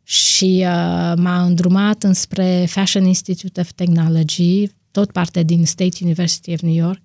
Și 0.03 0.57
uh, 0.59 1.12
m-a 1.16 1.42
îndrumat 1.42 2.03
înspre 2.03 2.66
Fashion 2.68 3.05
Institute 3.05 3.61
of 3.61 3.70
Technology, 3.72 4.70
tot 4.90 5.12
parte 5.12 5.42
din 5.42 5.66
State 5.66 5.97
University 6.01 6.53
of 6.53 6.61
New 6.61 6.74
York, 6.74 7.01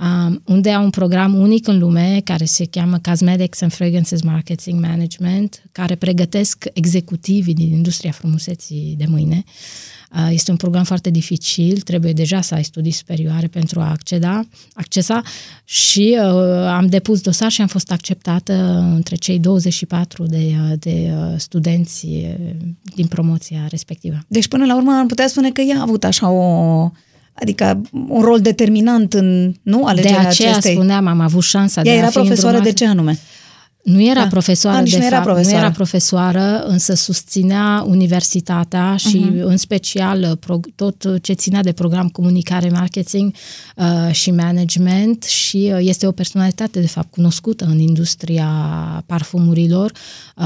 um, 0.00 0.42
unde 0.46 0.70
au 0.70 0.84
un 0.84 0.90
program 0.90 1.34
unic 1.34 1.66
în 1.66 1.78
lume 1.78 2.20
care 2.24 2.44
se 2.44 2.64
cheamă 2.64 2.98
Cosmetics 3.02 3.62
and 3.62 3.72
Fragrances 3.72 4.22
Marketing 4.22 4.80
Management, 4.80 5.62
care 5.72 5.94
pregătesc 5.94 6.64
executivii 6.72 7.54
din 7.54 7.72
industria 7.72 8.10
frumuseții 8.10 8.94
de 8.98 9.04
mâine. 9.08 9.44
Uh, 10.14 10.28
este 10.30 10.50
un 10.50 10.56
program 10.56 10.84
foarte 10.84 11.10
dificil, 11.10 11.80
trebuie 11.80 12.12
deja 12.12 12.40
să 12.40 12.54
ai 12.54 12.64
studii 12.64 12.90
superioare 12.90 13.46
pentru 13.46 13.80
a 13.80 13.90
acceda, 13.90 14.48
accesa 14.72 15.22
și 15.64 16.18
uh, 16.20 16.66
am 16.66 16.86
depus 16.86 17.20
dosar 17.20 17.50
și 17.50 17.60
am 17.60 17.66
fost 17.66 17.90
acceptată 17.90 18.52
între 18.94 19.16
cei 19.16 19.38
24 19.38 20.26
de, 20.26 20.36
uh, 20.36 20.72
de 20.78 21.12
uh, 21.14 21.34
studenți 21.36 22.06
uh, 22.06 22.34
din 22.94 23.06
promoția 23.06 23.66
respectivă. 23.68 24.18
Deci 24.26 24.48
până 24.48 24.64
la 24.64 24.76
urmă 24.76 24.92
am 24.92 25.06
putea 25.06 25.26
spune 25.26 25.50
că 25.50 25.60
ea 25.60 25.78
a 25.78 25.82
avut 25.82 26.04
așa 26.04 26.30
o 26.30 26.90
Adică 27.40 27.80
un 28.08 28.22
rol 28.22 28.40
determinant 28.40 29.12
în 29.12 29.54
nu 29.62 29.84
alegerea 29.84 30.20
de 30.20 30.26
aceea 30.26 30.50
acestei. 30.50 30.74
spuneam, 30.74 31.06
am 31.06 31.20
avut 31.20 31.42
șansa 31.42 31.80
Ea 31.84 31.92
de 31.92 31.98
era 31.98 32.06
a 32.06 32.10
fi 32.10 32.14
profesoară 32.18 32.58
de 32.60 32.68
îndrumată. 32.68 32.84
ce 32.84 32.86
anume? 32.98 33.18
Nu 33.84 34.02
era 34.02 34.20
Da. 34.20 34.26
profesoară, 34.26 34.76
A, 34.76 34.80
nici 34.80 34.90
de 34.92 34.98
nu 34.98 35.04
era 35.04 35.14
fapt, 35.14 35.26
profesoară. 35.26 35.56
nu 35.58 35.64
era 35.64 35.74
profesoară, 35.74 36.62
însă 36.66 36.94
susținea 36.94 37.84
universitatea 37.86 38.96
și 38.96 39.16
Mhm. 39.18 39.38
în 39.46 39.56
special 39.56 40.36
pro- 40.40 40.60
tot 40.74 41.06
ce 41.22 41.32
ținea 41.32 41.62
de 41.62 41.72
program 41.72 42.08
comunicare, 42.08 42.68
marketing 42.68 43.34
uh, 43.76 44.12
și 44.14 44.30
management 44.30 45.22
și 45.22 45.70
uh, 45.74 45.78
este 45.80 46.06
o 46.06 46.10
personalitate 46.12 46.80
de 46.80 46.86
fapt 46.86 47.10
cunoscută 47.10 47.64
în 47.64 47.78
industria 47.78 48.46
parfumurilor. 49.06 49.92
Uh, 50.36 50.44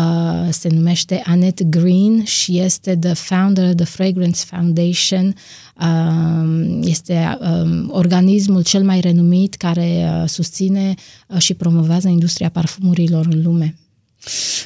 se 0.51 0.69
numește 0.69 1.23
Annette 1.27 1.65
Green 1.65 2.25
și 2.25 2.59
este 2.59 2.97
the 2.97 3.13
founder 3.15 3.69
of 3.69 3.75
the 3.75 3.85
Fragrance 3.85 4.41
Foundation. 4.51 5.35
Uh, 5.81 6.79
este 6.81 7.39
um, 7.41 7.91
organismul 7.93 8.63
cel 8.63 8.85
mai 8.85 9.01
renumit 9.01 9.55
care 9.55 10.21
uh, 10.23 10.29
susține 10.29 10.95
uh, 11.29 11.39
și 11.39 11.55
promovează 11.55 12.09
industria 12.09 12.49
parfumurilor 12.49 13.27
în 13.31 13.43
lume. 13.43 13.75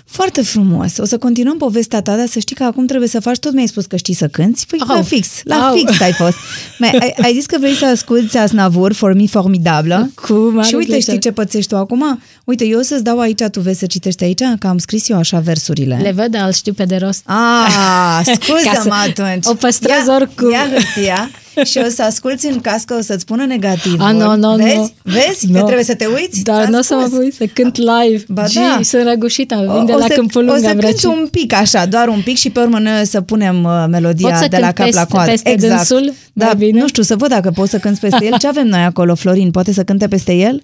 Foarte 0.04 0.42
frumos. 0.42 0.98
O 0.98 1.04
să 1.04 1.18
continuăm 1.18 1.56
povestea 1.56 2.02
ta, 2.02 2.16
dar 2.16 2.26
să 2.26 2.38
știi 2.38 2.56
că 2.56 2.64
acum 2.64 2.86
trebuie 2.86 3.08
să 3.08 3.20
faci, 3.20 3.38
tot 3.38 3.52
mi-ai 3.52 3.66
spus 3.66 3.86
că 3.86 3.96
știi 3.96 4.14
să 4.14 4.26
cânti. 4.28 4.66
Păi 4.66 4.78
Au. 4.88 4.96
la 4.96 5.02
fix, 5.02 5.28
la 5.44 5.54
Au. 5.56 5.76
fix 5.76 6.00
ai 6.00 6.12
fost. 6.12 6.36
Mai, 6.78 6.90
ai, 7.00 7.14
ai 7.22 7.32
zis 7.34 7.46
că 7.46 7.56
vrei 7.60 7.74
să 7.74 7.86
asculti 7.86 8.36
Asnavur, 8.36 8.92
For 8.92 9.12
Me 9.14 9.26
Formidablă. 9.26 10.10
Cu 10.14 10.32
mare 10.32 10.66
Și 10.68 10.74
uite, 10.74 10.86
plăcere. 10.90 11.00
știi 11.00 11.18
ce 11.18 11.32
pățești 11.32 11.68
tu 11.70 11.76
acum? 11.76 12.20
Uite, 12.44 12.64
eu 12.66 12.78
o 12.78 12.82
să-ți 12.82 13.04
dau 13.04 13.18
aici, 13.18 13.42
tu 13.42 13.60
vezi 13.60 13.78
să 13.78 13.86
citești 13.86 14.24
aici, 14.24 14.40
că 14.58 14.66
am 14.66 14.78
scris 14.78 15.08
eu 15.08 15.16
așa 15.18 15.38
versurile. 15.38 15.98
Le 16.02 16.12
văd, 16.12 16.26
dar 16.26 16.46
îl 16.46 16.52
știu 16.52 16.72
pe 16.72 16.84
de 16.84 16.96
rost. 16.96 17.22
Ah, 17.24 17.36
Ca 18.16 18.22
să 18.24 18.38
scuză-mă 18.40 18.94
atunci. 19.08 19.46
o 19.46 19.54
păstrez 19.54 20.06
ia, 20.06 20.14
oricum. 20.14 20.50
Ia 20.50 20.66
hârtia 20.72 21.30
și 21.70 21.78
o 21.86 21.88
să 21.88 22.02
asculti 22.02 22.46
în 22.46 22.60
cască, 22.60 22.94
o 22.94 23.00
să-ți 23.00 23.24
pună 23.24 23.44
negativul. 23.44 24.00
Ah, 24.00 24.12
nu, 24.14 24.36
nu, 24.36 24.56
Vezi? 24.56 24.76
nu. 24.76 24.90
Vezi? 25.02 25.46
Nu. 25.46 25.58
Că 25.58 25.62
trebuie 25.62 25.84
să 25.84 25.94
te 25.94 26.06
uiți? 26.06 26.42
Dar 26.42 26.58
Ți-am 26.60 26.70
nu 26.72 26.78
o 26.78 26.82
să 26.82 26.94
mă 26.94 27.04
spus. 27.06 27.18
pui 27.18 27.32
să 27.32 27.44
cânt 27.52 27.76
live. 27.76 28.24
Ba 28.28 28.44
Gi, 28.46 28.54
da. 28.54 28.78
sunt 28.82 29.02
răgușită, 29.02 29.54
vin 29.74 29.84
de 29.84 29.92
o 29.92 29.98
la 29.98 30.06
să, 30.08 30.14
Câmpul 30.14 30.42
o 30.42 30.44
Lung, 30.50 30.58
să 30.60 30.68
am 30.68 30.78
cânti 30.78 31.06
răci. 31.06 31.14
un 31.16 31.28
pic 31.30 31.52
așa, 31.52 31.86
doar 31.86 32.08
un 32.08 32.20
pic 32.24 32.36
și 32.36 32.50
pe 32.50 32.60
urmă 32.60 32.78
noi 32.78 33.06
să 33.06 33.20
punem 33.20 33.64
uh, 33.64 33.84
melodia 33.90 34.28
Pot 34.28 34.38
să 34.38 34.48
de 34.48 34.56
la 34.56 34.72
cânt 34.72 34.76
cap 34.76 34.86
la 34.94 35.00
peste- 35.00 35.14
coadă. 35.14 35.30
peste 35.30 35.50
exact. 35.50 35.72
dânsul? 35.88 36.12
Da, 36.32 36.44
Mai 36.46 36.54
bine? 36.56 36.80
nu 36.80 36.86
știu, 36.88 37.02
să 37.02 37.16
văd 37.16 37.28
dacă 37.28 37.50
poți 37.50 37.70
să 37.70 37.78
cânti 37.78 38.00
peste 38.00 38.24
el. 38.24 38.36
Ce 38.38 38.46
avem 38.48 38.66
noi 38.66 38.80
acolo, 38.84 39.14
Florin? 39.14 39.50
Poate 39.50 39.72
să 39.72 39.84
cânte 39.84 40.08
peste 40.08 40.32
el? 40.34 40.62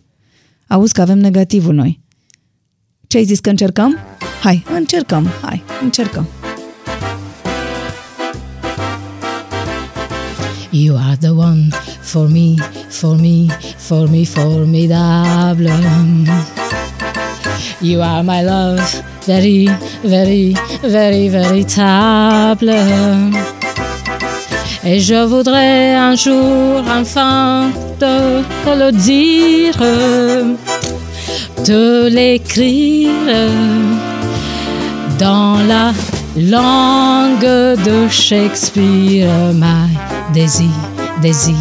Auzi 0.68 0.92
că 0.92 1.00
avem 1.00 1.18
negativul 1.18 1.74
noi. 1.74 2.00
Ce 3.06 3.16
ai 3.16 3.24
zis 3.24 3.38
că 3.40 3.48
încercăm? 3.50 3.98
Hai, 4.42 4.64
încercăm, 4.74 5.28
hai, 5.42 5.62
încercăm. 5.82 6.28
You 10.74 10.96
are 10.96 11.14
the 11.14 11.32
one 11.32 11.70
for 12.02 12.26
me, 12.28 12.58
for 12.90 13.14
me, 13.14 13.48
for 13.78 14.08
me, 14.08 14.24
formidable. 14.24 15.70
You 17.80 18.02
are 18.02 18.24
my 18.24 18.42
love, 18.42 18.82
very, 19.24 19.68
very, 20.02 20.56
very, 20.82 21.28
véritable. 21.28 22.74
Et 24.84 24.98
je 24.98 25.24
voudrais 25.24 25.94
un 25.94 26.16
jour 26.16 26.82
enfin 26.90 27.70
te, 28.00 28.42
te 28.64 28.76
le 28.76 28.90
dire, 28.90 29.78
te 31.62 32.08
l'écrire 32.08 33.12
dans 35.20 35.56
la 35.68 35.92
langue 36.36 37.76
de 37.84 38.08
Shakespeare, 38.08 39.52
my 39.54 39.88
désir, 40.32 40.70
désir, 41.22 41.56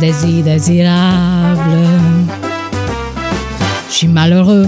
désir, 0.00 0.44
désirable. 0.44 1.86
Je 3.88 3.94
suis 3.94 4.08
malheureux 4.08 4.66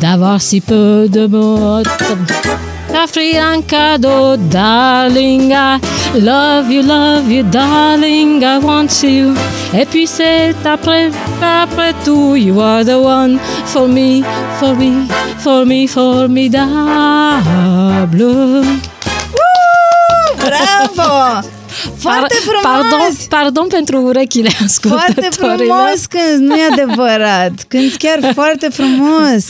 d'avoir 0.00 0.40
si 0.40 0.60
peu 0.60 1.08
de 1.08 1.26
mots. 1.26 1.82
T'offrir 2.94 3.42
un 3.42 3.60
cadeau, 3.62 4.36
darling. 4.36 5.50
I 5.50 5.80
love 6.20 6.70
you, 6.70 6.80
love 6.82 7.28
you, 7.28 7.42
darling. 7.42 8.40
I 8.44 8.58
want 8.62 9.02
you. 9.02 9.34
Et 9.76 9.84
puis 9.84 10.06
c'est 10.06 10.54
après, 10.64 11.10
après 11.62 11.92
tout, 12.04 12.36
you 12.36 12.60
are 12.60 12.84
the 12.84 12.96
one 12.96 13.40
for 13.64 13.88
me, 13.88 14.22
for 14.60 14.76
me, 14.76 15.08
for 15.38 15.66
me, 15.66 15.88
formidable. 15.88 16.62
Bravo! 20.38 21.48
Foarte 21.98 22.34
frumos! 22.34 22.62
Pardon, 22.62 23.14
pardon 23.28 23.68
pentru 23.68 24.02
urechile 24.02 24.48
Foarte 24.48 24.64
ascultătorilor. 24.64 25.76
frumos 25.76 26.06
când 26.06 26.48
nu 26.48 26.54
e 26.56 26.62
adevărat. 26.70 27.52
Când 27.68 27.92
chiar 27.98 28.32
foarte 28.34 28.68
frumos. 28.68 29.44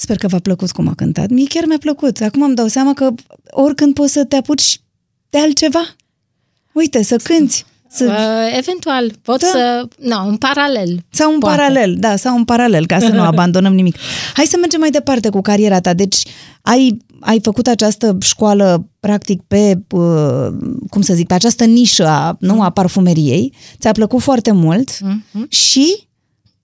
Sper 0.00 0.16
că 0.16 0.26
v-a 0.26 0.38
plăcut 0.38 0.70
cum 0.70 0.88
a 0.88 0.92
cântat. 0.94 1.28
Mie 1.28 1.46
chiar 1.46 1.64
mi-a 1.66 1.78
plăcut. 1.78 2.20
Acum 2.20 2.42
îmi 2.42 2.54
dau 2.54 2.66
seama 2.66 2.92
că 2.94 3.10
oricând 3.50 3.94
poți 3.94 4.12
să 4.12 4.24
te 4.24 4.36
apuci 4.36 4.80
de 5.30 5.38
altceva. 5.38 5.80
Uite, 6.72 7.02
să 7.02 7.16
cânti. 7.16 7.64
Să... 7.90 8.04
Uh, 8.04 8.56
eventual, 8.58 9.12
pot 9.22 9.40
Da. 9.40 9.46
să... 9.46 9.88
Nu, 9.98 10.28
în 10.28 10.36
paralel. 10.36 11.04
Sau 11.10 11.32
un 11.32 11.38
Poate. 11.38 11.56
paralel, 11.56 11.96
da, 11.98 12.16
sau 12.16 12.36
un 12.36 12.44
paralel, 12.44 12.86
ca 12.86 12.98
să 12.98 13.08
nu 13.08 13.20
abandonăm 13.32 13.74
nimic. 13.74 13.96
Hai 14.34 14.44
să 14.44 14.56
mergem 14.60 14.80
mai 14.80 14.90
departe 14.90 15.28
cu 15.28 15.40
cariera 15.40 15.80
ta. 15.80 15.94
Deci, 15.94 16.16
ai, 16.62 16.96
ai 17.20 17.40
făcut 17.42 17.66
această 17.66 18.16
școală, 18.20 18.88
practic, 19.00 19.42
pe, 19.42 19.78
uh, 19.90 20.46
cum 20.90 21.02
să 21.02 21.14
zic, 21.14 21.26
pe 21.26 21.34
această 21.34 21.64
nișă 21.64 22.06
a, 22.06 22.36
nu, 22.40 22.62
a 22.62 22.70
parfumeriei. 22.70 23.52
Ți-a 23.80 23.92
plăcut 23.92 24.20
foarte 24.22 24.50
mult 24.52 25.00
Mhm. 25.00 25.46
și 25.48 26.08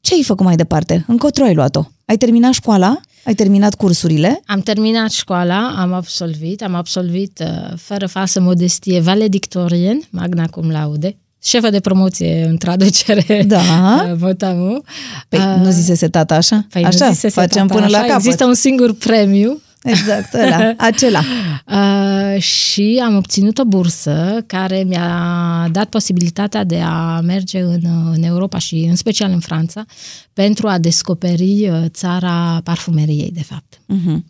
ce 0.00 0.14
ai 0.14 0.22
făcut 0.22 0.44
mai 0.44 0.56
departe? 0.56 1.04
Încotro 1.08 1.44
ai 1.44 1.54
luat-o? 1.54 1.84
Ai 2.04 2.16
terminat 2.16 2.52
școala? 2.52 3.00
Ai 3.24 3.34
terminat 3.34 3.74
cursurile? 3.74 4.40
Am 4.46 4.60
terminat 4.60 5.10
școala, 5.10 5.74
am 5.78 5.92
absolvit, 5.92 6.62
am 6.62 6.74
absolvit 6.74 7.38
uh, 7.44 7.76
fără 7.76 8.06
falsă 8.06 8.40
modestie 8.40 9.00
valedictorien, 9.00 10.00
magna 10.10 10.46
cum 10.46 10.70
laude, 10.70 11.16
șefă 11.42 11.70
de 11.70 11.80
promoție 11.80 12.44
în 12.48 12.56
traducere 12.56 13.42
Da. 13.46 13.60
uh, 14.10 14.16
Motamu. 14.18 14.82
Păi, 15.28 15.38
Uh, 15.38 15.60
nu 15.62 15.70
zisese 15.70 16.08
tata 16.08 16.34
așa? 16.34 16.66
păi 16.70 16.82
nu 16.82 16.88
așa, 16.88 17.08
zisese 17.08 17.28
facem 17.40 17.66
tata 17.66 17.74
până 17.74 17.86
la 17.90 17.98
așa, 17.98 18.06
capăt. 18.06 18.24
Există 18.24 18.44
un 18.44 18.54
singur 18.54 18.94
premiu 18.94 19.60
Exact, 19.84 20.34
ăla, 20.34 20.74
acela. 20.88 21.22
Uh, 21.66 22.42
și 22.42 23.02
am 23.04 23.16
obținut 23.16 23.58
o 23.58 23.64
bursă 23.64 24.44
care 24.46 24.82
mi-a 24.82 25.68
dat 25.72 25.88
posibilitatea 25.88 26.64
de 26.64 26.80
a 26.80 27.20
merge 27.20 27.60
în, 27.60 27.80
în 28.14 28.22
Europa 28.22 28.58
și 28.58 28.74
în 28.74 28.96
special 28.96 29.30
în 29.30 29.40
Franța 29.40 29.84
pentru 30.32 30.68
a 30.68 30.78
descoperi 30.78 31.68
uh, 31.68 31.84
țara 31.88 32.60
parfumeriei, 32.64 33.30
de 33.32 33.42
fapt. 33.42 33.80
Mhm. 33.86 34.24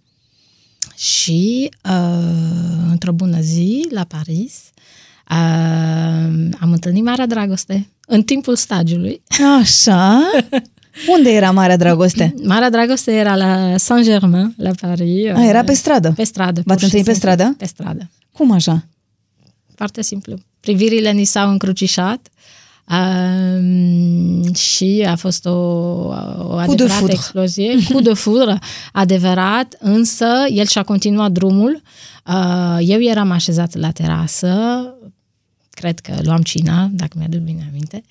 Și 0.97 1.69
uh, 1.91 2.91
într-o 2.91 3.13
bună 3.13 3.41
zi, 3.41 3.87
la 3.91 4.05
Paris, 4.05 4.55
uh, 5.31 5.37
am 6.61 6.73
întâlnit 6.73 7.05
Marea 7.05 7.27
Dragoste 7.27 7.89
în 8.07 8.23
timpul 8.23 8.57
stagiului. 8.57 9.23
Așa. 9.61 10.21
Unde 11.09 11.31
era 11.31 11.51
Marea 11.51 11.77
Dragoste? 11.77 12.35
Marea 12.43 12.71
Dragoste 12.71 13.13
era 13.13 13.37
la 13.37 13.77
Saint-Germain, 13.77 14.55
la 14.57 14.71
Paris. 14.81 15.31
A, 15.35 15.45
era 15.45 15.65
pe 15.65 15.73
stradă. 15.75 16.13
Pe 16.17 16.25
stradă. 16.25 16.63
V-ați 16.65 16.67
pur 16.67 16.79
și 16.79 16.85
întâlnit 16.85 17.07
pe 17.07 17.13
simplu. 17.13 17.33
stradă? 17.33 17.55
Pe 17.59 17.67
stradă. 17.67 18.11
Cum 18.33 18.53
așa? 18.53 18.85
Foarte 19.75 20.03
simplu. 20.03 20.35
Privirile 20.61 21.11
ni 21.11 21.25
s-au 21.25 21.51
încrucișat 21.51 22.29
um, 22.91 24.53
și 24.53 25.05
a 25.09 25.17
fost 25.17 25.47
o, 25.47 25.51
o 25.51 26.57
de 26.57 26.63
adevărată 26.63 26.93
foudre. 26.93 27.13
explozie. 27.13 27.77
Cu 27.93 28.01
de 28.01 28.13
foudre, 28.13 28.59
adevărat, 28.93 29.77
însă 29.81 30.27
el 30.49 30.67
și-a 30.67 30.83
continuat 30.83 31.31
drumul. 31.31 31.83
Uh, 32.27 32.79
eu 32.81 33.03
eram 33.03 33.31
așezat 33.31 33.75
la 33.75 33.91
terasă, 33.91 34.49
cred 35.75 35.99
că 36.01 36.15
luam 36.23 36.43
cina, 36.43 36.89
dacă 36.93 37.13
mi-aduc 37.19 37.41
bine 37.41 37.67
aminte, 37.71 38.03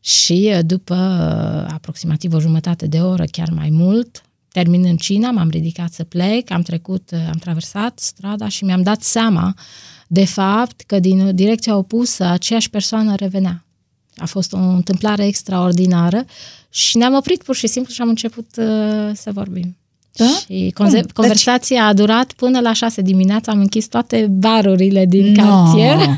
și 0.00 0.50
uh, 0.54 0.58
după 0.66 0.94
uh, 0.94 1.72
aproximativ 1.74 2.32
o 2.34 2.40
jumătate 2.40 2.86
de 2.86 2.98
oră, 2.98 3.24
chiar 3.30 3.50
mai 3.50 3.68
mult, 3.70 4.22
terminând 4.52 5.00
cina, 5.00 5.30
m-am 5.30 5.48
ridicat 5.50 5.92
să 5.92 6.04
plec, 6.04 6.50
am 6.50 6.62
trecut, 6.62 7.10
uh, 7.12 7.18
am 7.26 7.38
traversat 7.40 7.98
strada 7.98 8.48
și 8.48 8.64
mi-am 8.64 8.82
dat 8.82 9.02
seama 9.02 9.54
de 10.06 10.24
fapt 10.24 10.80
că 10.80 10.98
din 10.98 11.34
direcția 11.34 11.76
opusă 11.76 12.24
aceeași 12.24 12.70
persoană 12.70 13.14
revenea. 13.14 13.64
A 14.16 14.26
fost 14.26 14.52
o 14.52 14.56
întâmplare 14.58 15.26
extraordinară 15.26 16.24
și 16.70 16.96
ne-am 16.96 17.14
oprit 17.14 17.42
pur 17.42 17.54
și 17.56 17.66
simplu 17.66 17.92
și 17.92 18.00
am 18.00 18.08
început 18.08 18.46
uh, 18.56 18.64
să 19.14 19.30
vorbim. 19.32 19.76
Da? 20.12 20.24
Și 20.24 20.70
conze- 20.74 21.00
Cum? 21.00 21.10
conversația 21.14 21.86
a 21.86 21.92
durat 21.92 22.32
până 22.32 22.60
la 22.60 22.72
șase 22.72 23.02
dimineața, 23.02 23.52
am 23.52 23.58
închis 23.58 23.86
toate 23.86 24.26
barurile 24.30 25.06
din 25.06 25.32
No. 25.32 25.42
cartier, 25.42 25.96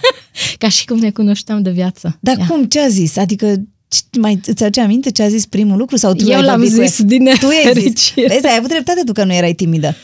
ca 0.59 0.69
și 0.69 0.85
cum 0.87 0.99
ne 0.99 1.11
cunoșteam 1.11 1.63
de 1.63 1.71
viață. 1.71 2.19
Dar 2.21 2.39
Ia. 2.39 2.47
cum? 2.47 2.65
Ce 2.65 2.81
a 2.81 2.89
zis? 2.89 3.17
Adică 3.17 3.55
ce- 3.89 4.19
mai 4.21 4.41
îți 4.47 4.63
aduce 4.65 4.81
aminte 4.81 5.11
ce 5.11 5.23
a 5.23 5.29
zis 5.29 5.47
primul 5.47 5.77
lucru? 5.79 5.97
Sau 5.97 6.15
tu 6.15 6.25
Eu 6.25 6.37
ai 6.39 6.43
l-am 6.45 6.59
vorbit 6.61 6.77
cu 6.79 6.85
zis 6.85 6.99
el? 6.99 7.07
din 7.07 7.25
Tu 7.25 7.25
i-ai 7.51 7.63
zis. 7.65 7.65
nefericire. 7.75 8.27
Vezi, 8.29 8.47
ai 8.47 8.57
avut 8.59 8.69
dreptate 8.69 9.03
tu 9.05 9.13
că 9.13 9.25
nu 9.25 9.33
erai 9.33 9.53
timidă. 9.55 9.95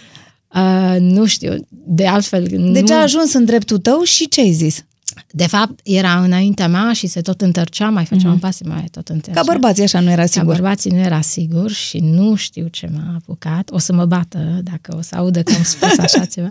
Uh, 0.54 0.96
nu 0.98 1.26
știu, 1.26 1.66
de 1.68 2.06
altfel... 2.06 2.46
Deci 2.72 2.88
nu... 2.88 2.94
a 2.94 3.00
ajuns 3.02 3.32
în 3.32 3.44
dreptul 3.44 3.78
tău 3.78 4.02
și 4.02 4.28
ce 4.28 4.40
ai 4.40 4.52
zis? 4.52 4.84
De 5.30 5.46
fapt, 5.46 5.80
era 5.82 6.22
înaintea 6.22 6.68
mea 6.68 6.92
și 6.92 7.06
se 7.06 7.20
tot 7.20 7.40
întărcea, 7.40 7.88
mai 7.88 8.04
făceam 8.04 8.36
mm-hmm. 8.36 8.40
pase, 8.40 8.64
mai 8.66 8.84
tot 8.90 9.08
întărcea. 9.08 9.40
Ca 9.40 9.46
bărbații 9.46 9.82
așa 9.82 10.00
nu 10.00 10.10
era 10.10 10.20
Ca 10.22 10.26
sigur. 10.26 10.46
bărbații 10.46 10.90
nu 10.90 10.98
era 10.98 11.20
sigur 11.20 11.70
și 11.70 11.98
nu 11.98 12.34
știu 12.34 12.66
ce 12.70 12.90
m-a 12.94 13.14
apucat. 13.16 13.70
O 13.72 13.78
să 13.78 13.92
mă 13.92 14.04
bată 14.04 14.60
dacă 14.62 14.94
o 14.98 15.00
să 15.02 15.14
audă 15.16 15.42
că 15.42 15.52
am 15.56 15.62
spus 15.62 15.98
așa 15.98 16.24
ceva. 16.34 16.50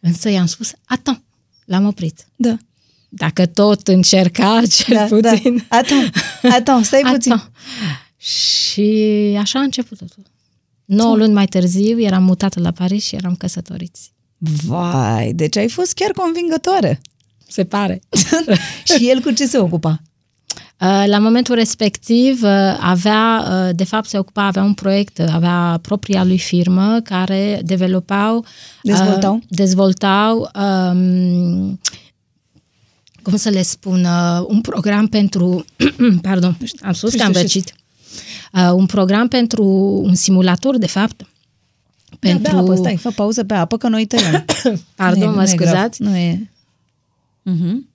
Însă 0.00 0.30
i-am 0.30 0.46
spus, 0.46 0.72
atom, 0.84 1.22
l-am 1.64 1.86
oprit. 1.86 2.26
Da. 2.36 2.56
Dacă 3.12 3.46
tot 3.46 3.88
încerca, 3.88 4.62
cel 4.76 4.94
Da, 4.96 5.02
puțin. 5.04 5.66
da. 5.68 5.76
Atom, 5.76 5.98
atom, 6.50 6.82
stai 6.82 7.02
puțin. 7.12 7.32
Atom. 7.32 7.46
Și 8.16 9.36
așa 9.40 9.58
a 9.58 9.62
început 9.62 9.98
totul. 9.98 10.22
9 10.84 11.16
luni 11.16 11.32
mai 11.32 11.46
târziu 11.46 12.00
eram 12.00 12.22
mutată 12.24 12.60
la 12.60 12.70
Paris 12.70 13.04
și 13.04 13.14
eram 13.14 13.34
căsătoriți. 13.34 14.12
Vai, 14.66 15.32
deci 15.32 15.56
ai 15.56 15.68
fost 15.68 15.92
chiar 15.94 16.10
convingătoare. 16.10 17.00
Se 17.48 17.64
pare. 17.64 18.00
și 18.96 19.08
el 19.10 19.20
cu 19.20 19.30
ce 19.30 19.46
se 19.46 19.58
ocupa? 19.58 20.00
Uh, 20.80 21.04
La 21.06 21.18
momentul 21.18 21.54
respectiv 21.54 22.42
uh, 22.42 22.76
avea, 22.80 23.44
uh, 23.50 23.74
de 23.76 23.84
fapt 23.84 24.08
se 24.08 24.18
ocupa, 24.18 24.42
avea 24.46 24.62
un 24.62 24.74
proiect, 24.74 25.18
uh, 25.18 25.26
avea 25.32 25.78
propria 25.82 26.24
lui 26.24 26.38
firmă 26.38 27.00
care 27.04 27.60
developau, 27.64 28.44
Dezvoltau? 28.82 29.34
uh, 29.34 29.40
dezvoltau 29.48 30.50
um, 30.54 31.80
cum 33.22 33.36
să 33.36 33.48
le 33.48 33.62
spun, 33.62 34.04
uh, 34.04 34.44
un 34.46 34.60
program 34.60 35.06
pentru, 35.06 35.64
pardon, 36.22 36.56
am 36.82 36.92
spus 36.92 37.14
că 37.14 37.22
am 37.22 37.28
știu, 37.28 37.40
răcit, 37.42 37.74
uh, 38.52 38.70
un 38.72 38.86
program 38.86 39.28
pentru 39.28 39.64
un 40.04 40.14
simulator, 40.14 40.78
de 40.78 40.86
fapt, 40.86 41.22
Pentru... 42.18 42.40
pentru, 42.42 42.52
Da, 42.52 42.58
apă, 42.58 42.74
stai, 42.74 42.96
fă 42.96 43.10
pauză 43.10 43.44
pe 43.44 43.54
apă 43.54 43.76
că 43.76 43.88
noi 43.88 44.06
tăiem. 44.06 44.44
pardon, 44.94 45.22
Nu 45.28 45.32
e- 45.32 45.36
mă 45.36 45.42
nu 45.42 45.50
e 45.50 45.54
grav. 45.54 45.68
scuzați, 45.68 46.02
Nu 46.02 46.16
e... 46.16 46.50
Mhm. 47.42 47.88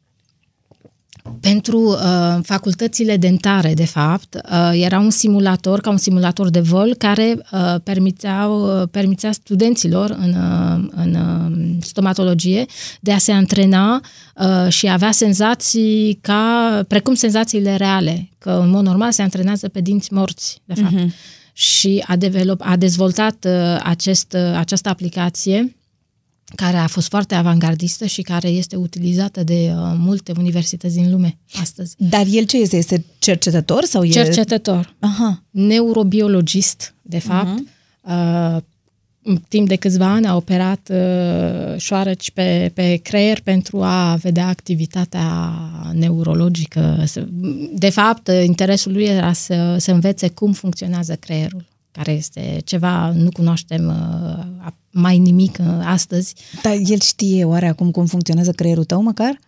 Pentru 1.40 1.80
uh, 1.80 2.38
facultățile 2.44 3.18
dentare, 3.18 3.74
de 3.74 3.86
fapt, 3.86 4.36
uh, 4.36 4.72
era 4.74 5.00
un 5.00 5.10
simulator, 5.10 5.80
ca 5.80 5.90
un 5.90 5.98
simulator 5.98 6.50
de 6.50 6.60
vol, 6.60 6.96
care 6.98 7.38
uh, 7.52 7.76
permiteau, 7.84 8.82
uh, 8.82 8.88
permitea 8.92 9.32
studenților 9.32 10.10
în, 10.10 10.34
uh, 10.34 10.90
în 10.96 11.16
uh, 11.16 11.84
stomatologie 11.84 12.66
de 13.00 13.12
a 13.12 13.18
se 13.18 13.32
antrena 13.32 14.02
uh, 14.36 14.68
și 14.72 14.88
avea 14.88 15.12
senzații 15.12 16.18
ca, 16.22 16.84
precum 16.88 17.14
senzațiile 17.14 17.76
reale, 17.76 18.30
că 18.38 18.60
în 18.64 18.70
mod 18.70 18.84
normal 18.86 19.12
se 19.12 19.22
antrenează 19.22 19.68
pe 19.68 19.82
dinți 19.82 20.14
morți, 20.14 20.62
de 20.66 20.74
fapt. 20.74 20.94
Uh-huh. 20.94 21.34
Și 21.54 22.04
a, 22.08 22.16
develop, 22.16 22.62
a 22.64 22.76
dezvoltat 22.76 23.46
uh, 23.48 23.80
acest, 23.84 24.34
uh, 24.34 24.58
această 24.58 24.90
aplicație 24.90 25.76
care 26.56 26.78
a 26.78 26.88
fost 26.88 27.08
foarte 27.10 27.36
avangardistă 27.36 28.06
și 28.06 28.22
care 28.22 28.48
este 28.48 28.76
utilizată 28.76 29.44
de 29.44 29.74
uh, 29.76 29.94
multe 29.98 30.32
universități 30.38 30.96
din 30.96 31.12
lume 31.12 31.38
astăzi. 31.62 31.96
Dar 31.98 32.26
el 32.30 32.44
ce 32.46 32.58
este? 32.58 32.76
Este 32.78 33.06
cercetător 33.20 33.84
sau 33.84 34.04
e... 34.04 34.10
Cercetător, 34.10 34.96
Aha. 35.00 35.44
neurobiologist, 35.50 36.94
de 37.02 37.20
fapt. 37.20 37.60
Uh, 38.02 38.58
în 39.28 39.42
timp 39.48 39.68
de 39.68 39.76
câțiva 39.76 40.06
ani 40.06 40.26
a 40.28 40.36
operat 40.36 40.90
uh, 40.92 41.78
șoareci 41.78 42.32
pe, 42.32 42.72
pe 42.74 42.96
creier 42.96 43.42
pentru 43.42 43.84
a 43.84 44.16
vedea 44.16 44.48
activitatea 44.48 45.54
neurologică. 45.94 47.04
Să- 47.06 47.28
De 47.74 47.90
fapt, 47.90 48.30
interesul 48.46 48.92
lui 48.92 49.04
era 49.04 49.34
să, 49.34 49.76
să 49.80 49.92
învețe 49.92 50.30
cum 50.30 50.52
funcționează 50.52 51.16
creierul 51.16 51.66
care 51.92 52.12
este 52.12 52.62
ceva, 52.66 53.12
nu 53.12 53.30
cunoaștem 53.32 53.88
uh, 53.88 54.66
mai 54.98 55.18
nimic 55.18 55.58
uh, 55.60 55.66
astăzi. 55.86 56.34
Dar 56.62 56.78
el 56.86 57.00
știe 57.00 57.44
oare 57.44 57.68
acum 57.68 57.92
cum 57.92 58.06
funcționează 58.06 58.52
creierul 58.52 58.84
tău 58.84 59.02
măcar? 59.02 59.40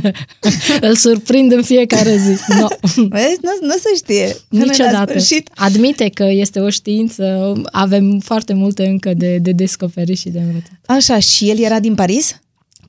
Îl 0.88 0.96
surprind 0.96 1.52
în 1.52 1.62
fiecare 1.62 2.16
zi. 2.16 2.36
No. 2.60 2.66
Vezi? 3.08 3.38
Nu, 3.42 3.66
nu 3.66 3.72
se 3.72 3.94
știe. 3.96 4.36
Până 4.48 4.64
La 4.64 4.70
Niciodată. 4.70 5.10
sfârșit. 5.10 5.50
Admite 5.54 6.08
că 6.08 6.24
este 6.24 6.60
o 6.60 6.70
știință, 6.70 7.52
avem 7.70 8.18
foarte 8.18 8.52
multe 8.52 8.86
încă 8.86 9.14
de, 9.14 9.38
de 9.38 9.52
descoperit 9.52 10.18
și 10.18 10.28
de 10.28 10.38
învățat. 10.38 10.80
Așa, 10.86 11.18
și 11.18 11.50
el 11.50 11.58
era 11.58 11.80
din 11.80 11.94
Paris? 11.94 12.41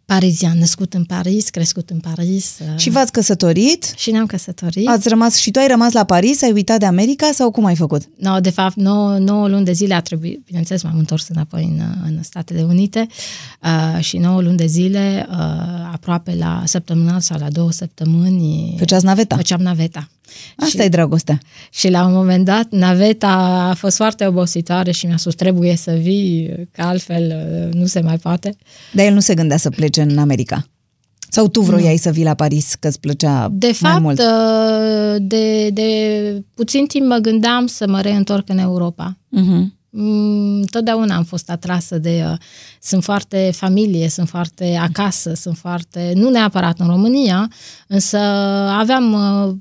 Parizian, 0.05 0.57
născut 0.57 0.93
în 0.93 1.03
Paris, 1.03 1.49
crescut 1.49 1.89
în 1.89 1.99
Paris. 1.99 2.57
uh, 2.73 2.77
Și 2.79 2.89
v-ați 2.89 3.11
căsătorit? 3.11 3.93
și 3.97 4.11
ne-am 4.11 4.25
căsătorit. 4.25 4.87
Ați 4.87 5.09
rămas 5.09 5.35
și 5.35 5.51
tu 5.51 5.59
ai 5.59 5.67
rămas 5.67 5.91
la 5.91 6.03
Paris, 6.03 6.41
ai 6.41 6.51
uitat 6.51 6.79
de 6.79 6.85
America 6.85 7.29
sau 7.33 7.51
cum 7.51 7.65
ai 7.65 7.75
făcut? 7.75 8.01
No, 8.17 8.39
de 8.39 8.49
fapt, 8.49 8.75
9, 8.75 9.17
9 9.17 9.47
luni 9.47 9.65
de 9.65 9.71
zile 9.71 9.93
a 9.93 10.01
trebuit, 10.01 10.41
bineînțeles, 10.45 10.83
m-am 10.83 10.97
întors 10.97 11.27
înapoi 11.27 11.63
în, 11.77 11.81
în 12.05 12.23
Statele 12.23 12.61
Unite 12.61 13.07
uh, 13.63 14.03
și 14.03 14.17
9 14.17 14.41
luni 14.41 14.57
de 14.57 14.65
zile, 14.65 15.27
uh, 15.29 15.35
aproape 15.93 16.35
la 16.35 16.61
săptămânal 16.65 17.19
sau 17.19 17.39
la 17.39 17.49
două 17.49 17.71
săptămâni, 17.71 18.75
Făceați 18.77 19.05
naveta. 19.05 19.35
făceam 19.35 19.61
naveta. 19.61 20.07
Asta 20.55 20.79
și, 20.81 20.85
e 20.85 20.89
dragostea. 20.89 21.39
și 21.71 21.89
la 21.89 22.05
un 22.05 22.13
moment 22.13 22.45
dat, 22.45 22.67
naveta 22.69 23.27
a 23.69 23.73
fost 23.73 23.95
foarte 23.95 24.25
obositoare 24.25 24.91
și 24.91 25.05
mi-a 25.05 25.17
spus, 25.17 25.35
trebuie 25.35 25.75
să 25.75 25.91
vii, 25.91 26.49
că 26.71 26.81
altfel 26.81 27.33
uh, 27.67 27.73
nu 27.79 27.85
se 27.85 27.99
mai 28.01 28.17
poate. 28.17 28.55
Dar 28.93 29.05
el 29.05 29.13
nu 29.13 29.19
se 29.19 29.33
gândea 29.33 29.57
să 29.57 29.69
plece 29.69 30.01
în 30.09 30.17
America. 30.17 30.67
Sau 31.29 31.47
tu 31.47 31.61
vroiai 31.61 31.97
să 31.97 32.09
vii 32.09 32.23
la 32.23 32.33
Paris, 32.33 32.75
că 32.79 32.87
îți 32.87 32.99
plăcea 32.99 33.49
De 33.51 33.65
mai 33.79 33.91
fapt, 33.91 34.01
mult? 34.01 34.19
uh, 34.19 35.15
de, 35.19 35.69
de 35.69 35.87
puțin 36.53 36.85
timp 36.85 37.05
mă 37.07 37.17
gândeam 37.17 37.67
să 37.67 37.87
mă 37.87 38.01
reîntorc 38.01 38.49
în 38.49 38.57
Europa. 38.57 39.17
Uh-huh. 39.37 39.81
Mm, 39.95 40.63
Totdeauna 40.63 41.15
am 41.15 41.23
fost 41.23 41.49
atrasă 41.49 41.97
de... 41.97 42.23
Uh, 42.31 42.37
sunt 42.81 43.03
foarte 43.03 43.51
familie, 43.55 44.09
sunt 44.09 44.29
foarte 44.29 44.75
acasă, 44.81 45.33
sunt 45.33 45.57
foarte... 45.57 46.11
Nu 46.15 46.29
neapărat 46.29 46.79
în 46.79 46.87
România, 46.87 47.51
însă 47.87 48.17
aveam, 48.79 49.13
uh, 49.13 49.55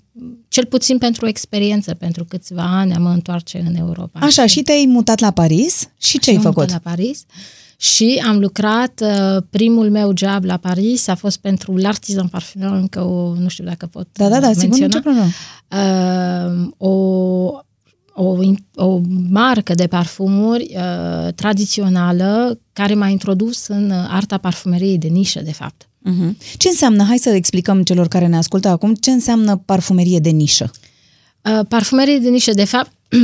cel 0.49 0.65
puțin 0.65 0.99
pentru 0.99 1.27
experiență, 1.27 1.95
pentru 1.95 2.25
câțiva 2.25 2.63
ani, 2.79 2.95
am 2.95 3.03
mă 3.03 3.11
întoarce 3.11 3.65
în 3.69 3.75
Europa. 3.75 4.21
Așa, 4.21 4.47
și 4.47 4.63
te-ai 4.63 4.85
mutat 4.89 5.19
la 5.19 5.31
Paris 5.31 5.89
și 5.99 6.19
ce 6.19 6.31
ai 6.31 6.37
am 6.37 6.43
făcut? 6.43 6.57
mutat 6.57 6.83
la 6.85 6.91
Paris 6.91 7.25
și 7.83 8.23
am 8.27 8.39
lucrat, 8.39 9.01
uh, 9.03 9.43
primul 9.51 9.91
meu 9.91 10.13
job 10.17 10.45
la 10.45 10.57
Paris 10.57 11.07
a 11.07 11.15
fost 11.15 11.37
pentru 11.39 11.75
l'Artisan 11.81 12.31
Parfumeur, 12.31 12.73
încă 12.73 13.01
o, 13.03 13.35
nu 13.35 13.49
știu 13.49 13.65
dacă 13.65 13.87
pot 13.87 14.07
Da, 14.13 14.29
da, 14.29 14.41
da, 14.41 14.49
uh, 14.49 14.55
sigur, 14.57 14.79
menționa. 14.79 14.87
nicio 14.87 15.01
problemă. 15.01 15.29
uh, 16.67 16.89
o, 16.89 16.91
o, 18.15 18.43
in- 18.43 18.65
o 18.75 19.01
marcă 19.31 19.75
de 19.75 19.87
parfumuri 19.87 20.75
uh, 20.77 21.33
tradițională 21.35 22.59
care 22.73 22.95
m-a 22.95 23.09
introdus 23.09 23.67
în 23.67 23.91
uh, 23.91 24.07
arta 24.09 24.39
parfumeriei 24.39 24.99
de 24.99 25.09
nișă, 25.09 25.41
de 25.41 25.53
fapt. 25.53 25.89
Uh-huh. 26.11 26.57
Ce 26.57 26.69
înseamnă, 26.69 27.05
hai 27.05 27.19
să 27.19 27.29
explicăm 27.29 27.83
celor 27.83 28.09
care 28.09 28.27
ne 28.27 28.37
ascultă 28.37 28.69
acum, 28.69 28.95
ce 28.95 29.11
înseamnă 29.11 29.57
parfumerie 29.57 30.19
de 30.19 30.31
nișă? 30.31 30.71
Uh, 31.45 31.61
parfumerie 31.69 32.19
de 32.19 32.29
nișă, 32.29 32.53
de 32.53 32.65
fapt, 32.65 32.91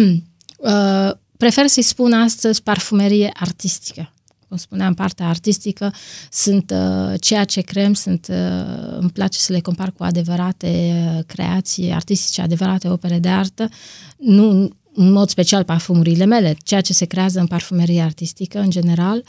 uh, 0.58 1.10
prefer 1.36 1.66
să-i 1.66 1.82
spun 1.82 2.12
astăzi 2.12 2.62
parfumerie 2.62 3.30
artistică. 3.34 4.12
Cum 4.48 4.56
spuneam, 4.56 4.94
partea 4.94 5.28
artistică 5.28 5.92
sunt 6.30 6.70
uh, 6.70 7.14
ceea 7.20 7.44
ce 7.44 7.60
creăm, 7.60 7.94
sunt, 7.94 8.26
uh, 8.30 8.96
îmi 8.98 9.10
place 9.10 9.38
să 9.38 9.52
le 9.52 9.60
compar 9.60 9.92
cu 9.92 10.02
adevărate 10.02 10.92
uh, 11.16 11.24
creații 11.26 11.92
artistice, 11.92 12.42
adevărate 12.42 12.88
opere 12.88 13.18
de 13.18 13.28
artă, 13.28 13.68
nu 14.16 14.70
în 14.94 15.12
mod 15.12 15.28
special 15.28 15.64
parfumurile 15.64 16.24
mele, 16.24 16.56
ceea 16.64 16.80
ce 16.80 16.92
se 16.92 17.04
creează 17.04 17.40
în 17.40 17.46
parfumerie 17.46 18.02
artistică 18.02 18.58
în 18.58 18.70
general. 18.70 19.24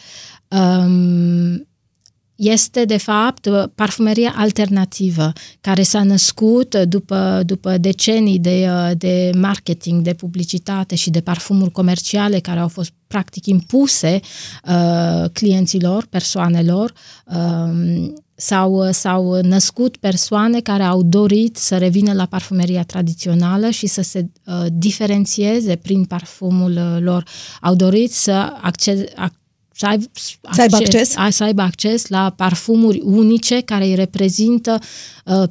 Um, 0.47 1.67
este, 2.39 2.85
de 2.85 2.97
fapt, 2.97 3.49
parfumeria 3.75 4.33
alternativă, 4.35 5.31
care 5.61 5.83
s-a 5.83 6.03
născut 6.03 6.75
după, 6.75 7.41
după 7.45 7.77
decenii 7.77 8.39
de, 8.39 8.67
de 8.97 9.31
marketing, 9.37 10.01
de 10.01 10.13
publicitate 10.13 10.95
și 10.95 11.09
de 11.09 11.21
parfumuri 11.21 11.71
comerciale 11.71 12.39
care 12.39 12.59
au 12.59 12.67
fost 12.67 12.91
practic 13.07 13.45
impuse 13.45 14.19
uh, 14.65 15.29
clienților, 15.33 16.05
persoanelor. 16.09 16.93
Uh, 17.25 18.11
s-au, 18.35 18.91
s-au 18.91 19.41
născut 19.41 19.97
persoane 19.97 20.59
care 20.59 20.83
au 20.83 21.03
dorit 21.03 21.57
să 21.57 21.77
revină 21.77 22.13
la 22.13 22.25
parfumeria 22.25 22.83
tradițională 22.83 23.69
și 23.69 23.87
să 23.87 24.01
se 24.01 24.29
uh, 24.45 24.65
diferențieze 24.73 25.75
prin 25.75 26.05
parfumul 26.05 26.71
uh, 26.71 26.97
lor. 26.99 27.23
Au 27.61 27.75
dorit 27.75 28.11
să 28.13 28.53
accede, 28.61 29.05
ac- 29.05 29.38
să, 29.79 29.85
aib, 29.85 30.01
Să 30.51 30.61
aibă 30.61 30.75
acces? 30.75 31.15
a- 31.15 31.29
să 31.29 31.43
aibă 31.43 31.61
acces 31.61 32.07
la 32.07 32.33
parfumuri 32.35 33.01
unice 33.03 33.61
care 33.61 33.85
îi 33.85 33.95
reprezintă 33.95 34.77
uh, 34.79 34.87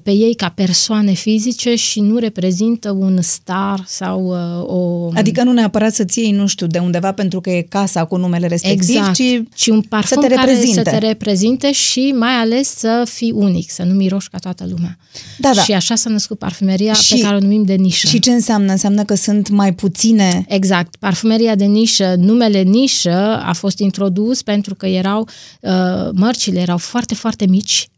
pe 0.03 0.11
ei 0.11 0.35
ca 0.35 0.49
persoane 0.49 1.13
fizice 1.13 1.75
și 1.75 2.01
nu 2.01 2.17
reprezintă 2.17 2.91
un 2.91 3.19
star 3.23 3.85
sau 3.87 4.27
uh, 4.27 4.65
o... 4.67 5.11
Adică 5.15 5.43
nu 5.43 5.53
neapărat 5.53 5.95
să-ți 5.95 6.19
iei, 6.19 6.31
nu 6.31 6.47
știu, 6.47 6.67
de 6.67 6.79
undeva 6.79 7.13
pentru 7.13 7.41
că 7.41 7.51
e 7.51 7.63
casa 7.63 8.05
cu 8.05 8.17
numele 8.17 8.47
respectiv, 8.47 8.97
exact. 8.97 9.15
ci, 9.15 9.43
ci 9.55 9.67
un 9.67 9.81
parfum 9.81 10.23
să 10.23 10.29
te 10.29 10.35
care 10.35 10.51
reprezinte. 10.51 10.83
să 10.83 10.91
te 10.91 10.99
reprezinte 10.99 11.73
și 11.73 12.15
mai 12.19 12.33
ales 12.33 12.69
să 12.69 13.07
fii 13.09 13.31
unic, 13.31 13.71
să 13.71 13.83
nu 13.83 13.95
miroși 13.95 14.29
ca 14.29 14.39
toată 14.39 14.67
lumea. 14.71 14.99
Da, 15.39 15.51
da. 15.55 15.63
Și 15.63 15.73
așa 15.73 15.95
s-a 15.95 16.11
născut 16.11 16.39
parfumeria 16.39 16.93
Și- 16.93 17.15
pe 17.15 17.21
care 17.21 17.37
o 17.37 17.41
numim 17.41 17.65
de 17.65 17.75
nișă. 17.75 18.07
Și 18.07 18.19
ce 18.19 18.31
înseamnă? 18.31 18.73
Înseamnă 18.73 19.05
că 19.05 19.15
sunt 19.15 19.49
mai 19.49 19.75
puține... 19.75 20.45
Exact. 20.49 20.97
Parfumeria 20.97 21.55
de 21.55 21.65
nișă, 21.65 22.15
numele 22.19 22.63
nișă 22.63 23.43
a 23.45 23.53
fost 23.53 23.79
introdus 23.79 24.43
pentru 24.43 24.75
că 24.75 24.87
erau, 24.87 25.29
uh, 25.61 25.71
mărcile 26.13 26.61
erau 26.61 26.79
foarte, 26.79 27.15
foarte 27.15 27.47
mici, 27.47 27.89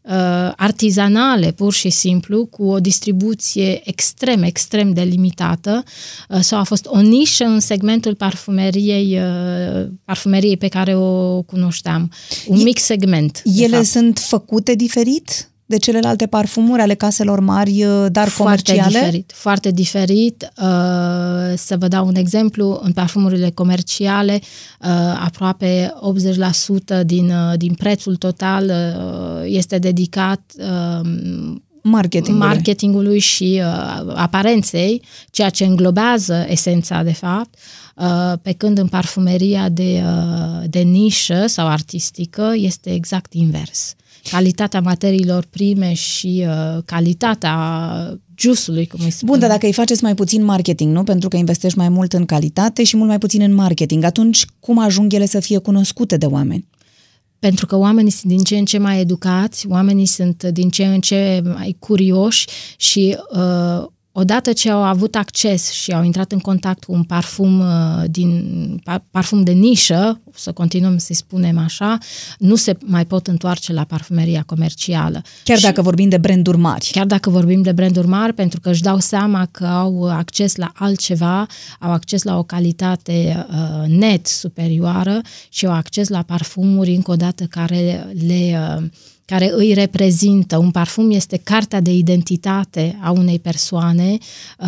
artizanale, 0.55 1.51
pur 1.51 1.73
și 1.73 1.89
simplu, 1.89 2.45
cu 2.45 2.63
o 2.63 2.79
distribuție 2.79 3.81
extrem, 3.89 4.43
extrem 4.43 4.93
de 4.93 5.01
limitată 5.01 5.83
uh, 6.29 6.39
sau 6.39 6.59
a 6.59 6.63
fost 6.63 6.85
o 6.85 6.99
nișă 7.01 7.43
în 7.43 7.59
segmentul 7.59 8.15
parfumeriei, 8.15 9.19
uh, 9.19 9.87
parfumeriei 10.05 10.57
pe 10.57 10.67
care 10.67 10.95
o 10.95 11.41
cunoșteam. 11.41 12.11
Un 12.47 12.59
E- 12.59 12.63
mic 12.63 12.77
segment. 12.79 13.41
de 13.43 13.63
Ele 13.63 13.75
fapt. 13.75 13.87
sunt 13.87 14.19
făcute 14.19 14.75
diferit 14.75 15.50
de 15.71 15.77
celelalte 15.77 16.25
parfumuri 16.27 16.81
ale 16.81 16.93
caselor 16.93 17.39
mari, 17.39 17.83
uh, 17.83 18.05
dar 18.11 18.27
Foarte 18.27 18.63
comerciale? 18.71 18.99
diferit, 18.99 19.31
foarte 19.35 19.71
diferit. 19.71 20.51
Uh, 20.57 20.63
să 21.55 21.75
vă 21.79 21.87
dau 21.87 22.07
un 22.07 22.15
exemplu, 22.15 22.79
în 22.83 22.91
parfumurile 22.91 23.49
comerciale, 23.49 24.39
uh, 24.41 24.87
aproape 25.25 25.93
80% 25.99 27.03
din, 27.05 27.29
uh, 27.29 27.57
din 27.57 27.73
prețul 27.73 28.15
total 28.15 28.65
uh, 28.65 29.43
este 29.45 29.77
dedicat 29.77 30.41
uh, 30.57 31.09
Marketing. 31.83 32.37
marketingului 32.37 33.19
și 33.19 33.61
uh, 33.63 34.13
aparenței, 34.15 35.01
ceea 35.31 35.49
ce 35.49 35.65
înglobează 35.65 36.45
esența, 36.47 37.03
de 37.03 37.13
fapt, 37.13 37.55
uh, 37.95 38.33
pe 38.41 38.51
când 38.51 38.77
în 38.77 38.87
parfumeria 38.87 39.69
de, 39.69 40.03
uh, 40.05 40.63
de 40.69 40.79
nișă 40.79 41.45
sau 41.47 41.67
artistică 41.67 42.51
este 42.55 42.93
exact 42.93 43.33
invers. 43.33 43.95
Calitatea 44.29 44.81
materiilor 44.81 45.45
prime 45.49 45.93
și 45.93 46.45
uh, 46.47 46.83
calitatea 46.85 48.19
juiceului, 48.35 48.87
cum 48.87 48.99
îi 49.03 49.11
spun. 49.11 49.29
Bun, 49.29 49.39
dar 49.39 49.49
dacă 49.49 49.65
îi 49.65 49.73
faceți 49.73 50.03
mai 50.03 50.15
puțin 50.15 50.43
marketing, 50.43 50.93
nu? 50.93 51.03
Pentru 51.03 51.29
că 51.29 51.37
investești 51.37 51.77
mai 51.77 51.89
mult 51.89 52.13
în 52.13 52.25
calitate 52.25 52.83
și 52.83 52.95
mult 52.95 53.09
mai 53.09 53.17
puțin 53.17 53.41
în 53.41 53.53
marketing, 53.53 54.03
atunci 54.03 54.45
cum 54.59 54.79
ajung 54.79 55.13
ele 55.13 55.25
să 55.25 55.39
fie 55.39 55.57
cunoscute 55.57 56.17
de 56.17 56.25
oameni? 56.25 56.67
Pentru 57.39 57.65
că 57.65 57.77
oamenii 57.77 58.11
sunt 58.11 58.31
din 58.31 58.43
ce 58.43 58.57
în 58.57 58.65
ce 58.65 58.77
mai 58.77 58.99
educați, 58.99 59.67
oamenii 59.67 60.05
sunt 60.05 60.43
din 60.43 60.69
ce 60.69 60.85
în 60.85 60.99
ce 60.99 61.41
mai 61.43 61.75
curioși 61.79 62.47
și 62.77 63.17
uh, 63.33 63.87
odată 64.11 64.53
ce 64.53 64.69
au 64.69 64.83
avut 64.83 65.15
acces 65.15 65.69
și 65.71 65.91
au 65.91 66.03
intrat 66.03 66.31
în 66.31 66.39
contact 66.39 66.83
cu 66.83 66.93
un 66.93 67.03
parfum 67.03 67.59
uh, 67.59 68.03
din 68.09 68.43
pa- 68.89 69.03
parfum 69.11 69.43
de 69.43 69.51
nișă, 69.51 70.21
să 70.33 70.51
continuăm 70.51 70.97
să-i 70.97 71.15
spunem 71.15 71.57
așa, 71.57 71.97
nu 72.37 72.55
se 72.55 72.77
mai 72.85 73.05
pot 73.05 73.27
întoarce 73.27 73.73
la 73.73 73.83
parfumeria 73.83 74.43
comercială. 74.45 75.21
Chiar 75.43 75.57
Și- 75.57 75.63
dacă 75.63 75.81
vorbim 75.81 76.09
de 76.09 76.17
branduri 76.17 76.57
mari. 76.57 76.89
Chiar 76.91 77.05
dacă 77.05 77.29
vorbim 77.29 77.61
de 77.61 77.71
branduri 77.71 78.07
mari, 78.07 78.33
pentru 78.33 78.59
că 78.59 78.69
își 78.69 78.81
dau 78.81 78.99
seama 78.99 79.47
că 79.51 79.65
au 79.65 80.09
acces 80.09 80.55
la 80.55 80.71
altceva, 80.75 81.45
au 81.79 81.91
acces 81.91 82.23
la 82.23 82.37
o 82.37 82.43
calitate 82.43 83.45
uh, 83.49 83.87
net 83.87 84.27
superioară 84.27 85.21
și 85.49 85.65
au 85.65 85.73
acces 85.73 86.07
la 86.07 86.21
parfumuri, 86.21 86.95
încă 86.95 87.11
o 87.11 87.15
dată, 87.15 87.43
care 87.43 88.13
le... 88.25 88.75
Uh, 88.77 88.83
care 89.31 89.51
îi 89.53 89.73
reprezintă. 89.73 90.57
Un 90.57 90.71
parfum 90.71 91.11
este 91.11 91.37
cartea 91.37 91.79
de 91.79 91.93
identitate 91.93 92.99
a 93.01 93.11
unei 93.11 93.39
persoane. 93.39 94.17
Uh, 94.59 94.67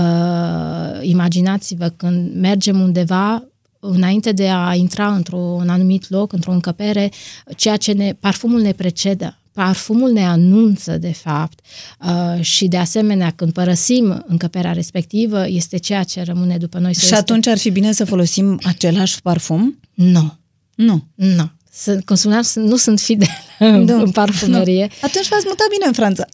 imaginați-vă 1.01 1.93
când 1.97 2.35
mergem 2.35 2.79
undeva 2.79 3.43
înainte 3.79 4.31
de 4.31 4.49
a 4.49 4.73
intra 4.75 5.15
într-un 5.15 5.69
anumit 5.69 6.09
loc, 6.09 6.33
într-o 6.33 6.51
încăpere, 6.51 7.11
ceea 7.55 7.77
ce 7.77 7.91
ne, 7.91 8.13
parfumul 8.19 8.61
ne 8.61 8.71
precedă. 8.71 9.37
Parfumul 9.51 10.11
ne 10.11 10.25
anunță, 10.25 10.97
de 10.97 11.11
fapt, 11.11 11.59
uh, 11.99 12.41
și 12.41 12.67
de 12.67 12.77
asemenea, 12.77 13.31
când 13.35 13.53
părăsim 13.53 14.23
încăperea 14.27 14.71
respectivă, 14.71 15.47
este 15.47 15.77
ceea 15.77 16.03
ce 16.03 16.21
rămâne 16.21 16.57
după 16.57 16.79
noi. 16.79 16.93
Și 16.93 17.13
atunci 17.13 17.47
ar 17.47 17.57
fi 17.57 17.69
bine 17.69 17.91
să 17.91 18.05
folosim 18.05 18.59
același 18.63 19.21
parfum? 19.21 19.79
Nu, 19.93 20.33
Nu. 20.75 21.03
nu. 21.15 21.51
Sunt, 21.75 22.05
cum 22.05 22.15
spuneam, 22.15 22.41
sunt- 22.41 22.67
nu 22.67 22.75
sunt 22.75 22.99
fidel 22.99 23.27
în, 23.59 23.81
Nu. 23.83 24.01
în 24.01 24.11
parfumerie. 24.11 24.89
Atunci 25.01 25.27
v-ați 25.27 25.45
mutat 25.47 25.67
bine 25.69 25.85
în 25.85 25.93
Franța. 25.93 26.25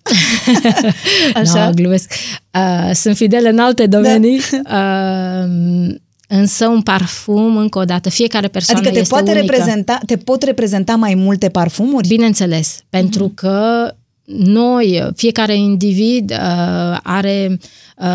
Așa? 1.42 1.66
No, 1.66 1.72
glumesc. 1.74 2.12
Uh, 2.54 2.90
sunt 2.94 3.16
fidele 3.16 3.50
în 3.50 3.60
alte 3.60 3.86
domenii, 3.88 4.40
da. 4.64 5.44
uh, 5.44 5.96
însă 6.28 6.68
un 6.68 6.82
parfum, 6.82 7.58
încă 7.58 7.80
o 7.80 7.84
dată, 7.84 8.10
fiecare 8.10 8.48
persoană 8.48 8.80
Adică 8.80 8.94
te, 8.94 9.00
este 9.02 9.14
poate 9.16 9.32
unică. 9.32 9.46
reprezenta, 9.52 10.00
te 10.06 10.18
pot 10.18 10.44
reprezenta 10.44 10.96
mai 10.96 11.14
multe 11.16 11.50
parfumuri? 11.50 12.08
Bineînțeles, 12.08 12.80
pentru 12.90 13.24
Mhm. 13.24 13.34
că 13.34 13.88
noi, 14.36 15.10
fiecare 15.16 15.56
individ 15.56 16.32
uh, 16.32 16.98
are 17.04 17.58
uh, 18.00 18.06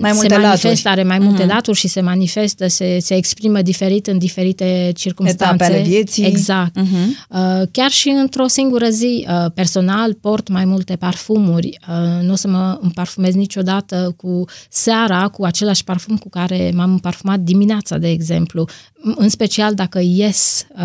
Mai 0.00 0.10
se 0.10 0.14
multe 0.16 0.36
manifestă, 0.36 0.68
laturi. 0.68 0.82
are 0.84 1.02
mai 1.02 1.18
multe 1.18 1.44
laturi 1.46 1.78
și 1.78 1.88
se 1.88 2.00
manifestă, 2.00 2.66
se, 2.68 2.98
se 3.00 3.14
exprimă 3.14 3.62
diferit 3.62 4.06
în 4.06 4.18
diferite 4.18 4.92
circunstanțe. 4.96 5.54
Etape 5.54 5.72
ale 5.78 5.82
vieții. 5.88 6.24
Exact. 6.24 6.76
Mhm. 6.76 7.16
Uh, 7.30 7.62
chiar 7.70 7.90
și 7.90 8.08
într-o 8.08 8.46
singură 8.46 8.88
zi, 8.88 9.26
uh, 9.28 9.50
personal, 9.54 10.14
port 10.14 10.48
mai 10.48 10.64
multe 10.64 10.96
parfumuri. 10.96 11.78
Uh, 11.88 12.22
nu 12.26 12.32
o 12.32 12.36
să 12.36 12.48
mă 12.48 12.78
împarfumez 12.80 13.34
niciodată 13.34 14.14
cu 14.16 14.44
seara, 14.68 15.28
cu 15.28 15.44
același 15.44 15.84
parfum 15.84 16.16
cu 16.16 16.28
care 16.28 16.72
m-am 16.74 16.90
împarfumat 16.90 17.38
dimineața, 17.40 17.98
de 17.98 18.08
exemplu. 18.10 18.68
În 19.16 19.28
special 19.28 19.74
dacă 19.74 20.00
ies 20.02 20.66
uh, 20.76 20.78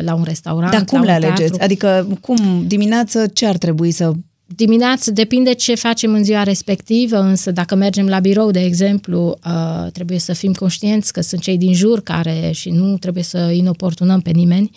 la 0.00 0.14
un 0.14 0.22
restaurant, 0.24 0.72
Dar 0.72 0.84
cum 0.84 0.98
la 1.02 1.04
le 1.04 1.10
un 1.10 1.32
alegeți? 1.32 1.38
teatru. 1.58 1.64
Adică 1.64 2.06
cum 2.20 2.64
dimineață 2.66 3.26
ce 3.26 3.46
ar 3.46 3.56
trebui 3.56 3.90
să... 3.90 4.12
Dimineață 4.54 5.10
depinde 5.10 5.52
ce 5.52 5.74
facem 5.74 6.12
în 6.12 6.24
ziua 6.24 6.42
respectivă, 6.42 7.18
însă 7.18 7.50
dacă 7.50 7.74
mergem 7.74 8.08
la 8.08 8.18
birou, 8.18 8.50
de 8.50 8.60
exemplu, 8.60 9.38
uh, 9.46 9.90
trebuie 9.92 10.18
să 10.18 10.32
fim 10.32 10.52
conștienți 10.52 11.12
că 11.12 11.20
sunt 11.20 11.40
cei 11.40 11.58
din 11.58 11.74
jur 11.74 12.00
care 12.00 12.50
și 12.52 12.70
nu 12.70 12.96
trebuie 12.98 13.22
să 13.22 13.38
inoportunăm 13.38 14.20
pe 14.20 14.30
nimeni. 14.30 14.70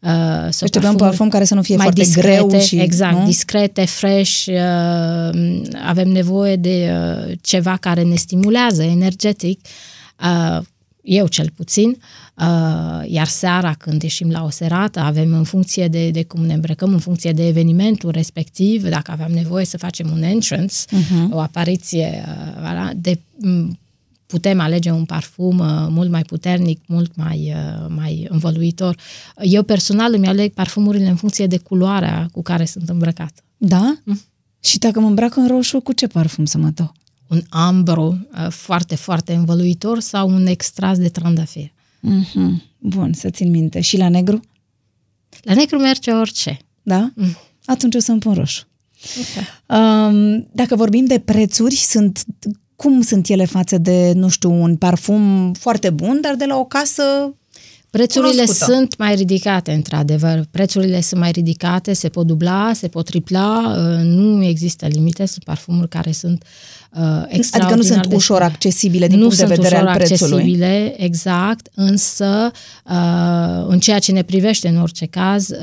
Uh, 0.00 0.10
să 0.48 0.58
Deci 0.60 0.70
trebuie 0.70 0.90
un 0.90 0.96
parfum 0.96 1.28
care 1.28 1.44
să 1.44 1.54
nu 1.54 1.62
fie 1.62 1.76
mai 1.76 1.84
foarte 1.84 2.02
discrete, 2.02 2.46
greu 2.46 2.60
și... 2.60 2.76
Exact, 2.76 3.18
nu? 3.18 3.24
discrete, 3.24 3.84
fresh, 3.84 4.44
uh, 4.46 5.60
avem 5.86 6.08
nevoie 6.08 6.56
de 6.56 6.90
uh, 6.92 7.32
ceva 7.40 7.76
care 7.76 8.02
ne 8.02 8.14
stimulează 8.14 8.82
energetic, 8.82 9.60
uh, 10.20 10.62
eu 11.08 11.26
cel 11.26 11.50
puțin, 11.56 11.88
uh, 11.88 13.10
iar 13.10 13.26
seara 13.26 13.74
când 13.74 14.02
ieșim 14.02 14.30
la 14.30 14.44
o 14.44 14.50
serată 14.50 15.00
avem 15.00 15.32
în 15.32 15.44
funcție 15.44 15.88
de, 15.88 16.10
de 16.10 16.22
cum 16.24 16.44
ne 16.44 16.54
îmbrăcăm, 16.54 16.92
în 16.92 16.98
funcție 16.98 17.32
de 17.32 17.46
evenimentul 17.46 18.10
respectiv, 18.10 18.88
dacă 18.88 19.10
aveam 19.10 19.30
nevoie 19.30 19.64
să 19.64 19.78
facem 19.78 20.10
un 20.10 20.22
entrance, 20.22 20.74
uh-huh. 20.74 21.30
o 21.30 21.38
apariție, 21.38 22.24
uh, 22.26 22.62
voilà, 22.62 22.96
de, 22.96 23.20
m, 23.36 23.78
putem 24.26 24.60
alege 24.60 24.90
un 24.90 25.04
parfum 25.04 25.58
uh, 25.58 25.86
mult 25.88 26.10
mai 26.10 26.22
puternic, 26.22 26.80
mult 26.86 27.16
mai, 27.16 27.54
uh, 27.54 27.86
mai 27.88 28.26
învăluitor. 28.30 28.96
Eu 29.40 29.62
personal 29.62 30.14
îmi 30.14 30.26
aleg 30.26 30.52
parfumurile 30.52 31.08
în 31.08 31.16
funcție 31.16 31.46
de 31.46 31.58
culoarea 31.58 32.28
cu 32.32 32.42
care 32.42 32.64
sunt 32.64 32.88
îmbrăcată. 32.88 33.42
Da? 33.56 33.96
Și 34.60 34.78
dacă 34.78 35.00
mă 35.00 35.06
îmbrac 35.06 35.36
în 35.36 35.48
roșu, 35.48 35.80
cu 35.80 35.92
ce 35.92 36.06
parfum 36.06 36.44
să 36.44 36.58
mă 36.58 36.68
dau? 36.74 36.92
Un 37.28 37.42
ambru 37.48 38.28
uh, 38.32 38.50
foarte, 38.50 38.94
foarte 38.94 39.34
învăluitor 39.34 40.00
sau 40.00 40.28
un 40.28 40.46
extras 40.46 40.98
de 40.98 41.08
trandafir. 41.08 41.72
Mhm. 42.00 42.62
Bun, 42.78 43.12
să 43.12 43.30
țin 43.30 43.50
minte. 43.50 43.80
Și 43.80 43.96
la 43.96 44.08
negru? 44.08 44.40
La 45.42 45.54
negru 45.54 45.78
merge 45.78 46.10
orice. 46.10 46.58
Da? 46.82 47.12
Atunci 47.64 47.94
o 47.94 47.98
să-mi 47.98 48.20
pun 48.20 48.34
roșu. 48.34 48.66
Um, 49.66 50.48
dacă 50.52 50.76
vorbim 50.76 51.04
de 51.04 51.18
prețuri, 51.18 51.74
sunt 51.74 52.24
cum 52.76 53.00
sunt 53.00 53.28
ele 53.28 53.44
față 53.44 53.78
de, 53.78 54.12
nu 54.14 54.28
știu, 54.28 54.50
un 54.62 54.76
parfum 54.76 55.52
foarte 55.52 55.90
bun, 55.90 56.20
dar 56.20 56.34
de 56.34 56.44
la 56.44 56.56
o 56.56 56.64
casă 56.64 57.34
Prețurile 57.90 58.42
Cunoscută. 58.42 58.72
sunt 58.72 58.96
mai 58.98 59.14
ridicate, 59.14 59.72
într-adevăr. 59.72 60.44
Prețurile 60.50 61.00
sunt 61.00 61.20
mai 61.20 61.30
ridicate, 61.30 61.92
se 61.92 62.08
pot 62.08 62.26
dubla, 62.26 62.70
se 62.74 62.88
pot 62.88 63.04
tripla, 63.04 63.76
uh, 63.76 64.04
nu 64.04 64.44
există 64.44 64.86
limite, 64.86 65.26
sunt 65.26 65.44
parfumuri 65.44 65.88
care 65.88 66.12
sunt 66.12 66.44
uh, 66.90 67.00
extraordinar 67.28 67.60
Adică 67.60 67.74
nu 67.74 67.82
sunt 67.82 68.06
de 68.06 68.14
ușor 68.14 68.36
scumpe. 68.36 68.54
accesibile 68.54 69.06
din 69.06 69.18
nu 69.18 69.22
punct 69.22 69.36
de 69.38 69.44
sunt 69.44 69.56
vedere 69.56 69.76
ușor 69.76 69.88
al 69.88 69.96
prețului. 69.96 70.32
accesibile, 70.32 71.02
exact, 71.02 71.68
însă 71.74 72.50
uh, 72.84 73.66
în 73.68 73.78
ceea 73.78 73.98
ce 73.98 74.12
ne 74.12 74.22
privește 74.22 74.68
în 74.68 74.80
orice 74.80 75.06
caz, 75.06 75.48
uh, 75.48 75.56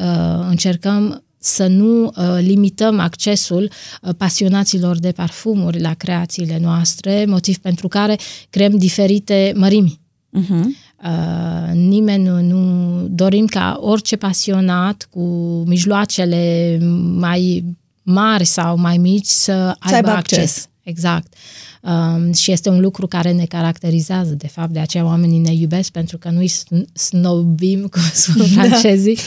încercăm 0.49 1.23
să 1.37 1.67
nu 1.67 2.03
uh, 2.05 2.11
limităm 2.39 2.99
accesul 2.99 3.71
uh, 4.01 4.13
pasionaților 4.17 4.99
de 4.99 5.11
parfumuri 5.11 5.79
la 5.79 5.93
creațiile 5.93 6.57
noastre, 6.61 7.25
motiv 7.25 7.57
pentru 7.57 7.87
care 7.87 8.17
creăm 8.49 8.77
diferite 8.77 9.53
mărimi. 9.55 9.99
Uh-huh. 10.39 10.84
Uh, 11.03 11.71
nimeni 11.73 12.23
nu, 12.23 12.41
nu 12.41 13.01
dorim 13.07 13.45
ca 13.45 13.77
orice 13.81 14.15
pasionat 14.15 15.07
cu 15.11 15.23
mijloacele 15.67 16.77
mai 17.17 17.63
mari 18.03 18.43
sau 18.43 18.77
mai 18.77 18.97
mici 18.97 19.25
să 19.25 19.51
aibă, 19.51 19.77
să 19.87 19.95
aibă 19.95 20.09
acces. 20.09 20.37
acces. 20.37 20.69
Exact. 20.85 21.33
Um, 21.81 22.33
și 22.33 22.51
este 22.51 22.69
un 22.69 22.79
lucru 22.79 23.07
care 23.07 23.31
ne 23.31 23.45
caracterizează, 23.45 24.33
de 24.33 24.47
fapt, 24.47 24.71
de 24.71 24.79
aceea 24.79 25.05
oamenii 25.05 25.39
ne 25.39 25.53
iubesc, 25.53 25.91
pentru 25.91 26.17
că 26.17 26.29
noi 26.29 26.51
snobim, 26.93 27.87
cum 27.91 28.01
spun 28.13 28.45
da. 28.55 28.61
francezii, 28.61 29.17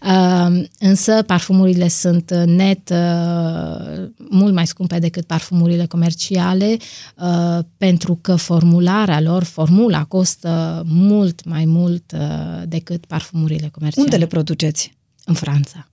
da. 0.00 0.44
um, 0.44 0.66
însă 0.78 1.22
parfumurile 1.22 1.88
sunt 1.88 2.34
net 2.34 2.90
uh, 2.90 4.08
mult 4.16 4.54
mai 4.54 4.66
scumpe 4.66 4.98
decât 4.98 5.24
parfumurile 5.24 5.86
comerciale, 5.86 6.76
uh, 7.16 7.58
pentru 7.76 8.18
că 8.20 8.36
formularea 8.36 9.20
lor, 9.20 9.42
formula, 9.42 10.04
costă 10.04 10.82
mult 10.86 11.44
mai 11.44 11.64
mult 11.64 12.12
uh, 12.14 12.62
decât 12.68 13.06
parfumurile 13.06 13.68
comerciale. 13.72 14.04
Unde 14.04 14.16
le 14.16 14.26
produceți? 14.26 14.92
În 15.24 15.34
Franța. 15.34 15.86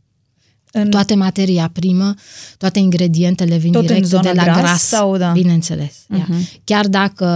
În... 0.72 0.89
Toate 0.89 1.15
materia 1.15 1.70
primă, 1.74 2.13
toate 2.57 2.80
ingredientele 2.80 3.57
vin 3.57 3.72
Tot 3.72 3.86
direct 3.86 4.09
de 4.09 4.32
la 4.36 4.43
gras, 4.43 4.57
gras 4.57 4.84
sau, 4.84 5.17
da. 5.17 5.32
bineînțeles. 5.32 6.05
Uh-huh. 6.15 6.61
Chiar 6.63 6.88
dacă 6.88 7.28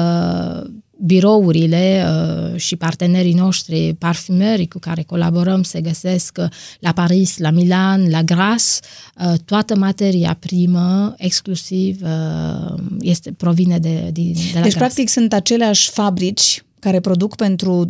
birourile 1.05 2.05
uh, 2.07 2.59
și 2.59 2.75
partenerii 2.75 3.33
noștri, 3.33 3.95
parfumerii 3.99 4.67
cu 4.67 4.79
care 4.79 5.03
colaborăm, 5.03 5.63
se 5.63 5.81
găsesc 5.81 6.37
uh, 6.41 6.47
la 6.79 6.91
Paris, 6.91 7.37
la 7.37 7.49
Milan, 7.49 8.09
la 8.09 8.23
Gras, 8.23 8.79
uh, 9.17 9.33
toată 9.45 9.75
materia 9.75 10.37
primă, 10.39 11.13
exclusiv, 11.17 12.01
uh, 12.01 12.73
este, 12.99 13.31
provine 13.31 13.77
de, 13.77 14.09
de, 14.11 14.21
de 14.21 14.39
la 14.53 14.61
Deci, 14.61 14.73
Gras. 14.73 14.73
practic, 14.73 15.09
sunt 15.09 15.33
aceleași 15.33 15.89
fabrici 15.89 16.63
care 16.79 16.99
produc 16.99 17.35
pentru 17.35 17.85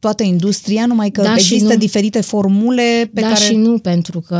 toată 0.00 0.22
industria, 0.22 0.86
numai 0.86 1.10
că 1.10 1.22
da 1.22 1.34
există 1.34 1.76
diferite 1.76 2.20
formule 2.20 3.10
pe 3.14 3.20
da 3.20 3.26
care... 3.26 3.44
și 3.44 3.54
nu, 3.54 3.78
pentru 3.78 4.20
că 4.20 4.36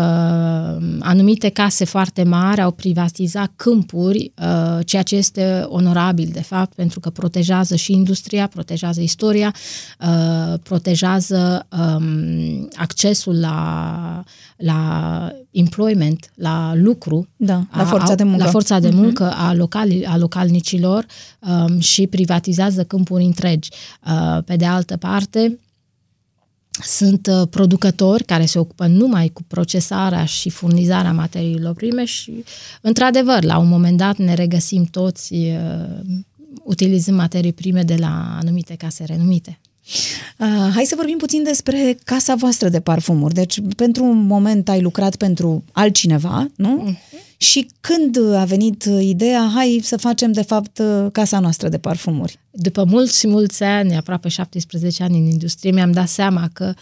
um, 0.81 0.97
anumite 1.01 1.49
case 1.49 1.85
foarte 1.85 2.23
mari 2.23 2.61
au 2.61 2.71
privatizat 2.71 3.53
câmpuri, 3.57 4.33
uh, 4.39 4.87
ceea 4.87 5.03
ce 5.03 5.17
este 5.17 5.65
onorabil, 5.67 6.31
de 6.33 6.43
fapt, 6.43 6.75
pentru 6.75 7.01
că 7.01 7.11
protejează 7.11 7.77
și 7.77 7.93
industria, 7.93 8.47
protejează 8.47 9.01
istoria, 9.01 9.55
uh, 10.01 10.59
protejează 10.63 11.67
um, 11.71 12.69
accesul 12.75 13.41
la, 13.41 14.25
la 14.61 15.33
employment, 15.51 16.31
la 16.35 16.73
lucru. 16.75 17.29
Da, 17.37 17.67
la 17.73 17.85
forța 17.85 18.15
de 18.15 18.23
muncă. 18.23 18.45
La 18.45 18.51
forța 18.51 18.79
de 18.79 18.89
mhm. 18.89 18.97
muncă 18.97 19.33
uh-huh. 19.33 19.37
a, 19.37 19.55
locali, 19.55 20.07
a 20.07 20.17
localnicilor 20.17 21.07
um, 21.39 21.79
și 21.79 22.07
privatizează 22.07 22.85
câmpuri 22.85 23.25
întregi. 23.25 23.69
Uh, 24.07 24.43
pe 24.45 24.57
de 24.57 24.65
altă 24.65 24.97
parte, 24.97 25.59
sunt 26.83 27.27
uh, 27.27 27.49
producători 27.51 28.25
care 28.25 28.45
se 28.45 28.59
ocupă 28.59 28.87
numai 28.87 29.29
cu 29.29 29.43
procesarea 29.43 30.25
și 30.25 30.51
furnizarea 30.51 31.13
materiilor 31.13 31.75
prime 31.75 32.05
și, 32.05 32.45
într-adevăr, 32.81 33.45
la 33.45 33.59
un 33.59 33.69
moment 33.69 33.97
dat 33.97 34.17
ne 34.17 34.35
regăsim 34.35 34.85
toți 34.85 35.35
uh, 35.35 36.01
utilizând 36.65 37.17
materii 37.17 37.53
prime 37.53 37.83
de 37.83 37.97
la 37.97 38.37
anumite 38.41 38.75
case 38.75 39.05
renumite. 39.05 39.61
Uh, 40.39 40.71
hai 40.75 40.85
să 40.85 40.95
vorbim 40.97 41.19
puțin 41.19 41.43
despre 41.43 41.99
casa 42.05 42.35
voastră 42.35 42.69
de 42.69 42.81
parfumuri. 42.81 43.35
Deci, 43.35 43.61
pentru 43.77 44.05
un 44.05 44.27
moment 44.27 44.69
ai 44.69 44.81
lucrat 44.81 45.17
pentru 45.17 45.65
altcineva, 45.73 46.47
nu? 46.57 46.91
Uh-huh. 46.91 47.19
Și 47.37 47.71
când 47.81 48.35
a 48.35 48.45
venit 48.45 48.85
ideea, 49.01 49.51
hai 49.55 49.81
să 49.83 49.97
facem, 49.97 50.33
de 50.33 50.43
fapt, 50.43 50.83
casa 51.13 51.39
noastră 51.39 51.69
de 51.69 51.79
parfumuri? 51.79 52.39
După 52.51 52.85
mulți 52.85 53.19
și 53.19 53.27
mulți 53.27 53.63
ani, 53.63 53.97
aproape 53.97 54.29
17 54.29 55.03
ani 55.03 55.19
în 55.19 55.25
industrie, 55.25 55.71
mi-am 55.71 55.93
dat 55.93 56.09
seama 56.09 56.51
că 56.53 56.75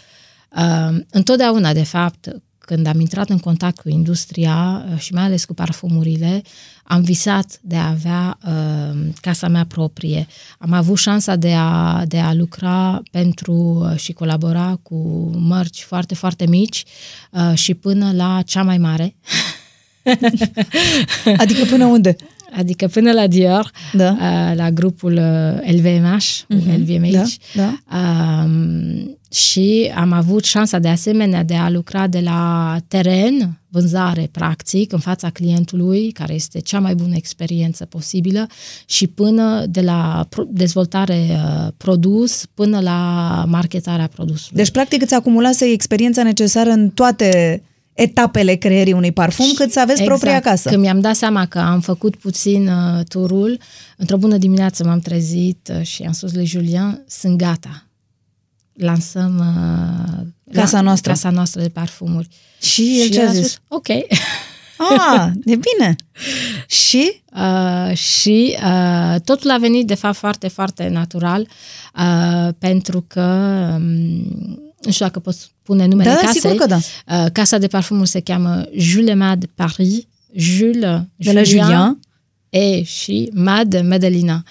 uh, 0.55 0.97
întotdeauna, 1.09 1.73
de 1.73 1.83
fapt, 1.83 2.41
când 2.69 2.87
am 2.87 2.99
intrat 2.99 3.29
în 3.29 3.37
contact 3.37 3.79
cu 3.79 3.89
industria 3.89 4.85
uh, 4.91 4.99
și 4.99 5.13
mai 5.13 5.23
ales 5.23 5.45
cu 5.45 5.53
parfumurile, 5.53 6.41
am 6.91 7.01
visat 7.01 7.59
de 7.61 7.75
a 7.75 7.87
avea 7.87 8.37
uh, 8.45 8.99
casa 9.21 9.47
mea 9.47 9.65
proprie. 9.65 10.27
Am 10.59 10.73
avut 10.73 10.97
șansa 10.97 11.35
de 11.35 11.53
a, 11.57 12.03
de 12.07 12.19
a 12.19 12.33
lucra 12.33 13.01
pentru 13.11 13.53
uh, 13.53 13.99
și 13.99 14.13
colabora 14.13 14.79
cu 14.83 14.95
mărci 15.35 15.81
foarte, 15.81 16.15
foarte 16.15 16.47
mici 16.47 16.83
uh, 17.31 17.51
și 17.53 17.73
până 17.73 18.11
la 18.11 18.41
cea 18.45 18.63
mai 18.63 18.77
mare. 18.77 19.15
adică 21.37 21.65
până 21.65 21.85
unde? 21.85 22.15
Adică 22.57 22.87
până 22.87 23.11
la 23.11 23.27
Dior, 23.27 23.71
da. 23.93 24.11
uh, 24.11 24.55
la 24.55 24.71
grupul 24.71 25.13
LVMH, 25.71 26.23
uh-huh. 26.23 26.47
Mhm. 26.47 26.81
LVMH. 26.81 27.11
Da, 27.11 27.23
da. 27.53 27.77
Uh, 27.97 29.17
și 29.31 29.91
am 29.95 30.11
avut 30.11 30.43
șansa 30.43 30.79
de 30.79 30.87
asemenea 30.87 31.43
de 31.43 31.55
a 31.55 31.69
lucra 31.69 32.07
de 32.07 32.19
la 32.19 32.75
teren, 32.87 33.59
vânzare 33.67 34.29
practic, 34.31 34.91
în 34.91 34.99
fața 34.99 35.29
clientului, 35.29 36.11
care 36.11 36.33
este 36.33 36.59
cea 36.59 36.79
mai 36.79 36.95
bună 36.95 37.15
experiență 37.15 37.85
posibilă, 37.85 38.47
și 38.85 39.07
până 39.07 39.65
de 39.65 39.81
la 39.81 40.27
dezvoltare 40.47 41.27
uh, 41.29 41.67
produs 41.77 42.45
până 42.53 42.79
la 42.79 43.43
marketarea 43.47 44.07
produsului. 44.07 44.57
Deci, 44.57 44.71
practic, 44.71 45.01
îți 45.01 45.13
acumulase 45.13 45.65
experiența 45.65 46.23
necesară 46.23 46.69
în 46.69 46.89
toate 46.89 47.61
etapele 48.01 48.55
creierii 48.55 48.93
unui 48.93 49.11
parfum, 49.11 49.51
cât 49.55 49.71
să 49.71 49.79
aveți 49.79 50.01
exact. 50.01 50.19
propria 50.19 50.39
casă. 50.39 50.69
Când 50.69 50.81
mi-am 50.81 50.99
dat 50.99 51.15
seama 51.15 51.45
că 51.45 51.59
am 51.59 51.79
făcut 51.79 52.15
puțin 52.15 52.67
uh, 52.67 53.03
turul, 53.07 53.59
într-o 53.97 54.17
bună 54.17 54.37
dimineață 54.37 54.83
m-am 54.83 54.99
trezit 54.99 55.71
uh, 55.75 55.85
și 55.85 56.03
am 56.03 56.11
spus 56.11 56.33
lui 56.33 56.45
Julian, 56.45 57.03
sunt 57.07 57.37
gata. 57.37 57.83
Lansăm 58.73 59.37
uh, 59.37 60.53
casa 60.53 60.81
noastră. 60.81 61.11
Casa 61.11 61.29
noastră 61.29 61.61
de 61.61 61.69
parfumuri. 61.69 62.27
Și 62.61 62.99
el 62.99 63.05
și 63.05 63.11
ce 63.11 63.21
a 63.21 63.31
zis? 63.31 63.41
zis? 63.41 63.59
Ok. 63.67 63.87
Ah, 64.77 65.31
e 65.45 65.55
bine. 65.55 65.95
și? 66.85 67.21
Uh, 67.35 67.97
și 67.97 68.57
uh, 68.63 69.15
totul 69.23 69.49
a 69.49 69.57
venit, 69.57 69.87
de 69.87 69.95
fapt, 69.95 70.15
foarte, 70.15 70.47
foarte 70.47 70.87
natural, 70.87 71.47
uh, 71.95 72.53
pentru 72.59 73.05
că 73.07 73.21
um, 73.75 74.69
nu 74.81 74.91
știu 74.91 75.05
dacă 75.05 75.19
pot 75.19 75.35
spune 75.69 75.85
numele 75.85 76.09
da, 76.09 76.15
da, 76.15 76.21
casei. 76.21 76.39
Sigur 76.39 76.55
că 76.55 76.65
da. 76.65 76.75
Uh, 76.75 77.31
casa 77.31 77.57
de 77.57 77.67
parfumuri 77.67 78.09
se 78.09 78.19
cheamă 78.19 78.65
Jules 78.77 79.15
Mad 79.15 79.45
Paris, 79.55 80.03
Jules, 80.33 81.01
de 81.15 81.31
la 81.31 81.43
Julien, 81.43 81.99
e 82.49 82.83
și 82.83 83.29
Mad 83.33 83.81
Medelina. 83.81 84.43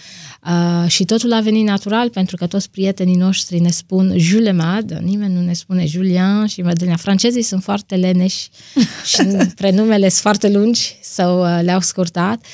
Uh, 0.46 0.90
și 0.90 1.04
totul 1.04 1.32
a 1.32 1.40
venit 1.40 1.66
natural 1.66 2.10
pentru 2.10 2.36
că 2.36 2.46
toți 2.46 2.70
prietenii 2.70 3.16
noștri 3.16 3.58
ne 3.58 3.70
spun 3.70 4.14
Jules 4.16 4.54
Mad, 4.54 4.98
nimeni 5.02 5.34
nu 5.34 5.40
ne 5.40 5.52
spune 5.52 5.86
Julien 5.86 6.46
și 6.46 6.62
Medelina. 6.62 6.96
Francezii 6.96 7.42
sunt 7.42 7.62
foarte 7.62 7.94
leneși 7.94 8.48
și 9.10 9.22
prenumele 9.54 10.08
sunt 10.08 10.20
foarte 10.20 10.48
lungi 10.48 10.98
sau 11.02 11.40
uh, 11.40 11.60
le-au 11.62 11.80
scurtat, 11.80 12.44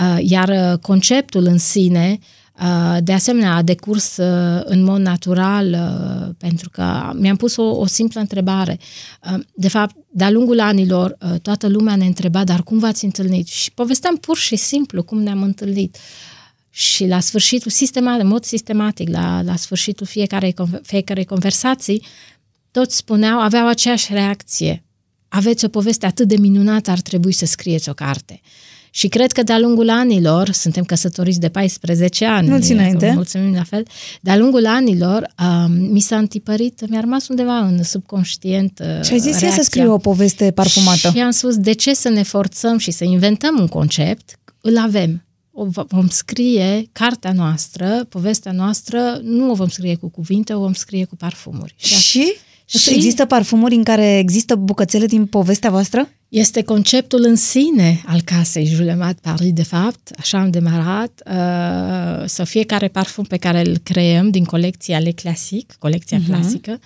uh, 0.00 0.16
iar 0.20 0.48
uh, 0.48 0.78
conceptul 0.78 1.44
în 1.44 1.58
sine 1.58 2.18
uh, 2.18 2.18
Uh, 2.18 2.43
de 3.02 3.12
asemenea, 3.12 3.54
a 3.54 3.62
decurs 3.62 4.16
uh, 4.16 4.60
în 4.64 4.82
mod 4.82 5.00
natural 5.00 5.72
uh, 5.72 6.34
pentru 6.38 6.70
că 6.70 7.12
mi-am 7.14 7.36
pus 7.36 7.56
o, 7.56 7.62
o 7.62 7.86
simplă 7.86 8.20
întrebare. 8.20 8.78
De 9.54 9.68
fapt, 9.68 9.96
de-a 10.10 10.30
lungul 10.30 10.60
anilor, 10.60 11.16
toată 11.42 11.68
lumea 11.68 11.96
ne 11.96 12.06
întreba, 12.06 12.44
dar 12.44 12.62
cum 12.62 12.78
v-ați 12.78 13.04
întâlnit? 13.04 13.46
Și 13.46 13.72
povesteam 13.72 14.16
pur 14.16 14.36
și 14.36 14.56
simplu 14.56 15.02
cum 15.02 15.22
ne-am 15.22 15.42
întâlnit. 15.42 15.96
Și 16.70 17.06
la 17.06 17.20
sfârșitul, 17.20 17.70
sistemat, 17.70 18.20
în 18.20 18.26
mod 18.26 18.44
sistematic, 18.44 19.08
la, 19.08 19.42
la 19.42 19.56
sfârșitul 19.56 20.06
fiecare, 20.06 20.54
fiecare 20.82 21.24
conversații, 21.24 22.06
toți 22.70 22.96
spuneau, 22.96 23.40
aveau 23.40 23.66
aceeași 23.66 24.12
reacție. 24.12 24.84
Aveți 25.28 25.64
o 25.64 25.68
poveste 25.68 26.06
atât 26.06 26.28
de 26.28 26.36
minunată, 26.36 26.90
ar 26.90 27.00
trebui 27.00 27.32
să 27.32 27.46
scrieți 27.46 27.88
o 27.88 27.92
carte. 27.94 28.40
Uh, 28.42 28.73
și 28.96 29.08
cred 29.08 29.32
că 29.32 29.42
de-a 29.42 29.58
lungul 29.58 29.90
anilor, 29.90 30.50
suntem 30.50 30.84
căsătoriți 30.84 31.40
de 31.40 31.48
14 31.48 32.26
ani. 32.26 32.48
Mulți 32.48 32.72
înainte. 32.72 33.12
Mulțumim 33.14 33.54
la 33.54 33.62
fel. 33.62 33.86
De-a 34.20 34.36
lungul 34.36 34.66
anilor, 34.66 35.32
um, 35.38 35.72
mi 35.72 36.00
s-a 36.00 36.16
întipărit, 36.16 36.88
mi-a 36.88 37.00
rămas 37.00 37.28
undeva 37.28 37.58
în 37.58 37.82
subconștient 37.82 38.78
uh, 38.78 39.04
Și 39.04 39.12
ai 39.12 39.18
zis, 39.18 39.36
să 39.36 39.60
scriu 39.62 39.92
o 39.92 39.96
poveste 39.96 40.50
parfumată. 40.50 41.10
Și 41.10 41.20
am 41.20 41.30
spus, 41.30 41.56
de 41.56 41.72
ce 41.72 41.94
să 41.94 42.08
ne 42.08 42.22
forțăm 42.22 42.78
și 42.78 42.90
să 42.90 43.04
inventăm 43.04 43.56
un 43.58 43.68
concept? 43.68 44.38
Îl 44.60 44.78
avem. 44.78 45.24
O 45.52 45.64
vom 45.88 46.08
scrie 46.08 46.88
cartea 46.92 47.32
noastră, 47.32 48.06
povestea 48.08 48.52
noastră, 48.52 49.20
nu 49.22 49.50
o 49.50 49.54
vom 49.54 49.68
scrie 49.68 49.94
cu 49.94 50.08
cuvinte, 50.08 50.54
o 50.54 50.58
vom 50.58 50.72
scrie 50.72 51.04
cu 51.04 51.16
parfumuri. 51.16 51.74
Și? 51.76 51.94
și? 51.94 52.34
Și 52.66 52.94
există 52.94 53.24
parfumuri 53.24 53.74
în 53.74 53.82
care 53.82 54.18
există 54.18 54.54
bucățele 54.54 55.06
din 55.06 55.26
povestea 55.26 55.70
voastră? 55.70 56.08
Este 56.28 56.62
conceptul 56.62 57.24
în 57.24 57.36
sine 57.36 58.02
al 58.06 58.20
casei 58.24 58.66
Julemat 58.66 59.18
Paris, 59.20 59.52
de 59.52 59.62
fapt, 59.62 60.10
așa 60.18 60.38
am 60.38 60.50
demarat, 60.50 61.22
uh, 61.26 62.26
să 62.26 62.44
fiecare 62.44 62.88
parfum 62.88 63.24
pe 63.24 63.36
care 63.36 63.60
îl 63.60 63.78
creăm 63.82 64.30
din 64.30 64.44
colecția 64.44 64.98
Le 64.98 65.10
Classic, 65.10 65.74
colecția 65.78 66.18
uh-huh. 66.18 66.26
clasică, 66.26 66.80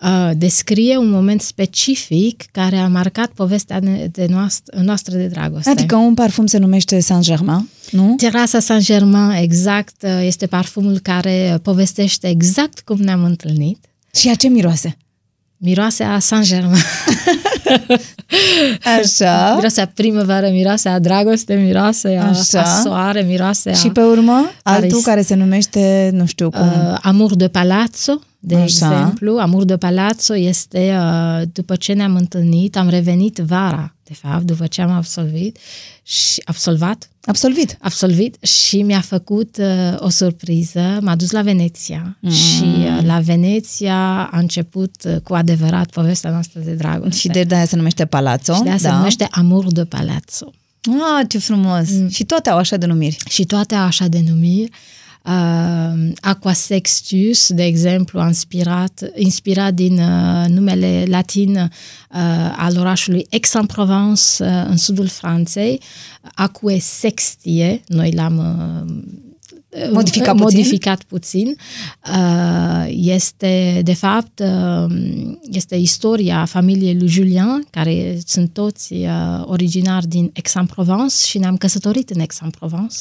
uh, 0.00 0.30
descrie 0.36 0.96
un 0.96 1.10
moment 1.10 1.40
specific 1.40 2.44
care 2.52 2.76
a 2.76 2.88
marcat 2.88 3.30
povestea 3.30 3.80
de 4.10 4.26
noastră, 4.28 4.80
noastră 4.80 5.16
de 5.16 5.26
dragoste. 5.26 5.70
Adică 5.70 5.96
un 5.96 6.14
parfum 6.14 6.46
se 6.46 6.58
numește 6.58 7.00
Saint-Germain, 7.00 7.68
nu? 7.90 8.14
Terasa 8.16 8.60
Saint-Germain, 8.60 9.42
exact, 9.42 10.02
uh, 10.02 10.20
este 10.22 10.46
parfumul 10.46 10.98
care 10.98 11.58
povestește 11.62 12.28
exact 12.28 12.80
cum 12.80 12.96
ne-am 12.96 13.24
întâlnit. 13.24 13.84
Și 14.14 14.28
a 14.28 14.34
ce 14.34 14.48
miroase? 14.48 14.96
Miroase 15.62 16.04
a 16.04 16.18
Saint-Germain. 16.18 16.82
Așa. 18.98 19.52
Miroase 19.54 19.80
a 19.80 19.86
primăvară, 19.86 20.48
miroase 20.48 20.88
a 20.88 20.98
dragoste, 20.98 21.54
miroase 21.54 22.16
a, 22.22 22.28
Așa. 22.28 22.60
a 22.60 22.64
soare, 22.64 23.20
miroase 23.20 23.70
a... 23.70 23.72
Și 23.72 23.88
pe 23.88 24.00
urmă, 24.00 24.50
altul 24.62 24.88
Paris. 24.88 25.04
care 25.04 25.22
se 25.22 25.34
numește, 25.34 26.10
nu 26.12 26.26
știu 26.26 26.50
cum. 26.50 26.66
Uh, 26.66 26.98
Amur 27.02 27.34
de 27.34 27.48
Palazzo, 27.48 28.20
de 28.42 28.54
Așa. 28.54 28.64
exemplu. 28.64 29.36
Amur 29.38 29.64
de 29.64 29.76
Palazzo 29.76 30.36
este, 30.36 30.96
uh, 30.98 31.42
după 31.52 31.76
ce 31.76 31.92
ne-am 31.92 32.14
întâlnit, 32.16 32.76
am 32.76 32.88
revenit 32.88 33.36
vara, 33.36 33.94
de 34.04 34.14
fapt, 34.14 34.42
după 34.42 34.66
ce 34.66 34.82
am 34.82 34.90
absolvit 34.90 35.58
și 36.02 36.42
absolvat, 36.44 37.10
Absolvit. 37.24 37.76
absolvit 37.80 38.44
și 38.44 38.82
mi-a 38.82 39.00
făcut 39.00 39.56
uh, 39.58 39.66
o 39.98 40.08
surpriză. 40.08 40.98
M-a 41.00 41.16
dus 41.16 41.30
la 41.30 41.42
Veneția 41.42 42.16
Mm. 42.20 42.30
și 42.30 42.62
uh, 42.62 42.98
la 43.04 43.18
Veneția 43.20 44.28
a 44.32 44.38
început 44.38 44.94
uh, 45.04 45.16
cu 45.22 45.34
adevărat 45.34 45.90
povestea 45.90 46.30
noastră 46.30 46.60
de 46.64 46.72
dragoste. 46.72 47.16
Și 47.16 47.28
de 47.28 47.46
aia 47.54 47.64
se 47.64 47.76
numește 47.76 48.04
Palazzo. 48.06 48.54
și 48.54 48.62
de 48.62 48.68
aia 48.68 48.78
da. 48.78 48.88
se 48.88 48.94
numește 48.94 49.28
Amur 49.30 49.72
de 49.72 49.84
Palazzo. 49.84 50.52
Ah, 50.88 51.26
ce 51.28 51.38
frumos. 51.38 51.90
Mm. 51.90 52.08
Și 52.08 52.24
toate 52.24 52.50
au 52.50 52.58
așa 52.58 52.76
denumiri. 52.76 53.16
și 53.28 53.44
toate 53.44 53.74
au 53.74 53.84
așa 53.84 54.06
denumiri. 54.06 54.70
Uh, 54.70 54.76
Aquasextus, 56.20 57.50
de 57.52 57.64
exemplu, 57.64 58.20
a 58.20 58.26
inspirat, 58.26 59.10
inspirat 59.14 59.74
din 59.74 59.98
uh, 59.98 60.48
numele 60.48 61.04
latin 61.08 61.56
uh, 61.56 61.68
al 62.56 62.76
orașului 62.78 63.26
Aix-en-Provence, 63.30 64.22
uh, 64.44 64.64
în 64.68 64.76
sudul 64.76 65.06
Franței, 65.06 65.80
Aquae 66.34 66.78
Sextie, 66.78 67.82
noi 67.86 68.12
l-am 68.12 68.36
uh, 68.38 69.18
Modificat 69.92 70.36
puțin. 70.36 70.56
modificat 70.56 71.02
puțin. 71.02 71.56
Uh, 72.06 72.86
Este, 72.88 73.80
de 73.84 73.94
fapt, 73.94 74.38
uh, 74.38 74.94
este 75.42 75.76
istoria 75.76 76.44
familiei 76.44 76.98
lui 76.98 77.08
Julien, 77.08 77.66
care 77.70 78.18
sunt 78.26 78.52
toți 78.52 78.92
uh, 78.92 79.08
originari 79.44 80.06
din 80.06 80.30
Aix-en-Provence 80.34 81.14
și 81.26 81.38
ne-am 81.38 81.56
căsătorit 81.56 82.10
în 82.10 82.20
Aix-en-Provence. 82.20 82.96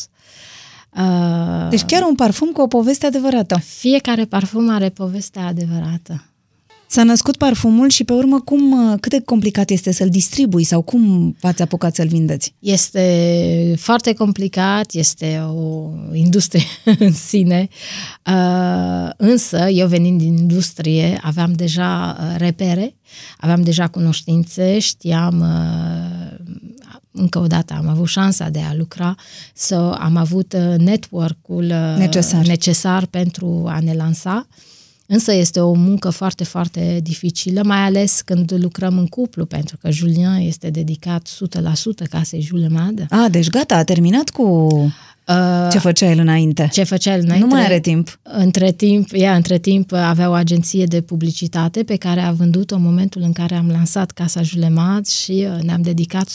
Uh, 0.98 1.70
Deci 1.70 1.84
chiar 1.84 2.02
un 2.02 2.16
parfum 2.16 2.52
cu 2.52 2.62
o 2.62 2.68
poveste 2.68 3.06
adevărată. 3.06 3.58
fiecare 3.58 4.26
parfum 4.26 4.70
are 4.70 4.90
povestea 4.90 5.46
adevărată. 5.46 6.24
S-a 6.92 7.04
născut 7.04 7.36
parfumul 7.38 7.90
și 7.90 8.04
pe 8.04 8.14
urmă 8.14 8.40
cum, 8.40 8.98
cât 9.00 9.12
de 9.12 9.22
complicat 9.26 9.70
este 9.70 9.92
să-l 9.92 10.10
distribui 10.10 10.64
sau 10.64 10.82
cum 10.82 11.36
v-ați 11.40 11.62
apucat 11.62 11.96
să-l 11.96 12.08
vindeți? 12.08 12.54
Este 12.60 13.76
foarte 13.78 14.14
complicat, 14.14 14.94
este 14.94 15.44
o 15.56 15.90
industrie 16.14 16.64
în 17.00 17.14
sine, 17.14 17.68
uh, 18.26 19.10
însă 19.18 19.68
eu 19.68 19.88
venind 19.88 20.20
din 20.20 20.38
industrie 20.38 21.20
aveam 21.24 21.54
deja 21.54 22.18
uh, 22.20 22.36
repere, 22.38 22.96
aveam 23.38 23.62
deja 23.62 23.88
cunoștințe, 23.88 24.80
știam, 24.80 25.40
uh, 25.40 26.18
încă 27.12 27.39
o 27.39 27.47
dată 27.47 27.74
am 27.74 27.88
avut 27.88 28.07
șansa 28.07 28.49
de 28.49 28.60
a 28.60 28.74
lucra, 28.74 29.16
să 29.53 29.76
am 29.99 30.16
avut 30.16 30.53
uh, 30.53 30.78
network-ul 30.78 31.64
uh, 31.64 31.97
Necesar. 31.97 32.45
necesar 32.45 33.05
pentru 33.05 33.64
a 33.68 33.80
ne 33.80 33.93
lansa. 33.93 34.47
Însă 35.12 35.34
este 35.34 35.60
o 35.60 35.74
muncă 35.74 36.10
foarte, 36.10 36.43
foarte 36.43 36.99
dificilă, 37.03 37.64
mai 37.64 37.78
ales 37.78 38.22
când 38.22 38.53
lucrăm 38.57 38.97
în 38.97 39.07
cuplu, 39.07 39.45
pentru 39.45 39.78
că 39.78 39.89
Julien 39.89 40.36
este 40.36 40.70
dedicat 40.70 41.30
100% 42.05 42.10
casei 42.10 42.41
Julemad. 42.41 43.05
A, 43.10 43.28
deci 43.30 43.49
gata, 43.49 43.76
a 43.76 43.84
terminat 43.84 44.30
cu 44.30 44.68
ce 45.71 45.77
făcea 45.77 46.09
el 46.09 46.19
înainte. 46.19 46.69
Ce 46.71 46.84
făcea 46.84 47.13
el 47.13 47.21
înainte? 47.23 47.47
Nu 47.47 47.53
mai 47.53 47.65
are 47.65 47.80
timp. 47.80 48.19
Între 48.23 48.71
timp, 48.71 49.09
ea 49.11 49.36
între 49.36 49.57
timp 49.57 49.91
avea 49.91 50.30
o 50.30 50.34
agenție 50.34 50.86
de 50.86 51.01
publicitate 51.01 51.84
pe 51.84 51.95
care 51.95 52.21
a 52.21 52.32
vândut-o 52.32 52.75
în 52.75 52.82
momentul 52.82 53.21
în 53.21 53.32
care 53.32 53.55
am 53.55 53.67
lansat 53.67 54.11
Casa 54.11 54.41
Julemad 54.41 55.05
și 55.05 55.47
uh, 55.55 55.61
ne-am 55.61 55.82
dedicat 55.82 56.30
100% 56.30 56.32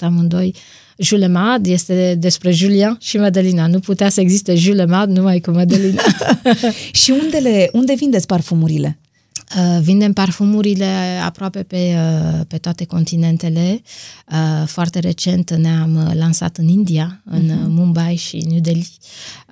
amândoi. 0.00 0.54
Julemad 0.98 1.66
este 1.66 2.14
despre 2.18 2.50
Julien 2.50 2.96
și 3.00 3.16
Madelina. 3.16 3.66
Nu 3.66 3.78
putea 3.78 4.08
să 4.08 4.20
existe 4.20 4.54
Julemad 4.54 5.10
numai 5.10 5.40
cu 5.40 5.50
Madelina. 5.50 6.02
Și 7.02 7.10
unde, 7.22 7.38
le, 7.38 7.68
unde 7.72 7.94
vindeți 7.94 8.26
parfumurile? 8.26 8.98
Uh, 9.56 9.78
Vindem 9.82 10.12
parfumurile 10.12 10.86
aproape 11.24 11.62
pe, 11.62 11.76
uh, 11.76 12.40
pe 12.48 12.56
toate 12.56 12.84
continentele. 12.84 13.82
Uh, 14.32 14.66
Foarte 14.66 14.98
recent 14.98 15.50
ne-am 15.54 16.04
uh, 16.06 16.14
lansat 16.14 16.56
în 16.56 16.68
India, 16.68 17.22
în 17.24 17.48
uh, 17.48 17.56
Mumbai 17.68 18.14
și 18.14 18.46
New 18.50 18.60
Delhi. 18.60 18.88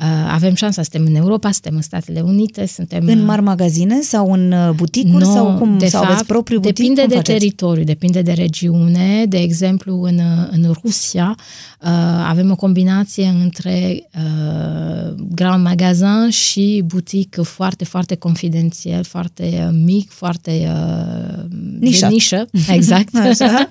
Uh, 0.01 0.07
Avem 0.31 0.55
șansa, 0.55 0.83
suntem 0.83 1.07
în 1.07 1.15
Europa, 1.15 1.51
suntem 1.51 1.75
în 1.75 1.83
Statele 1.83 2.21
Unite, 2.21 2.67
suntem... 2.67 3.07
În 3.07 3.19
uh, 3.19 3.25
mari 3.27 3.43
magazine 3.43 4.01
sau 4.01 4.33
în 4.33 4.53
uh, 4.53 4.71
buticuri 4.75 5.25
nu, 5.25 5.33
sau 5.33 5.57
cum? 5.59 5.79
de 5.79 5.87
sau 5.87 6.01
fapt, 6.01 6.13
aveți 6.13 6.27
propriu 6.27 6.59
butic? 6.59 6.75
Depinde 6.75 7.01
cum 7.01 7.09
de 7.09 7.17
faceți? 7.17 7.39
teritoriu, 7.39 7.85
depinde 7.85 8.23
de 8.23 8.33
regiune. 8.33 9.25
De 9.27 9.39
exemplu, 9.39 10.03
în, 10.03 10.21
în 10.51 10.75
Rusia 10.83 11.35
uh, 11.81 11.89
avem 12.29 12.51
o 12.51 12.57
combinație 12.57 13.27
între 13.43 14.09
uh, 14.15 15.15
grand 15.29 15.63
magazin 15.63 16.31
și 16.31 16.83
butic 16.87 17.39
foarte, 17.43 17.85
foarte 17.85 18.15
confidențial, 18.15 19.05
foarte 19.05 19.67
uh, 19.67 19.85
mic, 19.87 20.11
foarte 20.11 20.51
uh, 20.51 21.45
Nișat. 21.80 22.09
de 22.09 22.14
nișă. 22.14 22.47
Exact. 22.76 23.14
Așa. 23.16 23.68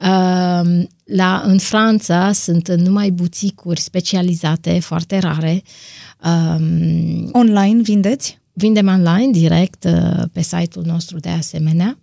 uh, 0.00 0.84
la, 1.04 1.42
în 1.44 1.58
Franța 1.58 2.32
sunt 2.32 2.68
numai 2.74 3.10
buticuri 3.10 3.80
specializate, 3.80 4.78
foarte 4.78 5.18
rare. 5.18 5.62
Um, 6.24 7.30
Online 7.32 7.82
vindeți? 7.82 8.38
Vindem 8.52 8.86
online, 8.86 9.30
direct, 9.30 9.84
uh, 9.84 10.22
pe 10.32 10.42
site-ul 10.42 10.84
nostru 10.84 11.18
de 11.18 11.28
asemenea. 11.28 11.98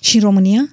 Și 0.00 0.16
în 0.16 0.22
România? 0.22 0.68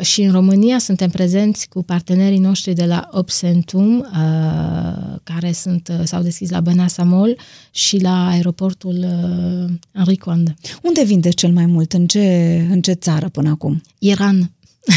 Și 0.00 0.22
în 0.22 0.32
România 0.32 0.78
suntem 0.78 1.10
prezenți 1.10 1.68
cu 1.68 1.82
partenerii 1.82 2.38
noștri 2.38 2.72
de 2.74 2.84
la 2.84 3.08
Obsentum, 3.10 3.98
uh, 3.98 5.18
care 5.22 5.52
sunt, 5.52 5.88
uh, 5.88 6.04
s-au 6.04 6.22
deschis 6.22 6.50
la 6.50 6.60
Băneasa 6.60 7.02
Mall 7.02 7.38
și 7.70 8.00
la 8.00 8.28
aeroportul 8.28 8.96
uh, 8.98 9.74
Henri 9.92 10.16
Coandă. 10.16 10.54
Unde 10.82 11.04
vindeți 11.04 11.36
cel 11.36 11.52
mai 11.52 11.66
mult? 11.66 11.92
În 11.92 12.06
ce, 12.06 12.66
în 12.70 12.80
ce 12.80 12.92
țară 12.92 13.28
până 13.28 13.48
acum? 13.48 13.82
Iran. 13.98 14.50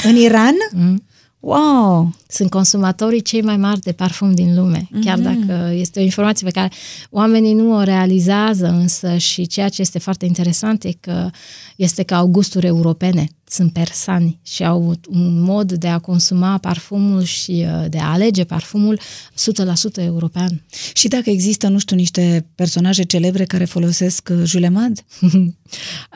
În 0.03 0.15
Iran? 0.15 0.53
Mm. 0.71 1.03
Wow! 1.39 2.13
Sunt 2.27 2.49
consumatorii 2.49 3.21
cei 3.21 3.41
mai 3.41 3.57
mari 3.57 3.79
de 3.79 3.91
parfum 3.91 4.33
din 4.33 4.55
lume, 4.55 4.89
chiar 5.01 5.19
dacă 5.19 5.71
este 5.73 5.99
o 5.99 6.03
informație 6.03 6.45
pe 6.45 6.53
care 6.53 6.71
oamenii 7.09 7.53
nu 7.53 7.75
o 7.75 7.83
realizează, 7.83 8.67
însă 8.67 9.17
și 9.17 9.47
ceea 9.47 9.69
ce 9.69 9.81
este 9.81 9.99
foarte 9.99 10.25
interesant 10.25 10.83
e 10.83 10.91
că 10.99 11.29
este 11.75 12.03
că 12.03 12.15
au 12.15 12.27
gusturi 12.27 12.65
europene, 12.65 13.27
sunt 13.49 13.73
persani 13.73 14.39
și 14.43 14.63
au 14.63 14.95
un 15.09 15.41
mod 15.41 15.71
de 15.71 15.87
a 15.87 15.99
consuma 15.99 16.57
parfumul 16.57 17.23
și 17.23 17.65
uh, 17.65 17.85
de 17.89 17.97
a 17.97 18.11
alege 18.11 18.43
parfumul 18.43 18.99
100% 18.99 20.03
european. 20.03 20.63
Și 20.93 21.07
dacă 21.07 21.29
există, 21.29 21.67
nu 21.67 21.79
știu, 21.79 21.95
niște 21.95 22.45
personaje 22.55 23.03
celebre 23.03 23.45
care 23.45 23.65
folosesc 23.65 24.29
uh, 24.31 24.41
Julemad? 24.43 25.03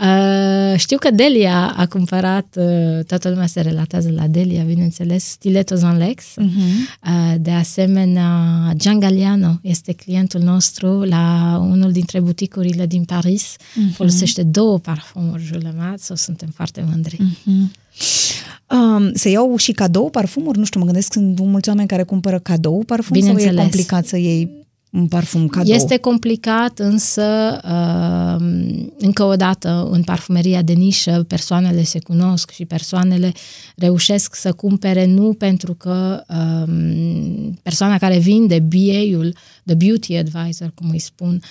Uh, 0.01 0.77
știu 0.77 0.97
că 0.97 1.11
Delia 1.11 1.73
a 1.77 1.85
cumpărat, 1.85 2.55
uh, 2.57 3.03
toată 3.05 3.29
lumea 3.29 3.45
se 3.45 3.61
relatează 3.61 4.11
la 4.11 4.27
Delia, 4.27 4.63
bineînțeles, 4.63 5.23
Stiletto 5.23 5.75
Zanlex. 5.75 6.23
Uh-huh. 6.23 7.07
Uh, 7.07 7.35
de 7.39 7.51
asemenea, 7.51 8.71
Gian 8.75 8.99
Galliano 8.99 9.59
este 9.61 9.91
clientul 9.91 10.41
nostru 10.41 11.01
la 11.03 11.57
unul 11.61 11.91
dintre 11.91 12.19
buticurile 12.19 12.85
din 12.85 13.03
Paris. 13.03 13.55
Uh-huh. 13.55 13.93
Folosește 13.93 14.43
două 14.43 14.79
parfumuri 14.79 15.43
Julemat, 15.43 15.99
sau 15.99 16.15
suntem 16.15 16.49
foarte 16.55 16.85
mândri. 16.89 17.17
Uh-huh. 17.23 17.81
Um, 18.69 19.13
se 19.13 19.29
iau 19.29 19.55
și 19.55 19.71
cadou 19.71 20.09
parfumuri? 20.09 20.57
Nu 20.57 20.65
știu, 20.65 20.79
mă 20.79 20.85
gândesc, 20.85 21.13
sunt 21.13 21.39
mulți 21.39 21.69
oameni 21.69 21.87
care 21.87 22.03
cumpără 22.03 22.39
cadou 22.39 22.83
parfum 22.85 23.15
sau 23.19 23.25
e 23.25 23.27
Bineînțeles. 23.27 23.61
complicat 23.61 24.05
să 24.05 24.17
iei 24.17 24.51
un 24.93 25.07
parfum 25.07 25.47
cadou? 25.47 25.73
Este 25.73 25.97
complicat, 25.97 26.79
însă, 26.79 27.59
uh, 27.63 28.45
încă 28.97 29.23
o 29.23 29.35
dată, 29.35 29.87
în 29.91 30.03
parfumeria 30.03 30.61
de 30.61 30.73
nișă, 30.73 31.25
persoanele 31.27 31.83
se 31.83 31.99
cunosc 31.99 32.51
și 32.51 32.65
persoanele 32.65 33.31
reușesc 33.75 34.35
să 34.35 34.51
cumpere 34.51 35.05
nu 35.05 35.33
pentru 35.33 35.73
că 35.73 36.23
um, 36.27 37.59
persoana 37.61 37.97
care 37.97 38.17
vinde 38.17 38.59
BA-ul, 38.59 39.35
the 39.65 39.75
beauty 39.75 40.15
advisor, 40.15 40.71
cum 40.75 40.89
îi 40.89 40.99
spun, 40.99 41.41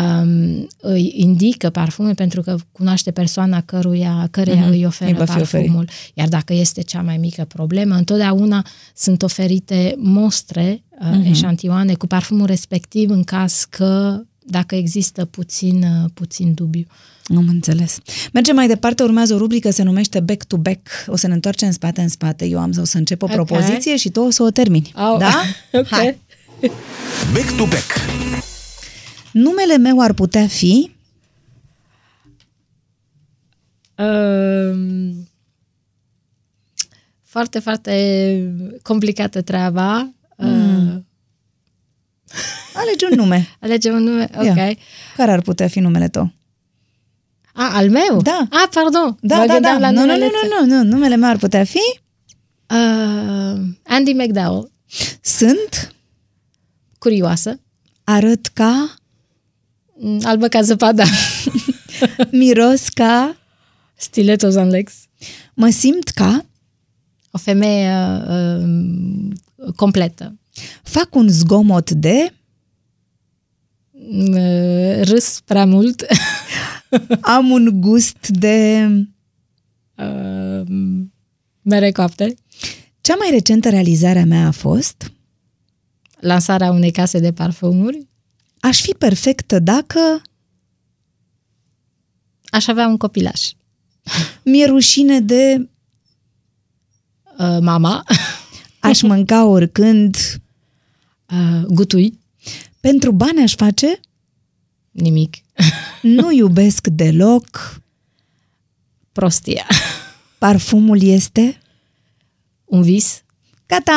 um, 0.00 0.68
îi 0.80 1.12
indică 1.16 1.70
parfume 1.70 2.12
pentru 2.12 2.42
că 2.42 2.56
cunoaște 2.72 3.10
persoana 3.10 3.60
căruia, 3.60 4.28
căreia 4.30 4.60
Mhm, 4.60 4.70
îi 4.70 4.78
îi 4.78 4.86
oferă 4.86 5.12
va 5.12 5.24
fi 5.24 5.40
oferit. 5.40 5.66
parfumul. 5.66 5.88
Iar 6.14 6.28
dacă 6.28 6.52
este 6.52 6.82
cea 6.82 7.02
mai 7.02 7.16
mică 7.16 7.44
problemă, 7.44 7.94
întotdeauna 7.94 8.66
sunt 8.94 9.22
oferite 9.22 9.94
mostre, 9.98 10.82
uh, 11.10 11.26
eșantioane 11.30 11.94
cu 11.94 12.06
parfumul 12.06 12.46
respectiv 12.46 13.10
în 13.10 13.24
caz 13.24 13.66
că 13.70 14.20
dacă 14.46 14.74
există 14.74 15.24
puțin, 15.24 15.82
uh, 15.82 16.10
puțin 16.14 16.54
dubiu. 16.54 16.86
Am 17.36 17.48
înțeles. 17.48 17.98
Mergem 18.32 18.54
mai 18.54 18.66
departe, 18.66 19.02
urmează 19.02 19.34
o 19.34 19.38
rubrică, 19.38 19.70
se 19.70 19.82
numește 19.82 20.20
Back 20.20 20.44
to 20.44 20.56
Back. 20.56 20.88
O 21.06 21.16
să 21.16 21.26
ne 21.26 21.34
întoarcem 21.34 21.66
în 21.68 21.72
spate 21.74 22.00
în 22.00 22.08
spate. 22.08 22.44
Eu 22.46 22.58
am 22.58 22.72
să, 22.72 22.80
o 22.80 22.84
să 22.84 22.98
încep 22.98 23.22
o 23.22 23.24
Ok. 23.24 23.32
propoziție 23.32 23.96
și 23.96 24.10
tu 24.10 24.20
o 24.20 24.30
să 24.30 24.42
o 24.42 24.50
termini. 24.50 24.92
Au. 24.94 25.18
Da? 25.18 25.42
Ok. 25.72 25.86
Hai. 25.86 26.18
Back 27.32 27.56
to 27.56 27.64
back. 27.64 27.90
Numele 29.32 29.76
meu 29.76 30.00
ar 30.00 30.12
putea 30.12 30.46
fi... 30.46 30.90
Uh, 33.98 35.10
foarte, 37.22 37.58
foarte 37.58 38.54
complicată 38.82 39.42
treaba. 39.42 40.12
Mm. 40.36 40.94
Uh, 40.96 41.02
Alege 42.74 43.06
un 43.10 43.16
nume. 43.16 43.48
Alege 43.60 43.90
un 43.90 44.02
nume, 44.02 44.28
ok. 44.36 44.44
Ia. 44.44 44.76
Care 45.16 45.32
ar 45.32 45.40
putea 45.40 45.68
fi 45.68 45.80
numele 45.80 46.08
tău? 46.08 46.32
A, 47.54 47.76
al 47.76 47.90
meu? 47.90 48.20
Da. 48.22 48.46
A, 48.50 48.68
pardon. 48.70 49.16
Da, 49.20 49.36
mă 49.38 49.46
da, 49.46 49.60
da. 49.60 49.78
la 49.78 49.90
nu, 49.90 50.00
nu, 50.00 50.06
numele 50.06 50.30
nu, 50.50 50.66
nu, 50.66 50.74
nu, 50.74 50.82
numele 50.82 51.16
meu 51.16 51.28
ar 51.28 51.36
putea 51.36 51.64
fi? 51.64 52.00
Uh, 52.66 53.60
Andy 53.86 54.12
McDowell. 54.12 54.70
Sunt? 55.20 55.94
Curioasă. 56.98 57.60
Arăt 58.04 58.46
ca? 58.46 58.94
Mm, 59.98 60.20
albă 60.24 60.48
ca 60.48 60.62
zăpada. 60.62 61.04
Miros 62.30 62.88
ca? 62.88 63.36
Stilettos 63.94 64.54
on 64.54 64.68
legs. 64.68 64.94
Mă 65.54 65.70
simt 65.70 66.08
ca? 66.08 66.44
O 67.30 67.38
femeie 67.38 68.22
uh, 68.28 68.64
completă. 69.76 70.38
Fac 70.82 71.14
un 71.14 71.28
zgomot 71.28 71.90
de? 71.90 72.34
Uh, 73.92 75.00
râs 75.02 75.40
prea 75.40 75.66
mult. 75.66 76.04
Am 77.20 77.50
un 77.50 77.80
gust 77.80 78.28
de... 78.28 78.86
Uh, 79.96 80.66
mere 81.62 81.90
coapte. 81.90 82.34
Cea 83.00 83.14
mai 83.14 83.28
recentă 83.30 83.68
realizare 83.68 84.18
a 84.18 84.24
mea 84.24 84.46
a 84.46 84.50
fost? 84.50 85.12
Lansarea 86.20 86.70
unei 86.70 86.90
case 86.90 87.18
de 87.18 87.32
parfumuri. 87.32 88.06
Aș 88.60 88.80
fi 88.80 88.92
perfectă 88.92 89.58
dacă... 89.58 90.22
Aș 92.44 92.66
avea 92.66 92.86
un 92.86 92.96
copilaș. 92.96 93.50
Mi-e 94.44 94.66
rușine 94.66 95.20
de... 95.20 95.68
Uh, 97.38 97.58
mama. 97.60 98.04
Aș 98.92 99.02
mânca 99.02 99.44
oricând... 99.44 100.16
Uh, 101.30 101.66
gutui. 101.66 102.18
Pentru 102.80 103.12
bani 103.12 103.42
aș 103.42 103.54
face? 103.54 104.00
Nimic. 104.90 105.36
nu 106.02 106.32
iubesc 106.32 106.86
deloc... 106.86 107.80
Prostia. 109.12 109.66
Parfumul 110.38 111.02
este? 111.02 111.60
Un 112.64 112.82
vis. 112.82 113.22
Gata! 113.66 113.92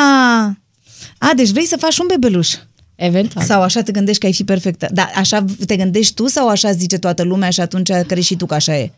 A, 1.18 1.34
deci 1.36 1.50
vrei 1.50 1.66
să 1.66 1.78
faci 1.78 1.98
un 1.98 2.08
bebeluș. 2.08 2.56
Eventual. 2.96 3.46
Sau 3.46 3.62
așa 3.62 3.82
te 3.82 3.92
gândești 3.92 4.20
că 4.20 4.26
ai 4.26 4.34
fi 4.34 4.44
perfectă. 4.44 4.88
Dar 4.94 5.12
așa 5.16 5.46
te 5.66 5.76
gândești 5.76 6.14
tu 6.14 6.28
sau 6.28 6.48
așa 6.48 6.72
zice 6.72 6.98
toată 6.98 7.24
lumea 7.24 7.50
și 7.50 7.60
atunci 7.60 7.92
crezi 7.92 8.28
și 8.28 8.36
tu 8.36 8.46
că 8.46 8.54
așa 8.54 8.78
e? 8.78 8.92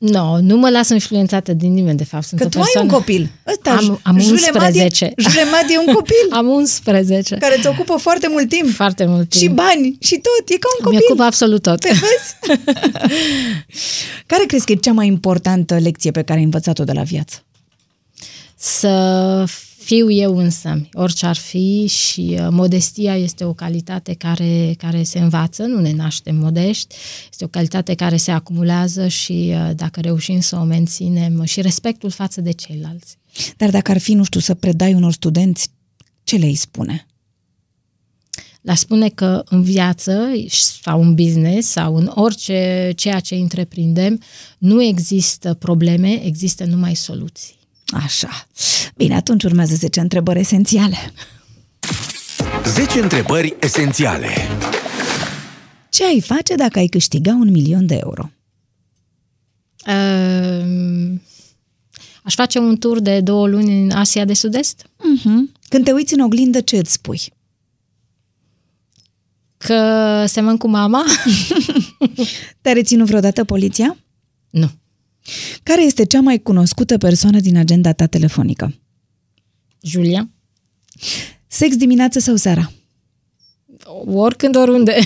No, 0.00 0.40
nu 0.40 0.56
mă 0.56 0.70
las 0.70 0.88
influențată 0.88 1.52
din 1.52 1.72
nimeni, 1.72 1.96
de 1.96 2.04
fapt. 2.04 2.24
Sunt 2.24 2.40
că 2.40 2.46
o 2.46 2.48
tu 2.48 2.58
persoană... 2.58 2.86
ai 2.88 2.92
un 2.92 2.98
copil. 2.98 3.30
Ăsta, 3.46 3.70
am, 3.70 4.00
am 4.02 4.16
11. 4.16 5.12
Julemad 5.16 5.64
e 5.68 5.78
un 5.78 5.94
copil. 5.94 6.26
am 6.40 6.46
11. 6.46 7.36
Care 7.36 7.56
îți 7.56 7.66
ocupă 7.66 7.96
foarte 7.96 8.28
mult 8.30 8.48
timp. 8.48 8.70
Foarte 8.74 9.04
mult 9.04 9.28
timp. 9.28 9.42
Și 9.42 9.48
bani, 9.48 9.96
și 10.00 10.14
tot. 10.14 10.48
E 10.48 10.58
ca 10.58 10.68
un 10.78 10.84
copil. 10.84 10.98
Mi-ocupă 10.98 11.22
absolut 11.22 11.62
tot. 11.62 11.80
Te 11.80 11.88
vezi? 11.88 12.58
care 14.30 14.44
crezi 14.46 14.64
că 14.64 14.72
e 14.72 14.74
cea 14.74 14.92
mai 14.92 15.06
importantă 15.06 15.78
lecție 15.78 16.10
pe 16.10 16.22
care 16.22 16.38
ai 16.38 16.44
învățat-o 16.44 16.84
de 16.84 16.92
la 16.92 17.02
viață? 17.02 17.44
Să 18.56 19.44
fiu 19.80 20.10
eu 20.10 20.36
însă, 20.36 20.88
orice 20.92 21.26
ar 21.26 21.36
fi 21.36 21.86
și 21.86 22.36
uh, 22.38 22.46
modestia 22.50 23.16
este 23.16 23.44
o 23.44 23.52
calitate 23.52 24.14
care, 24.14 24.74
care 24.78 25.02
se 25.02 25.18
învață, 25.18 25.62
nu 25.62 25.80
ne 25.80 25.92
naștem 25.92 26.36
modești, 26.36 26.94
este 27.30 27.44
o 27.44 27.48
calitate 27.48 27.94
care 27.94 28.16
se 28.16 28.30
acumulează 28.30 29.08
și 29.08 29.52
uh, 29.54 29.70
dacă 29.74 30.00
reușim 30.00 30.40
să 30.40 30.56
o 30.56 30.64
menținem 30.64 31.44
și 31.44 31.60
respectul 31.60 32.10
față 32.10 32.40
de 32.40 32.50
ceilalți. 32.50 33.16
Dar 33.56 33.70
dacă 33.70 33.90
ar 33.90 33.98
fi, 33.98 34.14
nu 34.14 34.24
știu, 34.24 34.40
să 34.40 34.54
predai 34.54 34.94
unor 34.94 35.12
studenți, 35.12 35.68
ce 36.24 36.36
le-ai 36.36 36.54
spune? 36.54 37.06
La 38.60 38.74
spune 38.74 39.08
că 39.08 39.42
în 39.44 39.62
viață 39.62 40.30
sau 40.82 41.02
în 41.02 41.14
business 41.14 41.68
sau 41.68 41.96
în 41.96 42.10
orice 42.14 42.92
ceea 42.96 43.20
ce 43.20 43.34
întreprindem 43.34 44.20
nu 44.58 44.82
există 44.82 45.54
probleme, 45.54 46.24
există 46.24 46.64
numai 46.64 46.94
soluții. 46.94 47.59
Așa. 47.92 48.46
Bine, 48.96 49.14
atunci 49.14 49.44
urmează 49.44 49.74
10 49.74 50.00
întrebări 50.00 50.38
esențiale. 50.38 51.12
10 52.64 53.00
întrebări 53.00 53.56
esențiale. 53.60 54.28
Ce 55.88 56.04
ai 56.04 56.20
face 56.20 56.54
dacă 56.54 56.78
ai 56.78 56.86
câștiga 56.86 57.30
un 57.30 57.50
milion 57.50 57.86
de 57.86 57.94
euro? 58.02 58.30
Uh, 59.86 61.18
aș 62.22 62.34
face 62.34 62.58
un 62.58 62.78
tur 62.78 63.00
de 63.00 63.20
două 63.20 63.46
luni 63.46 63.82
în 63.82 63.90
Asia 63.90 64.24
de 64.24 64.34
Sud-Est. 64.34 64.82
Uh-huh. 64.82 65.58
Când 65.68 65.84
te 65.84 65.92
uiți 65.92 66.14
în 66.14 66.20
oglindă, 66.20 66.60
ce 66.60 66.76
îți 66.76 66.92
spui? 66.92 67.20
Că 69.56 70.24
semăn 70.26 70.56
cu 70.56 70.68
mama. 70.68 71.04
Te-a 72.60 72.72
reținut 72.72 73.06
vreodată 73.06 73.44
poliția? 73.44 73.96
Nu. 74.50 74.70
Care 75.62 75.82
este 75.82 76.04
cea 76.04 76.20
mai 76.20 76.38
cunoscută 76.38 76.98
persoană 76.98 77.40
din 77.40 77.56
agenda 77.56 77.92
ta 77.92 78.06
telefonică? 78.06 78.74
Julia. 79.82 80.30
Sex 81.46 81.76
dimineață 81.76 82.18
sau 82.18 82.36
seara? 82.36 82.72
Oricând, 84.06 84.56
oriunde. 84.56 84.98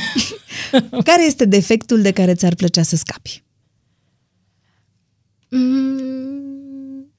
care 1.05 1.25
este 1.25 1.45
defectul 1.45 2.03
de 2.03 2.13
care 2.13 2.35
ți-ar 2.35 2.55
plăcea 2.55 2.83
să 2.83 2.97
scapi? 2.97 3.43
Mm, 5.49 7.13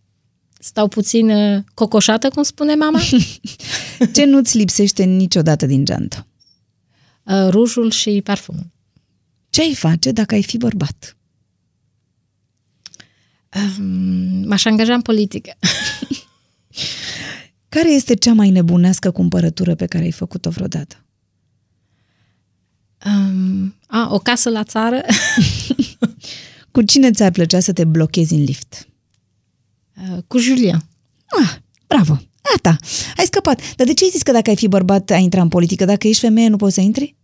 stau 0.59 0.87
puțin 0.87 1.29
uh, 1.29 1.63
cocoșată, 1.73 2.29
cum 2.29 2.43
spune 2.43 2.75
mama. 2.75 2.99
Ce 4.15 4.25
nu-ți 4.25 4.57
lipsește 4.57 5.03
niciodată 5.03 5.65
din 5.65 5.85
geantă? 5.85 6.27
Uh, 7.23 7.47
rujul 7.49 7.91
și 7.91 8.21
parfumul. 8.23 8.71
Ce 9.49 9.61
ai 9.61 9.75
face 9.75 10.11
dacă 10.11 10.35
ai 10.35 10.43
fi 10.43 10.57
bărbat? 10.57 11.17
M-aș 14.45 14.65
angaja 14.65 14.93
în 14.93 15.01
politică. 15.01 15.51
Care 17.69 17.91
este 17.91 18.15
cea 18.15 18.33
mai 18.33 18.49
nebunească 18.49 19.11
cumpărătură 19.11 19.75
pe 19.75 19.85
care 19.85 20.03
ai 20.03 20.11
făcut-o 20.11 20.49
vreodată? 20.49 21.05
Um, 23.05 23.75
a, 23.87 24.07
o 24.11 24.17
casă 24.17 24.49
la 24.49 24.63
țară. 24.63 25.01
cu 26.71 26.81
cine 26.81 27.11
ți-ar 27.11 27.31
plăcea 27.31 27.59
să 27.59 27.73
te 27.73 27.83
blochezi 27.83 28.33
în 28.33 28.43
lift? 28.43 28.87
Uh, 29.95 30.17
cu 30.27 30.37
Julia. 30.37 30.83
Ah, 31.25 31.55
bravo! 31.87 32.19
Ata, 32.55 32.75
ai 33.17 33.25
scăpat. 33.25 33.75
Dar 33.75 33.87
de 33.87 33.93
ce 33.93 34.03
ai 34.03 34.09
zis 34.09 34.21
că 34.21 34.31
dacă 34.31 34.49
ai 34.49 34.55
fi 34.55 34.67
bărbat 34.67 35.09
ai 35.09 35.23
intra 35.23 35.41
în 35.41 35.47
politică? 35.47 35.85
Dacă 35.85 36.07
ești 36.07 36.21
femeie 36.21 36.47
nu 36.47 36.57
poți 36.57 36.73
să 36.73 36.81
intri? 36.81 37.15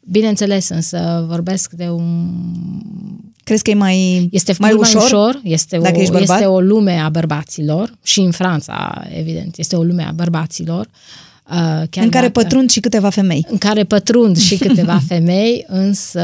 Bineînțeles, 0.00 0.68
însă 0.68 1.24
vorbesc 1.28 1.72
de 1.72 1.88
un... 1.88 2.30
Crezi 3.44 3.62
că 3.62 3.70
e 3.70 3.74
mai, 3.74 4.28
este 4.32 4.54
mai 4.58 4.72
ușor? 4.72 4.94
Mai 4.94 5.04
ușor. 5.04 5.40
Este, 5.42 5.78
dacă 5.78 5.96
o, 5.96 6.00
ești 6.00 6.12
bărbat? 6.12 6.36
este 6.36 6.48
o 6.48 6.60
lume 6.60 6.98
a 6.98 7.08
bărbaților 7.08 7.98
și 8.02 8.20
în 8.20 8.30
Franța, 8.30 9.04
evident, 9.18 9.56
este 9.56 9.76
o 9.76 9.82
lume 9.82 10.02
a 10.02 10.12
bărbaților. 10.12 10.86
Uh, 11.50 11.56
chiar 11.90 12.04
în 12.04 12.10
care 12.10 12.28
dacă, 12.28 12.40
pătrund 12.40 12.70
și 12.70 12.80
câteva 12.80 13.10
femei. 13.10 13.46
În 13.48 13.58
care 13.58 13.84
pătrund 13.84 14.36
și 14.38 14.58
câteva 14.66 15.00
femei, 15.06 15.64
însă 15.68 16.22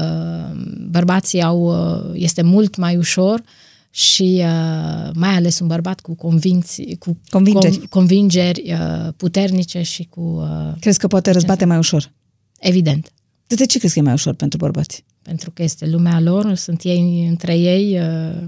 uh, 0.00 0.60
bărbații 0.90 1.42
au, 1.42 1.60
uh, 1.60 2.10
este 2.14 2.42
mult 2.42 2.76
mai 2.76 2.96
ușor 2.96 3.42
și 3.90 4.42
uh, 4.44 5.10
mai 5.14 5.34
ales 5.34 5.58
un 5.58 5.66
bărbat 5.66 6.00
cu 6.00 6.14
convinți, 6.14 6.82
cu 6.98 7.16
convingeri, 7.28 7.76
com, 7.76 7.86
convingeri 7.88 8.62
uh, 8.72 9.12
puternice 9.16 9.82
și 9.82 10.06
cu... 10.10 10.20
Uh, 10.20 10.74
Crezi 10.80 10.98
că 10.98 11.06
poate 11.06 11.30
răzbate 11.30 11.64
mai 11.64 11.78
ușor? 11.78 12.12
Evident. 12.58 13.12
De, 13.46 13.54
de 13.54 13.66
ce 13.66 13.78
crezi 13.78 13.94
că 13.94 13.98
e 13.98 14.02
mai 14.02 14.12
ușor 14.12 14.34
pentru 14.34 14.58
bărbați? 14.58 15.04
Pentru 15.28 15.50
că 15.50 15.62
este 15.62 15.86
lumea 15.86 16.20
lor, 16.20 16.54
sunt 16.54 16.82
ei 16.82 17.26
între 17.28 17.56
ei. 17.56 18.00
Uh, 18.00 18.44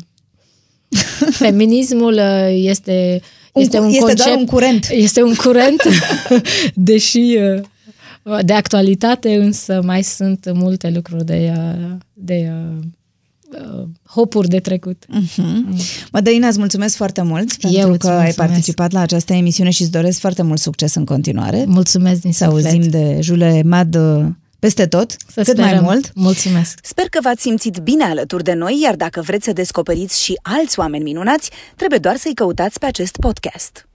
feminismul 1.45 2.12
uh, 2.12 2.49
este, 2.53 3.20
un, 3.53 3.62
este 3.62 3.78
un 3.78 3.87
este 3.87 3.99
concept, 3.99 4.24
doar 4.24 4.37
un 4.39 4.47
curent. 4.47 4.89
Este 4.91 5.22
un 5.22 5.35
curent, 5.35 5.83
deși 6.74 7.37
uh, 8.22 8.39
de 8.45 8.53
actualitate, 8.53 9.35
însă 9.35 9.81
mai 9.85 10.03
sunt 10.03 10.51
multe 10.55 10.91
lucruri 10.91 11.24
de, 11.24 11.53
de 12.12 12.53
hopuri 14.07 14.49
de 14.49 14.59
trecut. 14.59 15.05
Uh-huh. 15.05 15.37
Mm. 15.37 15.76
Mădălina, 16.12 16.49
îți 16.49 16.59
mulțumesc 16.59 16.97
foarte 16.97 17.22
mult 17.22 17.57
pentru 17.57 17.78
Eu 17.78 17.83
că 17.83 17.89
mulțumesc. 17.89 18.20
ai 18.20 18.47
participat 18.47 18.93
la 18.93 19.01
această 19.01 19.33
emisiune 19.33 19.70
și 19.70 19.83
îți 19.83 19.91
doresc 19.91 20.20
foarte 20.20 20.43
mult 20.43 20.59
succes 20.59 20.95
în 20.95 21.05
continuare. 21.05 21.64
Mulțumesc 21.66 22.20
din 22.20 22.33
Să 22.33 22.45
auzim 22.45 22.83
de 22.83 23.18
Jule 23.20 23.62
Mad 23.62 23.97
peste 24.61 24.86
tot, 24.86 25.11
să 25.11 25.42
cât 25.42 25.56
sperăm. 25.56 25.64
mai 25.64 25.80
mult. 25.80 26.11
Mulțumesc! 26.14 26.78
Sper 26.82 27.04
că 27.11 27.18
v-ați 27.22 27.42
simțit 27.42 27.78
bine 27.78 28.04
alături 28.04 28.44
de 28.44 28.52
noi, 28.52 28.80
iar 28.82 28.96
dacă 28.96 29.20
vreți 29.20 29.44
să 29.44 29.52
descoperiți 29.52 30.22
și 30.22 30.38
alți 30.42 30.78
oameni 30.78 31.04
minunați, 31.04 31.50
trebuie 31.76 31.98
doar 31.98 32.16
să-i 32.16 32.34
căutați 32.34 32.78
pe 32.78 32.86
acest 32.86 33.16
podcast. 33.16 33.89